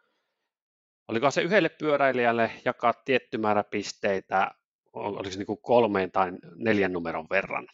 [1.07, 4.51] oliko se yhdelle pyöräilijälle jakaa tietty määrä pisteitä,
[4.93, 7.67] oliko se niin kuin kolmeen tai neljän numeron verran.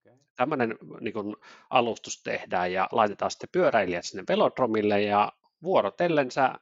[0.00, 0.18] Okay.
[0.36, 1.36] Tämmöinen niin kuin
[1.70, 5.32] alustus tehdään ja laitetaan sitten pyöräilijät sinne velodromille ja
[5.62, 6.54] vuorotellen sä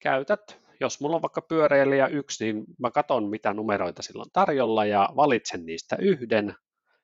[0.00, 4.84] käytät jos mulla on vaikka pyöräilijä yksi, niin mä katson mitä numeroita sillä on tarjolla
[4.84, 6.54] ja valitsen niistä yhden,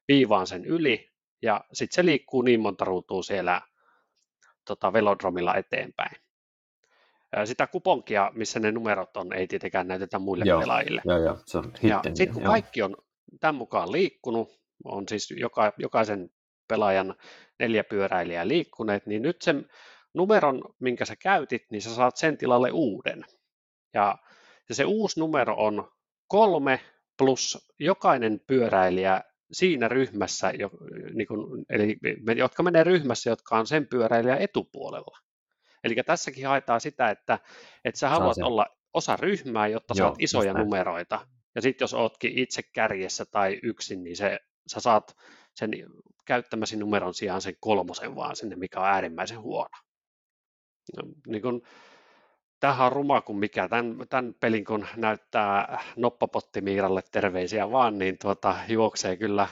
[0.09, 1.11] viivaan sen yli
[1.43, 3.61] ja sitten se liikkuu niin monta ruutua siellä
[4.65, 6.16] tota, velodromilla eteenpäin.
[7.45, 11.03] sitä kuponkia, missä ne numerot on, ei tietenkään näytetä muille Joo, pelaajille.
[11.05, 12.51] joo, joo, se on Ja hidden, sitten kun joo.
[12.53, 12.97] kaikki on
[13.41, 16.31] tämän mukaan liikkunut, on siis joka, jokaisen
[16.69, 17.15] pelaajan
[17.59, 19.69] neljä pyöräilijää liikkuneet, niin nyt sen
[20.15, 23.24] numeron, minkä sä käytit, niin sä saat sen tilalle uuden.
[23.95, 24.19] Ja
[24.69, 25.93] ja se uusi numero on
[26.27, 26.81] kolme
[27.19, 29.20] plus jokainen pyöräilijä
[29.53, 30.71] siinä ryhmässä, jo,
[31.15, 35.19] niin kun, eli me- jotka menee ryhmässä, jotka on sen pyöräilijä etupuolella.
[35.85, 37.39] Eli tässäkin haetaan sitä, että,
[37.85, 38.45] että sä haluat sen.
[38.45, 40.65] olla osa ryhmää, jotta Joo, saat isoja näin.
[40.65, 41.27] numeroita.
[41.55, 45.16] Ja sitten jos ootkin itse kärjessä tai yksin, niin se, sä saat
[45.55, 45.71] sen
[46.25, 49.79] käyttämäsi numeron sijaan sen kolmosen vaan sinne, mikä on äärimmäisen huono.
[50.97, 51.62] No, niin kun,
[52.60, 53.68] tämähän on ruma kuin mikä.
[53.68, 59.48] Tämän, tämän pelin kun näyttää noppapotti Miiralle terveisiä vaan, niin tuota, juoksee kyllä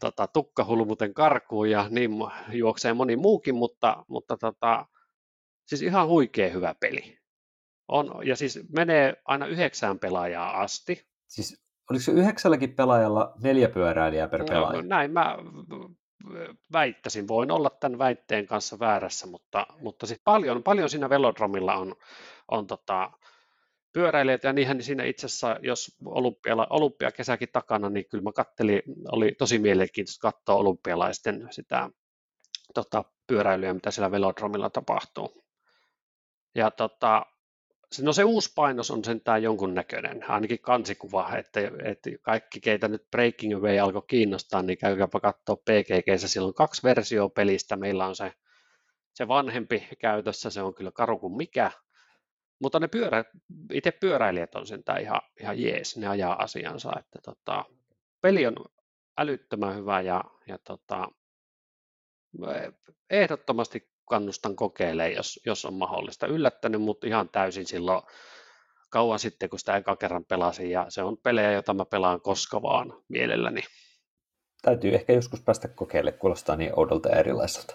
[0.00, 2.10] tota, tukkahulmuten karkuun ja niin
[2.52, 4.86] juoksee moni muukin, mutta, mutta tota,
[5.66, 7.18] siis ihan huikea hyvä peli.
[7.88, 11.06] On, ja siis menee aina yhdeksään pelaajaa asti.
[11.26, 14.82] Siis oliko se yhdeksälläkin pelaajalla neljä pyöräilijää per No, pelaaja?
[14.82, 15.36] Näin mä
[16.72, 17.28] väittäisin.
[17.28, 21.94] Voin olla tämän väitteen kanssa väärässä, mutta, mutta siis paljon, paljon siinä velodromilla on,
[22.48, 23.10] on tota,
[23.92, 28.82] pyöräilijät ja niinhän siinä itse asiassa, jos olympiala, olympiakesäkin takana, niin kyllä mä kattelin,
[29.12, 31.90] oli tosi mielenkiintoista katsoa olympialaisten sitä
[32.74, 35.44] tota, pyöräilyä, mitä siellä velodromilla tapahtuu.
[36.54, 37.26] Ja tota,
[38.02, 43.56] no se uusi painos on sentään jonkunnäköinen, ainakin kansikuva, että, että kaikki keitä nyt Breaking
[43.56, 48.32] Away alkoi kiinnostaa, niin käykääpä katsoa PGGssä, siellä on kaksi versioa pelistä, meillä on se,
[49.14, 51.70] se vanhempi käytössä, se on kyllä karu kuin mikä,
[52.60, 53.24] mutta ne pyörä,
[53.72, 57.64] itse pyöräilijät on sentään ihan, ihan jees, ne ajaa asiansa, että tota,
[58.20, 58.54] peli on
[59.18, 61.08] älyttömän hyvä ja, ja tota,
[63.10, 66.26] ehdottomasti kannustan kokeilemaan, jos, jos on mahdollista.
[66.26, 68.02] Yllättänyt mut ihan täysin silloin
[68.90, 72.62] kauan sitten, kun sitä eka kerran pelasin, ja se on pelejä, joita mä pelaan koska
[72.62, 73.60] vaan mielelläni.
[74.62, 77.74] Täytyy ehkä joskus päästä kokeilemaan, kuulostaa niin oudolta ja erilaiselta.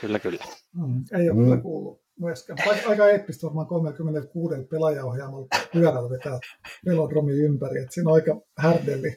[0.00, 0.44] Kyllä, kyllä.
[0.74, 1.44] Mm, ei ole Mm.
[1.44, 2.58] kyllä kuullut myöskään.
[2.88, 6.38] Aika, eeppistä varmaan 36 pelaajaohjaamalla pyörällä vetää
[6.86, 7.82] velodromi ympäri.
[7.82, 9.16] Et siinä on aika härdelli.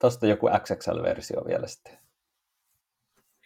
[0.00, 1.98] Tuosta joku XXL-versio vielä sitten.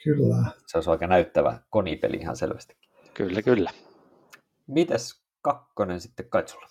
[0.07, 0.37] Kyllä.
[0.67, 2.77] Se olisi aika näyttävä konipeli ihan selvästi.
[3.15, 3.71] Kyllä, kyllä.
[4.67, 6.67] Mites kakkonen sitten Kaitsulla?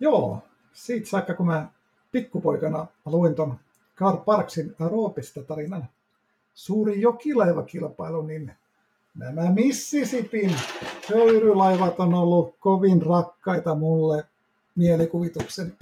[0.00, 0.42] Joo,
[0.72, 1.68] siitä saakka kun mä
[2.12, 3.58] pikkupoikana luin ton
[3.96, 5.88] Carl Parksin Roopista tarinan
[6.54, 8.52] suuri jokilaivakilpailu, niin
[9.14, 10.56] nämä Mississippin
[11.14, 14.24] höyrylaivat on ollut kovin rakkaita mulle
[14.76, 15.76] mielikuvituksen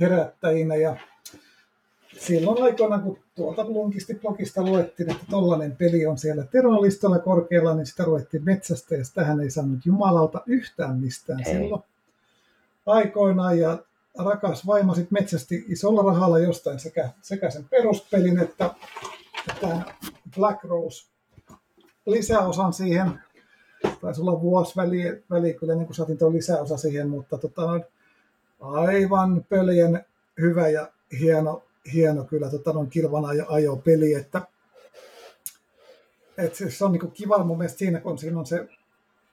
[0.00, 0.96] herättäjinä ja
[2.18, 7.86] silloin aikoina, kun tuolta Blunkisti blogista luettiin, että tollainen peli on siellä terroristalla korkealla, niin
[7.86, 11.52] sitä ruvettiin metsästä ja sitähän ei saanut jumalauta yhtään mistään Ei.
[11.54, 11.82] silloin
[12.86, 13.78] aikoinaan ja
[14.18, 18.70] rakas vaimo sit metsästi isolla rahalla jostain sekä, sekä sen peruspelin että,
[19.48, 19.80] että
[20.36, 21.06] Black Rose
[22.06, 23.20] lisäosan siihen.
[24.00, 27.80] Taisi olla vuosi väliä, väliä kyllä niin kuin saatiin tuo lisäosa siihen, mutta tota,
[28.60, 30.04] aivan pöljen
[30.40, 34.42] hyvä ja hieno, hieno kyllä tota, noin kilvan ajo, ajopeli, että
[36.38, 38.68] et se, se on niin kiva mun mielestä siinä, kun siinä on se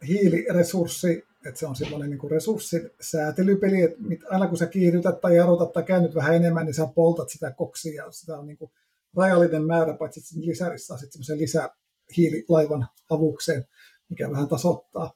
[0.08, 3.98] hiiliresurssi, että se on semmoinen niin resurssisäätelypeli, että
[4.30, 8.04] aina kun sä kiihdytät tai jarrutat tai käännyt vähän enemmän, niin sä poltat sitä koksia
[8.04, 8.72] ja sitä on niin kuin
[9.18, 13.68] rajallinen määrä, paitsi että lisärissä saa sitten semmoisen lisähiililaivan avukseen,
[14.10, 15.14] mikä vähän tasoittaa.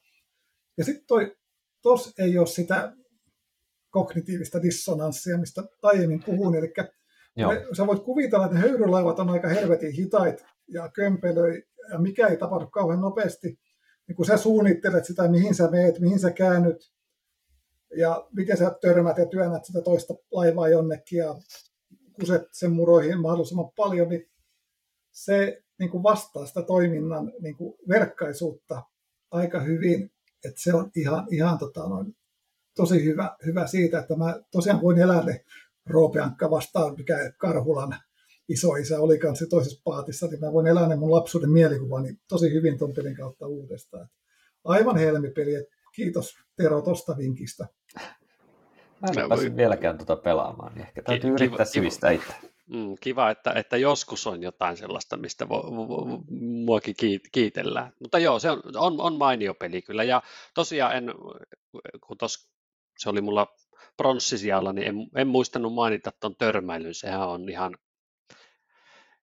[0.76, 1.36] Ja sitten toi,
[1.82, 2.92] tos ei ole sitä
[3.90, 6.72] kognitiivista dissonanssia, mistä aiemmin puhuin, eli
[7.38, 11.62] Joo, me, sä voit kuvitella, että höyrylaivat on aika helvetin hitait ja kömpelöi,
[11.92, 13.58] ja mikä ei tapahdu kauhean nopeasti.
[14.08, 16.92] Niin kun sä suunnittelet sitä, mihin sä meet, mihin sä käännyt,
[17.96, 21.34] ja miten sä törmät ja työnnät sitä toista laivaa jonnekin, ja
[22.12, 24.30] kuset sen muroihin mahdollisimman paljon, niin
[25.12, 28.82] se niin kuin vastaa sitä toiminnan niin kuin verkkaisuutta
[29.30, 30.10] aika hyvin.
[30.44, 32.16] Että se on ihan, ihan tota, noin,
[32.76, 35.44] tosi hyvä, hyvä siitä, että mä tosiaan voin elää ne
[35.88, 37.96] Roopeankka vastaan, mikä Karhulan
[38.48, 42.78] isoisä oli kanssa toisessa paatissa, niin mä voin elää ne mun lapsuuden mielikuvani tosi hyvin
[42.78, 44.08] ton pelin kautta uudestaan.
[44.64, 47.66] Aivan helmipeli, kiitos Tero tosta vinkistä.
[49.00, 51.72] mä en No, päässyt voi- vieläkään tuota pelaamaan, niin ehkä täytyy Ki- kiva- yrittää kiva.
[51.72, 52.32] sivistää itse.
[52.66, 56.22] Mm, kiva, että, että joskus on jotain sellaista, mistä vo, vo, vo,
[56.64, 57.92] muakin kiit- kiitellään.
[58.00, 60.04] Mutta joo, se on, on, on mainio peli kyllä.
[60.04, 60.22] Ja
[60.54, 61.14] tosiaan, en,
[62.06, 62.50] kun tos,
[62.98, 63.46] se oli mulla
[63.98, 66.94] pronssisijalla, niin en, en muistanut mainita tuon törmäilyn.
[66.94, 67.78] Sehän on ihan,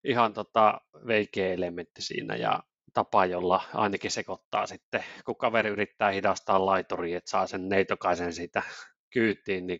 [0.03, 2.35] ihan tota veikeä elementti siinä.
[2.35, 8.34] Ja tapa, jolla ainakin sekoittaa sitten, kun kaveri yrittää hidastaa laituriin, että saa sen neitokaisen
[8.34, 8.64] siitä
[9.14, 9.80] kyytiin, niin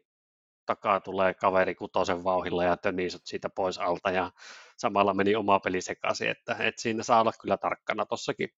[0.66, 4.32] takaa tulee kaveri kutosen vauhilla ja tönisot siitä pois alta ja
[4.78, 8.50] samalla meni oma peli sekaisin, että, että siinä saa olla kyllä tarkkana tossakin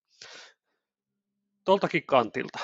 [1.66, 2.60] tuoltakin kantilta.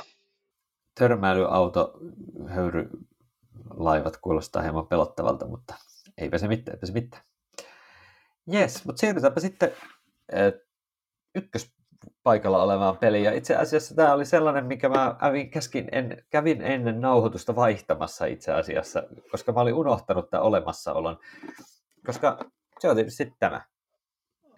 [1.00, 2.00] Törmäilyauto,
[2.48, 2.90] höyry,
[3.70, 5.74] laivat kuulostaa hieman pelottavalta, mutta
[6.18, 7.24] eipä se mitään, eipä se mitään.
[8.48, 9.72] Jes, mutta siirrytäänpä sitten
[11.36, 13.24] ykköspaikalla olevaan peliin.
[13.24, 18.26] Ja itse asiassa tämä oli sellainen, mikä mä kävin, käskin en, kävin ennen nauhoitusta vaihtamassa
[18.26, 21.18] itse asiassa, koska mä olin unohtanut tämän olemassaolon.
[22.06, 22.40] Koska
[22.80, 23.62] se on tietysti tämä.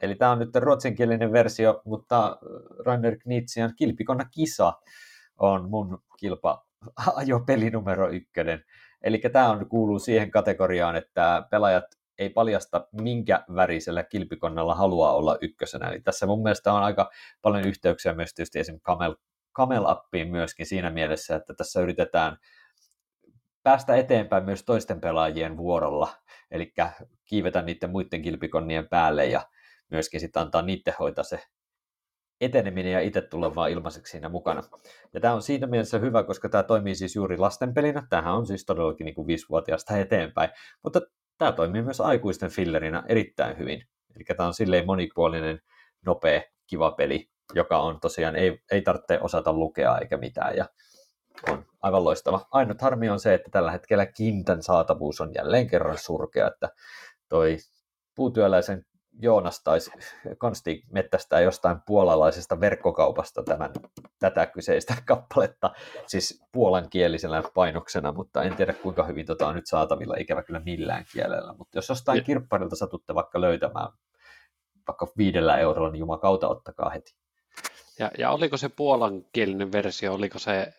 [0.02, 2.38] Eli tämä on nyt ruotsinkielinen versio, mutta
[2.86, 4.74] Rainer Knitsian Kilpikonna kisa
[5.38, 6.66] on mun kilpa
[7.16, 8.64] ajopeli numero ykkönen.
[9.06, 11.86] Eli tämä on, kuuluu siihen kategoriaan, että pelaajat
[12.18, 15.90] ei paljasta, minkä värisellä kilpikonnalla haluaa olla ykkösenä.
[15.90, 17.12] Eli tässä mun mielestä on aika
[17.42, 19.16] paljon yhteyksiä myös tietysti esimerkiksi Camel,
[19.56, 22.38] Camel Appiin myöskin siinä mielessä, että tässä yritetään
[23.64, 26.10] päästä eteenpäin myös toisten pelaajien vuorolla,
[26.52, 26.74] eli
[27.26, 29.42] kiivetä niiden muiden kilpikonnien päälle ja
[29.92, 31.44] myöskin sitten antaa niiden hoitaa se
[32.42, 34.62] eteneminen ja itse tulla vaan ilmaiseksi siinä mukana.
[35.14, 38.08] Ja tämä on siinä mielessä hyvä, koska tämä toimii siis juuri lastenpelinä.
[38.10, 40.50] Tämähän on siis todellakin niin kuin viisivuotiaasta eteenpäin,
[40.84, 41.02] mutta
[41.38, 43.82] tämä toimii myös aikuisten fillerinä erittäin hyvin.
[44.16, 45.60] Eli tämä on silleen monipuolinen,
[46.06, 50.66] nopea, kiva peli, joka on tosiaan, ei, ei tarvitse osata lukea eikä mitään, ja
[51.50, 52.48] on aivan loistava.
[52.52, 56.70] Ainut harmi on se, että tällä hetkellä kintän saatavuus on jälleen kerran surkea, että
[57.30, 57.58] toi
[58.16, 58.86] puutyöläisen
[59.22, 59.92] Joonas taisi
[60.38, 63.72] konsti mettästää jostain puolalaisesta verkkokaupasta tämän,
[64.20, 65.72] tätä kyseistä kappaletta,
[66.08, 71.06] siis puolankielisellä painoksena, mutta en tiedä kuinka hyvin tota on nyt saatavilla, ikävä kyllä millään
[71.14, 73.90] kielellä, mutta jos jostain kirpparilta satutte vaikka löytämään
[74.88, 77.16] vaikka viidellä eurolla, niin jumakauta ottakaa heti.
[78.00, 80.74] Ja, ja oliko se puolankielinen versio, oliko se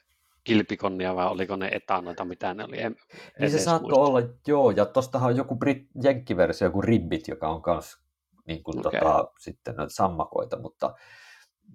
[0.45, 2.81] kilpikonnia vai oliko ne etanoita, mitä ne oli?
[2.81, 2.97] En,
[3.39, 7.63] niin se saattoi olla, joo, ja tostahan on joku Brit- jenkkiversio, joku Ribbit, joka on
[7.67, 8.06] myös
[8.47, 9.01] niin kuin okay.
[9.01, 10.95] tota, sitten sammakoita, mutta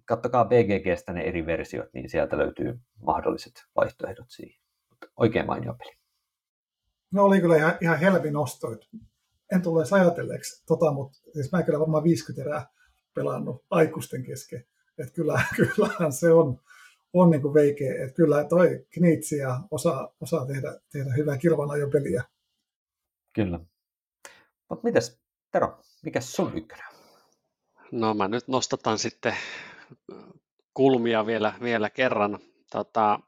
[0.05, 4.61] kattokaa BGGstä ne eri versiot, niin sieltä löytyy mahdolliset vaihtoehdot siihen.
[4.89, 5.97] Mutta oikein mainio peli.
[7.11, 8.67] No oli kyllä ihan, ihan helvi nosto.
[9.51, 12.67] En tule edes ajatelleeksi, tota, mutta siis mä kyllä varmaan 50 erää
[13.13, 14.65] pelannut aikuisten kesken.
[14.97, 16.59] Että kyllä, kyllähän se on,
[17.13, 18.03] on niin kuin veikeä.
[18.03, 22.23] Että kyllä toi Knitsi ja osaa, osaa tehdä, tehdä hyvää kilvanajopeliä.
[23.33, 23.59] Kyllä.
[24.69, 25.20] Mutta mitäs
[25.51, 26.85] Tero, mikä sun ykkönen
[27.91, 29.37] No mä nyt nostetaan sitten
[30.73, 32.39] kulmia vielä, vielä kerran.
[32.71, 33.19] Tota,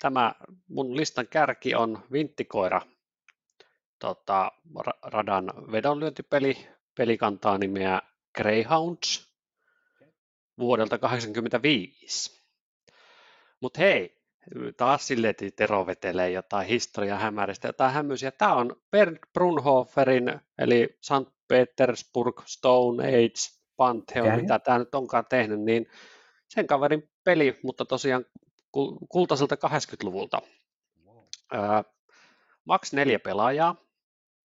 [0.00, 0.34] tämä
[0.68, 2.82] mun listan kärki on Vinttikoira,
[3.98, 4.52] tota,
[5.02, 6.68] radan vedonlyöntipeli.
[6.94, 8.02] Peli kantaa nimeä
[8.34, 9.32] Greyhounds
[10.58, 12.42] vuodelta 1985.
[13.60, 14.15] Mutta hei,
[14.76, 18.30] taas silleen, että Tero vetelee jotain historiaa hämäristä, jotain hämmöisiä.
[18.30, 21.36] Tämä on Bernd Brunhoferin, eli St.
[21.48, 24.40] Petersburg, Stone Age, Pantheon, okay.
[24.40, 25.86] mitä tämä nyt onkaan tehnyt, niin
[26.48, 28.24] sen kaverin peli, mutta tosiaan
[29.08, 30.42] kultaiselta 80-luvulta.
[31.06, 31.24] Wow.
[32.64, 33.76] max neljä pelaajaa.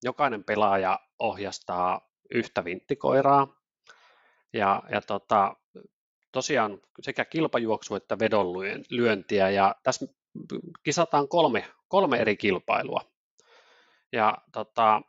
[0.04, 3.48] Jokainen pelaaja ohjastaa yhtä vinttikoiraa.
[4.54, 5.56] Ja, ja tota,
[6.32, 10.06] tosiaan sekä kilpajuoksu että vedonlyöntiä ja tässä
[10.84, 13.02] kisataan kolme, kolme eri kilpailua.
[14.12, 15.02] Ja tota,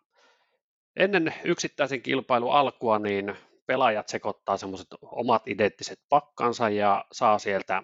[0.97, 3.37] ennen yksittäisen kilpailun alkua niin
[3.67, 7.83] pelaajat sekoittaa semmoiset omat identtiset pakkansa ja saa sieltä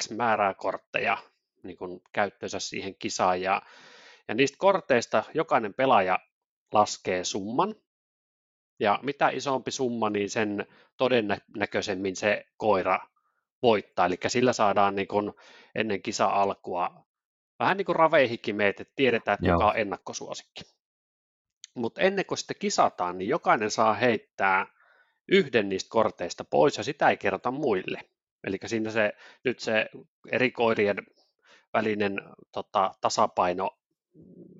[0.00, 1.18] X määrää kortteja
[1.62, 3.42] niin kuin käyttöönsä siihen kisaan.
[3.42, 3.62] Ja,
[4.28, 6.18] ja niistä korteista jokainen pelaaja
[6.72, 7.74] laskee summan,
[8.80, 10.66] ja mitä isompi summa, niin sen
[10.96, 12.98] todennäköisemmin se koira
[13.62, 14.06] voittaa.
[14.06, 15.32] Eli sillä saadaan niin kuin
[15.74, 17.04] ennen kisa alkua
[17.58, 20.62] vähän niin kuin raveihinkin meet, että tiedetään, että kuka on ennakkosuosikki.
[21.74, 24.66] Mutta ennen kuin sitten kisataan, niin jokainen saa heittää
[25.28, 28.00] yhden niistä korteista pois ja sitä ei kerrota muille.
[28.44, 29.12] Eli siinä se,
[29.44, 29.86] nyt se
[30.32, 30.96] eri koirien
[31.72, 32.16] välinen
[32.52, 33.79] tota, tasapaino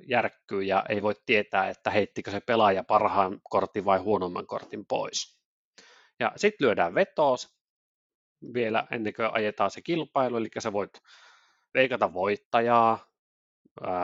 [0.09, 5.41] järkkyy ja ei voi tietää, että heittikö se pelaaja parhaan kortin vai huonomman kortin pois.
[6.21, 7.57] Ja sitten lyödään vetoos
[8.55, 10.91] vielä ennen kuin ajetaan se kilpailu, eli sä voit
[11.75, 13.11] veikata voittajaa,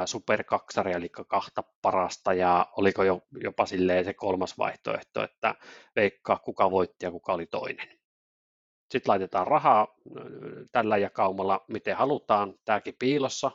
[0.04, 5.54] superkaksaria, eli kahta parasta, ja oliko jo, jopa silleen se kolmas vaihtoehto, että
[5.96, 7.88] veikkaa kuka voitti ja kuka oli toinen.
[8.90, 9.88] Sitten laitetaan rahaa
[10.72, 13.50] tällä jakaumalla, miten halutaan, tämäkin piilossa,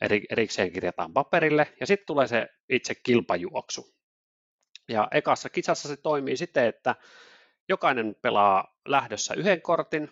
[0.00, 3.94] eri, erikseen kirjataan paperille, ja sitten tulee se itse kilpajuoksu.
[4.88, 6.94] Ja ekassa kisassa se toimii siten, että
[7.68, 10.10] jokainen pelaa lähdössä yhden kortin,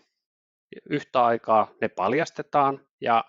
[0.90, 3.24] yhtä aikaa ne paljastetaan ja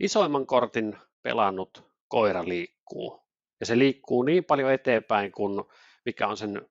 [0.00, 3.26] isoimman kortin pelannut koira liikkuu.
[3.60, 5.64] Ja se liikkuu niin paljon eteenpäin, kuin
[6.04, 6.68] mikä on sen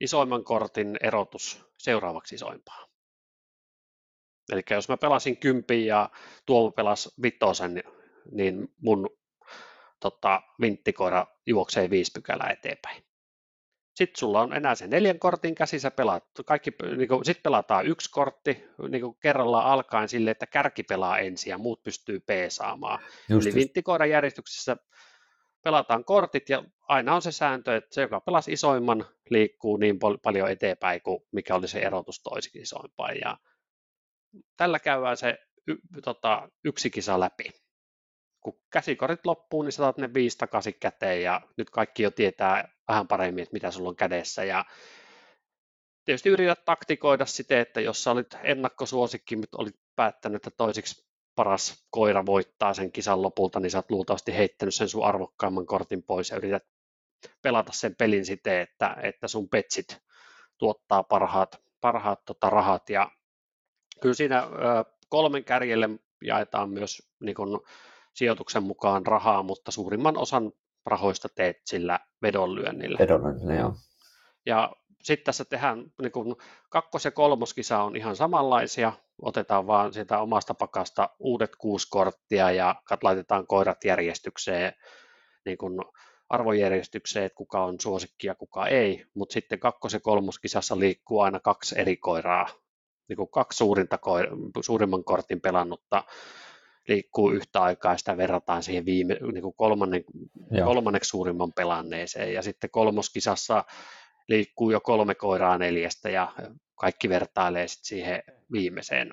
[0.00, 2.86] isoimman kortin erotus seuraavaksi isoimpaa.
[4.52, 6.10] Eli jos mä pelasin kympin ja
[6.46, 7.82] Tuomo pelasi vitosen,
[8.32, 9.10] niin mun
[10.00, 13.02] tota, vinttikoira juoksee viisi pykälää eteenpäin.
[13.94, 17.86] Sitten sulla on enää se neljän kortin käsi, sä pelaat, kaikki, niin kuin, sit pelataan
[17.86, 22.98] yksi kortti niin kuin kerrallaan alkaen sille, että kärki pelaa ensin ja muut pystyy peesaamaan.
[23.28, 24.76] Just Eli vinttikoiran järjestyksessä
[25.62, 30.18] pelataan kortit ja aina on se sääntö, että se, joka pelasi isoimman, liikkuu niin pal-
[30.22, 33.16] paljon eteenpäin kuin mikä oli se erotus toisikin isoimpaan.
[33.16, 33.38] Ja
[34.56, 37.65] tällä käydään se y- tota, yksi kisa läpi.
[38.46, 43.08] Kun käsikorit loppuu, niin saat ne viisi takaisin käteen ja nyt kaikki jo tietää vähän
[43.08, 44.44] paremmin, että mitä sulla on kädessä.
[44.44, 44.64] Ja
[46.04, 51.86] tietysti yrität taktikoida sitä, että jos sä olit ennakkosuosikki, mutta olit päättänyt, että toisiksi paras
[51.90, 56.30] koira voittaa sen kisan lopulta, niin sä oot luultavasti heittänyt sen sun arvokkaamman kortin pois
[56.30, 56.64] ja yrität
[57.42, 59.98] pelata sen pelin siten, että, että sun petsit
[60.58, 62.90] tuottaa parhaat, parhaat tota, rahat.
[62.90, 63.10] Ja
[64.00, 64.48] kyllä siinä ö,
[65.08, 65.88] kolmen kärjelle
[66.24, 67.66] jaetaan myös niin kun,
[68.16, 70.52] sijoituksen mukaan rahaa, mutta suurimman osan
[70.86, 72.98] rahoista teet sillä vedonlyönnillä.
[72.98, 73.74] Vedonlyönnillä, joo.
[74.46, 74.72] Ja
[75.02, 76.36] sitten tässä tehdään, niin kun
[76.70, 82.74] kakkos- ja kolmoskisa on ihan samanlaisia, otetaan vaan sitä omasta pakasta uudet kuusi korttia ja
[83.02, 84.72] laitetaan koirat järjestykseen,
[85.44, 85.84] niin kun
[86.28, 91.40] arvojärjestykseen, että kuka on suosikki ja kuka ei, mutta sitten kakkos- ja kolmoskisassa liikkuu aina
[91.40, 92.48] kaksi eri koiraa,
[93.08, 96.04] niin kuin kaksi suurinta koir- suurimman kortin pelannutta
[96.88, 100.04] liikkuu yhtä aikaa ja sitä verrataan siihen viime, niin kuin kolmannen,
[100.64, 102.32] kolmanneksi suurimman pelanneeseen.
[102.32, 103.64] Ja sitten kolmoskisassa
[104.28, 106.32] liikkuu jo kolme koiraa neljästä ja
[106.74, 108.22] kaikki vertailee sitten siihen
[108.52, 109.10] viimeiseen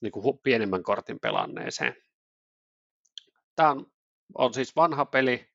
[0.00, 1.96] niin kuin pienemmän kortin pelanneeseen.
[3.56, 3.86] Tämä on,
[4.34, 5.48] on siis vanha peli,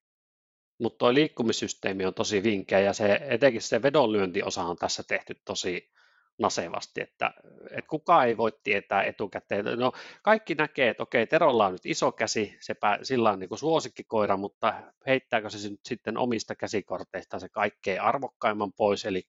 [0.80, 5.92] mutta tuo liikkumissysteemi on tosi vinkeä ja se, etenkin se vedonlyöntiosa on tässä tehty tosi
[6.42, 7.34] nasevasti, että,
[7.70, 9.66] että kukaan ei voi tietää etukäteen.
[9.66, 9.92] No,
[10.22, 14.74] kaikki näkee, että okei, Terolla on nyt iso käsi, sepä, sillä on niin suosikkikoira, mutta
[15.08, 19.22] heittääkö se nyt sitten omista käsikorteista se kaikkein arvokkaimman pois, eli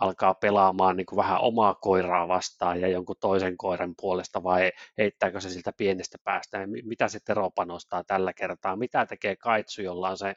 [0.00, 5.50] alkaa pelaamaan niin vähän omaa koiraa vastaan ja jonkun toisen koiran puolesta vai heittääkö se
[5.50, 6.58] siltä pienestä päästä?
[6.58, 10.34] Ja mitä se Tero panostaa tällä kertaa, mitä tekee Kaitsu, jolla on se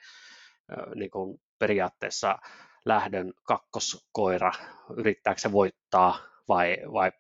[0.96, 2.38] niin kuin periaatteessa
[2.86, 4.52] lähdön kakkoskoira,
[4.98, 7.12] yrittääkö se voittaa vai, vai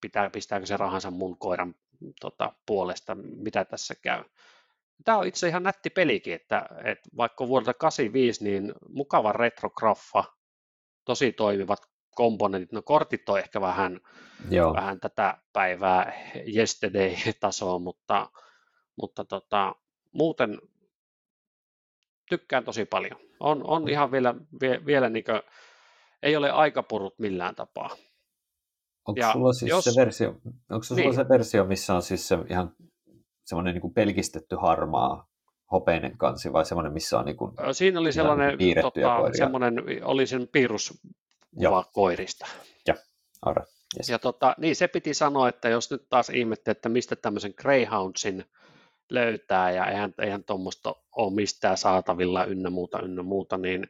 [0.00, 1.74] pitää, pistääkö se rahansa mun koiran
[2.20, 4.24] tota, puolesta, mitä tässä käy.
[5.04, 10.24] Tämä on itse ihan nätti pelikin, että, että vaikka vuodelta 85, niin mukava retrograffa,
[11.04, 11.78] tosi toimivat
[12.14, 12.72] komponentit.
[12.72, 14.00] No kortit on ehkä vähän,
[14.50, 14.74] Joo.
[14.74, 16.12] vähän tätä päivää
[16.56, 18.30] yesterday-tasoa, mutta,
[18.96, 19.74] mutta tota,
[20.12, 20.58] muuten
[22.28, 23.20] tykkään tosi paljon.
[23.44, 25.42] On, on ihan vielä, vie, vielä niin kuin,
[26.22, 27.90] ei ole aikapurut millään tapaa.
[29.08, 30.28] Onko ja sulla siis jos, se versio,
[30.70, 31.14] onko sulla niin.
[31.14, 32.72] se versio, missä on siis se ihan
[33.44, 35.28] semmoinen niin kuin pelkistetty harmaa
[35.72, 40.26] hopeinen kansi vai semmoinen, missä on niin kuin, Siinä oli sellainen, niin tota, semmoinen, oli
[40.26, 42.46] sen piiruskuva koirista.
[42.86, 42.94] Ja,
[43.98, 44.08] yes.
[44.08, 48.44] ja tota, niin se piti sanoa, että jos nyt taas ihmettä, että mistä tämmöisen Greyhoundsin
[49.10, 53.86] löytää ja eihän, eihän tuommoista ole mistään saatavilla ynnä muuta, ynnä muuta, niin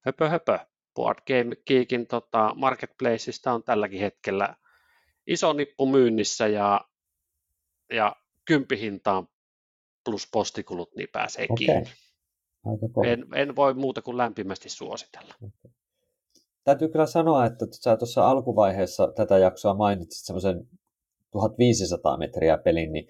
[0.00, 0.58] höpö höpö.
[0.94, 4.56] Board Game Geekin tota, marketplaceista on tälläkin hetkellä
[5.26, 6.80] iso nippu myynnissä ja,
[7.92, 9.28] ja kympihintaan
[10.04, 11.56] plus postikulut, niin pääsee okay.
[11.56, 11.90] kiinni.
[12.66, 15.34] Aika en, en voi muuta kuin lämpimästi suositella.
[15.34, 15.70] Okay.
[16.64, 20.68] Täytyy kyllä sanoa, että sä tuossa alkuvaiheessa tätä jaksoa mainitsit semmoisen
[21.32, 23.08] 1500 metriä pelin, niin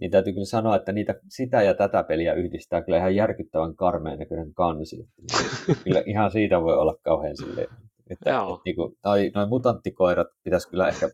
[0.00, 4.18] niin täytyy kyllä sanoa, että niitä, sitä ja tätä peliä yhdistää kyllä ihan järkyttävän karmeen
[4.18, 5.08] näköinen kansi.
[5.84, 7.68] kyllä ihan siitä voi olla kauhean silleen,
[8.10, 8.30] että, että
[8.64, 11.08] niin kuin, tai noin mutanttikoirat pitäisi kyllä ehkä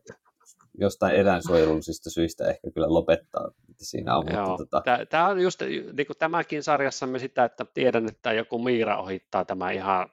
[0.79, 4.25] jostain eläinsuojelullisista syistä ehkä kyllä lopettaa, siinä on.
[4.33, 4.47] Joo.
[4.47, 5.05] Mutta, tota...
[5.09, 9.71] Tämä on just niin kuin tämäkin sarjassamme sitä, että tiedän, että joku Miira ohittaa tämä
[9.71, 10.09] ihan,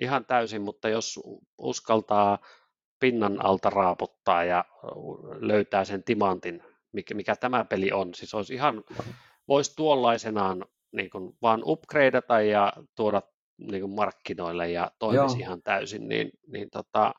[0.00, 1.20] ihan täysin, mutta jos
[1.58, 2.38] uskaltaa
[3.00, 4.64] pinnan alta raaputtaa ja
[5.40, 8.14] löytää sen timantin mikä, mikä tämä peli on.
[8.14, 8.84] Siis olisi ihan,
[9.48, 13.22] voisi tuollaisenaan niin kuin vaan upgradeata ja tuoda
[13.58, 15.46] niin kuin markkinoille ja toimisi Joo.
[15.46, 17.14] ihan täysin, niin, niin tota,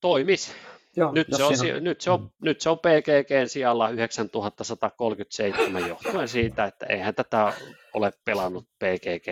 [0.00, 0.54] toimis.
[0.96, 2.28] Joo, nyt, se on, on, nyt, se on, mm.
[2.42, 7.52] nyt se on PGG sijalla 9137 johtuen siitä, että eihän tätä
[7.94, 9.26] ole pelannut PGG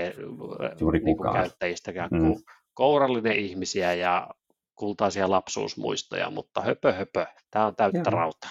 [1.04, 2.18] niin kuin käyttäjistäkään mm.
[2.18, 2.42] kuin
[2.74, 4.28] kourallinen ihmisiä ja
[4.74, 8.10] kultaisia lapsuusmuistoja, mutta höpö höpö, tämä on täyttä Joo.
[8.10, 8.50] rautaa.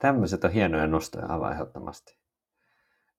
[0.00, 2.16] Tämmöiset on hienoja nostoja aivan ehdottomasti.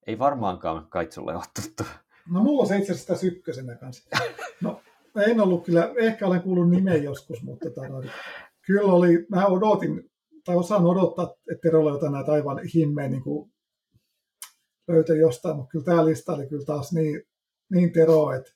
[0.07, 1.83] Ei varmaankaan kaitsulle ole tuttu.
[2.29, 4.17] No mulla on se itse asiassa ykkösenä kanssa.
[4.61, 4.81] No
[5.27, 7.87] en ollut kyllä, ehkä olen kuullut nimen joskus, mutta tota,
[8.61, 10.11] kyllä oli, mä odotin,
[10.45, 13.51] tai osaan odottaa, että Terolla jotain näitä aivan himmeen niin kuin
[14.87, 17.23] löytää jostain, mutta kyllä tämä lista oli kyllä taas niin,
[17.69, 18.51] niin Tero, että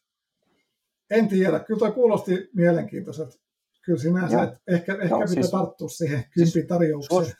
[1.10, 3.38] en tiedä, kyllä tuo kuulosti mielenkiintoiselta.
[3.85, 7.26] Kyllä sinänsä, että ehkä, ehkä Joo, pitää siis, tarttua siihen kympin siis tarjoukseen.
[7.26, 7.35] Suos,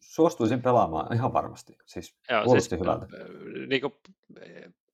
[0.00, 1.76] suostuisin pelaamaan ihan varmasti.
[1.86, 3.06] Siis Joo, kuulosti siis, hyvältä.
[3.68, 3.92] Niin kuin,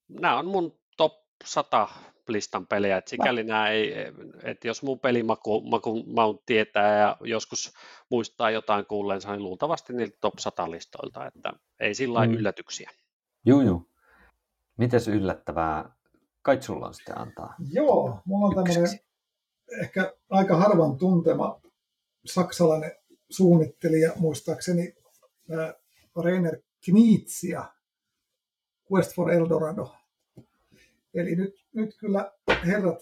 [0.09, 1.13] nämä on mun top
[1.45, 1.89] 100
[2.29, 3.95] listan pelejä, että sikäli nämä ei,
[4.43, 7.73] että jos mun pelimaku maku, maun tietää ja joskus
[8.11, 12.35] muistaa jotain kuulleensa, niin luultavasti niiltä top 100 listoilta, että ei sillä mm.
[12.35, 12.91] yllätyksiä.
[13.45, 13.83] Joo, joo.
[14.77, 15.97] Mites yllättävää
[16.43, 17.55] kai sulla on sitten antaa?
[17.73, 18.99] Joo, mulla on tämmöinen
[19.83, 21.61] ehkä aika harvan tuntema
[22.27, 22.93] saksalainen
[23.31, 24.95] suunnittelija, muistaakseni
[25.53, 25.75] äh,
[26.25, 27.65] Rainer Knizia,
[28.93, 29.95] Quest for Eldorado.
[31.15, 32.33] Eli nyt, nyt kyllä
[32.67, 32.99] herrat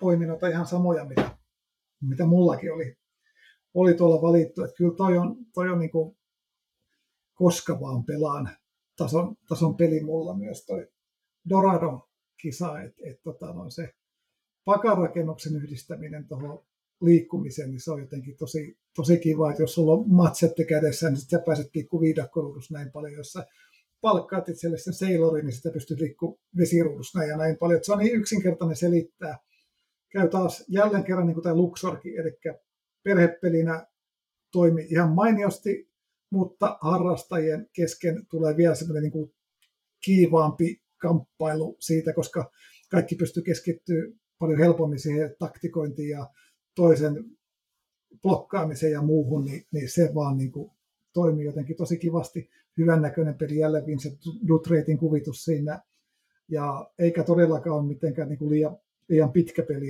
[0.00, 1.38] poimivat ihan samoja, mitä,
[2.00, 2.96] mitä mullakin oli,
[3.74, 4.62] oli tuolla valittu.
[4.62, 5.90] Että kyllä toi on, toi on niin
[7.34, 8.50] koska vaan pelaan
[8.96, 10.88] tason, tason peli mulla myös toi
[11.48, 13.94] Dorado-kisa, että et, tota, no, se
[14.64, 16.64] pakarakennuksen yhdistäminen tuohon
[17.00, 21.16] liikkumiseen, niin se on jotenkin tosi, tosi kiva, että jos sulla on matsette kädessä, niin
[21.16, 23.46] sitten sä pääset liikkumaan viidakkoruudussa näin paljon, jos sä
[24.00, 27.76] palkkaat itselle sen Sailorin, niin sitä pystyy liikkumaan vesiruudussa näin ja näin paljon.
[27.76, 29.38] Että se on niin yksinkertainen selittää.
[30.12, 32.38] Käy taas jälleen kerran niin kuin tämä Luxorki, eli
[33.04, 33.86] perhepelinä
[34.52, 35.90] toimi ihan mainiosti,
[36.32, 39.34] mutta harrastajien kesken tulee vielä semmoinen niin kuin
[40.04, 42.50] kiivaampi kamppailu siitä, koska
[42.90, 44.02] kaikki pystyy keskittyä
[44.38, 46.26] paljon helpommin siihen taktikointiin ja
[46.74, 47.24] toisen
[48.22, 50.70] blokkaamiseen ja muuhun, niin, niin se vaan niin kuin
[51.12, 52.50] toimii jotenkin tosi kivasti.
[52.78, 54.18] Hyvännäköinen peli, jälleen Vincent
[54.48, 55.82] Dutreitin kuvitus siinä,
[56.48, 58.76] ja eikä todellakaan ole mitenkään niin kuin liian,
[59.08, 59.88] liian pitkä peli,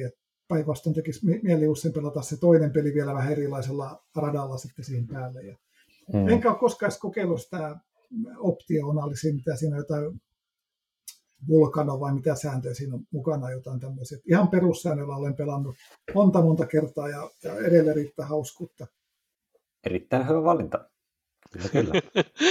[0.49, 5.43] päinvastoin tekisi mieli usein pelata se toinen peli vielä vähän erilaisella radalla sitten siihen päälle.
[5.43, 5.57] Ja
[6.13, 6.29] mm.
[6.29, 7.77] Enkä ole koskaan kokeillut sitä
[8.39, 10.21] optionaalisia, mitä siinä on jotain
[11.49, 14.19] Vulkano vai mitä sääntöjä siinä on mukana, jotain tämmöisiä.
[14.31, 15.77] Ihan perussäännöllä olen pelannut
[16.15, 18.87] monta monta kertaa ja, ja edelleen riittää hauskuutta.
[19.85, 20.89] Erittäin hyvä valinta.
[21.53, 21.93] Kyllä, kyllä.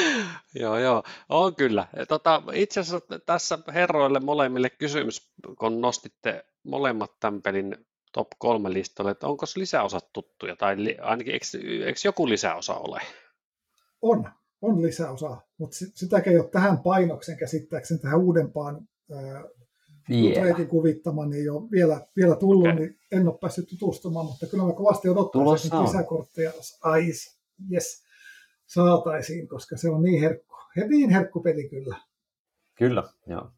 [0.64, 1.88] joo, joo, on kyllä.
[2.08, 7.78] Tota, itse asiassa tässä herroille molemmille kysymys, kun nostitte molemmat tämän pelin
[8.14, 11.46] top kolme listalle, että onko lisäosat tuttuja, tai ainakin eikö,
[11.86, 13.02] eikö joku lisäosa ole?
[14.02, 14.30] On,
[14.62, 18.88] on lisäosa, mutta sitäkään ei ole tähän painoksen käsittääkseni, tähän uudempaan
[20.12, 20.68] yeah.
[20.68, 22.76] kuvittamaan, niin ei ole vielä, vielä tullut, okay.
[22.76, 26.52] niin en ole päässyt tutustumaan, mutta kyllä mä kovasti odottaisin, että lisäkortteja
[26.84, 27.40] ais,
[27.72, 28.04] yes,
[28.66, 30.56] saataisiin, koska se on niin herkku,
[30.90, 31.98] niin herkku peli kyllä.
[32.76, 33.52] Kyllä, joo.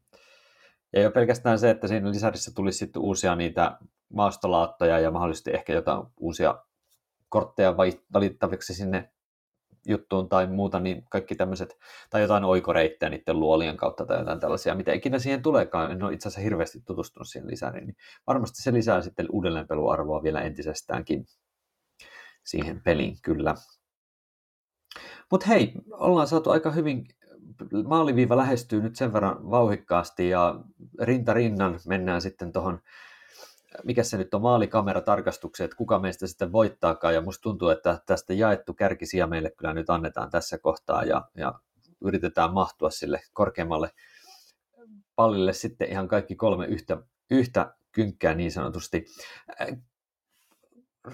[0.93, 3.77] Ja jo pelkästään se, että siinä lisärissä tulisi sitten uusia niitä
[4.13, 6.63] maastolaattoja ja mahdollisesti ehkä jotain uusia
[7.29, 7.77] kortteja
[8.13, 9.11] valittaviksi sinne
[9.87, 11.77] juttuun tai muuta, niin kaikki tämmöiset,
[12.09, 16.13] tai jotain oikoreittejä niiden luolien kautta tai jotain tällaisia, mitä ikinä siihen tuleekaan, en ole
[16.13, 17.95] itse asiassa hirveästi tutustunut siihen lisään, niin
[18.27, 21.25] varmasti se lisää sitten uudelleenpeluarvoa vielä entisestäänkin
[22.45, 23.55] siihen peliin kyllä.
[25.31, 27.07] Mutta hei, ollaan saatu aika hyvin,
[27.87, 30.59] maaliviiva lähestyy nyt sen verran vauhikkaasti ja
[31.01, 32.79] rinta rinnan mennään sitten tuohon
[33.83, 38.33] mikä se nyt on maalikameratarkastukset, että kuka meistä sitten voittaakaan, ja musta tuntuu, että tästä
[38.33, 41.53] jaettu kärkisiä meille kyllä nyt annetaan tässä kohtaa, ja, ja
[42.01, 43.91] yritetään mahtua sille korkeammalle
[45.15, 46.97] pallille sitten ihan kaikki kolme yhtä,
[47.31, 49.05] yhtä kynkkää niin sanotusti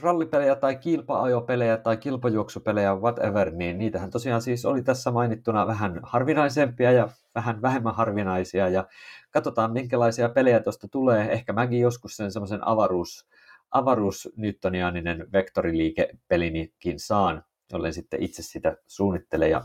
[0.01, 6.91] rallipelejä tai kilpa-ajopelejä tai kilpajuoksupelejä, whatever, niin niitähän tosiaan siis oli tässä mainittuna vähän harvinaisempia
[6.91, 8.87] ja vähän vähemmän harvinaisia ja
[9.31, 11.31] katsotaan minkälaisia pelejä tuosta tulee.
[11.31, 13.27] Ehkä mäkin joskus sen semmoisen avaruus,
[13.71, 19.63] avaruus newtonianinen vektoriliikepelinikin saan, jollen sitten itse sitä suunnittele ja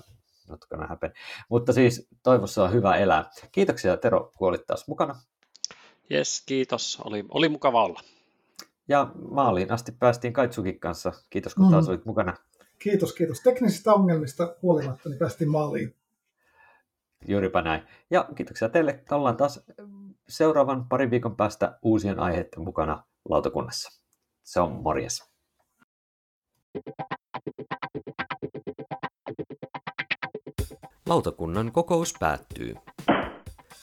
[0.48, 1.12] notkana häpen.
[1.48, 3.30] Mutta siis toivossa on hyvä elää.
[3.52, 5.16] Kiitoksia Tero, kun olit taas mukana.
[6.12, 6.98] Yes, kiitos.
[7.04, 8.00] Oli, oli mukava olla.
[8.90, 11.12] Ja maaliin asti päästiin Kaitsukin kanssa.
[11.30, 11.70] Kiitos, kun mm.
[11.70, 12.34] taas olit mukana.
[12.78, 13.40] Kiitos, kiitos.
[13.40, 15.94] Teknisistä ongelmista huolimatta niin päästiin maaliin.
[17.28, 17.82] Juuripa näin.
[18.10, 19.04] Ja kiitoksia teille.
[19.10, 19.66] Ollaan taas
[20.28, 24.02] seuraavan parin viikon päästä uusien aiheiden mukana lautakunnassa.
[24.42, 25.30] Se on morjes.
[31.06, 32.74] Lautakunnan kokous päättyy.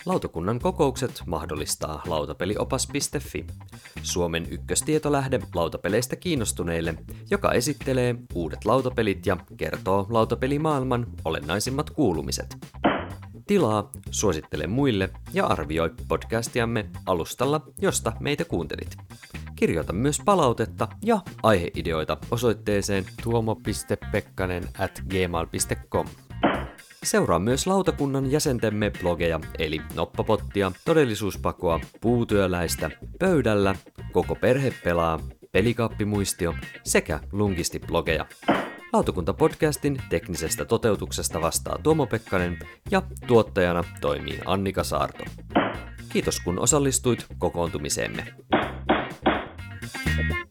[0.08, 3.46] Lautakunnan kokoukset mahdollistaa lautapeliopas.fi,
[4.04, 6.96] Suomen ykköstietolähde lautapeleistä kiinnostuneille,
[7.32, 12.58] joka esittelee uudet lautapelit ja kertoo lautapelimaailman olennaisimmat kuulumiset.
[13.48, 18.98] Tilaa, suosittele muille ja arvioi podcastiamme alustalla, josta meitä kuuntelit.
[19.56, 26.08] Kirjoita myös palautetta ja aiheideoita osoitteeseen tuomo.pekkanen at gmail.com.
[27.08, 33.76] Seuraa myös lautakunnan jäsentemme blogeja, eli Noppapottia, Todellisuuspakoa, Puutyöläistä, Pöydällä,
[34.12, 35.20] Koko perhe pelaa,
[35.52, 36.54] Pelikaappimuistio
[36.84, 38.26] sekä Lungisti-blogeja.
[38.94, 42.60] Lautakunta-podcastin teknisestä toteutuksesta vastaa Tuomo Pekkanen
[42.92, 45.24] ja tuottajana toimii Annika Saarto.
[46.10, 48.24] Kiitos kun osallistuit kokoontumiseemme.
[50.04, 50.47] thank you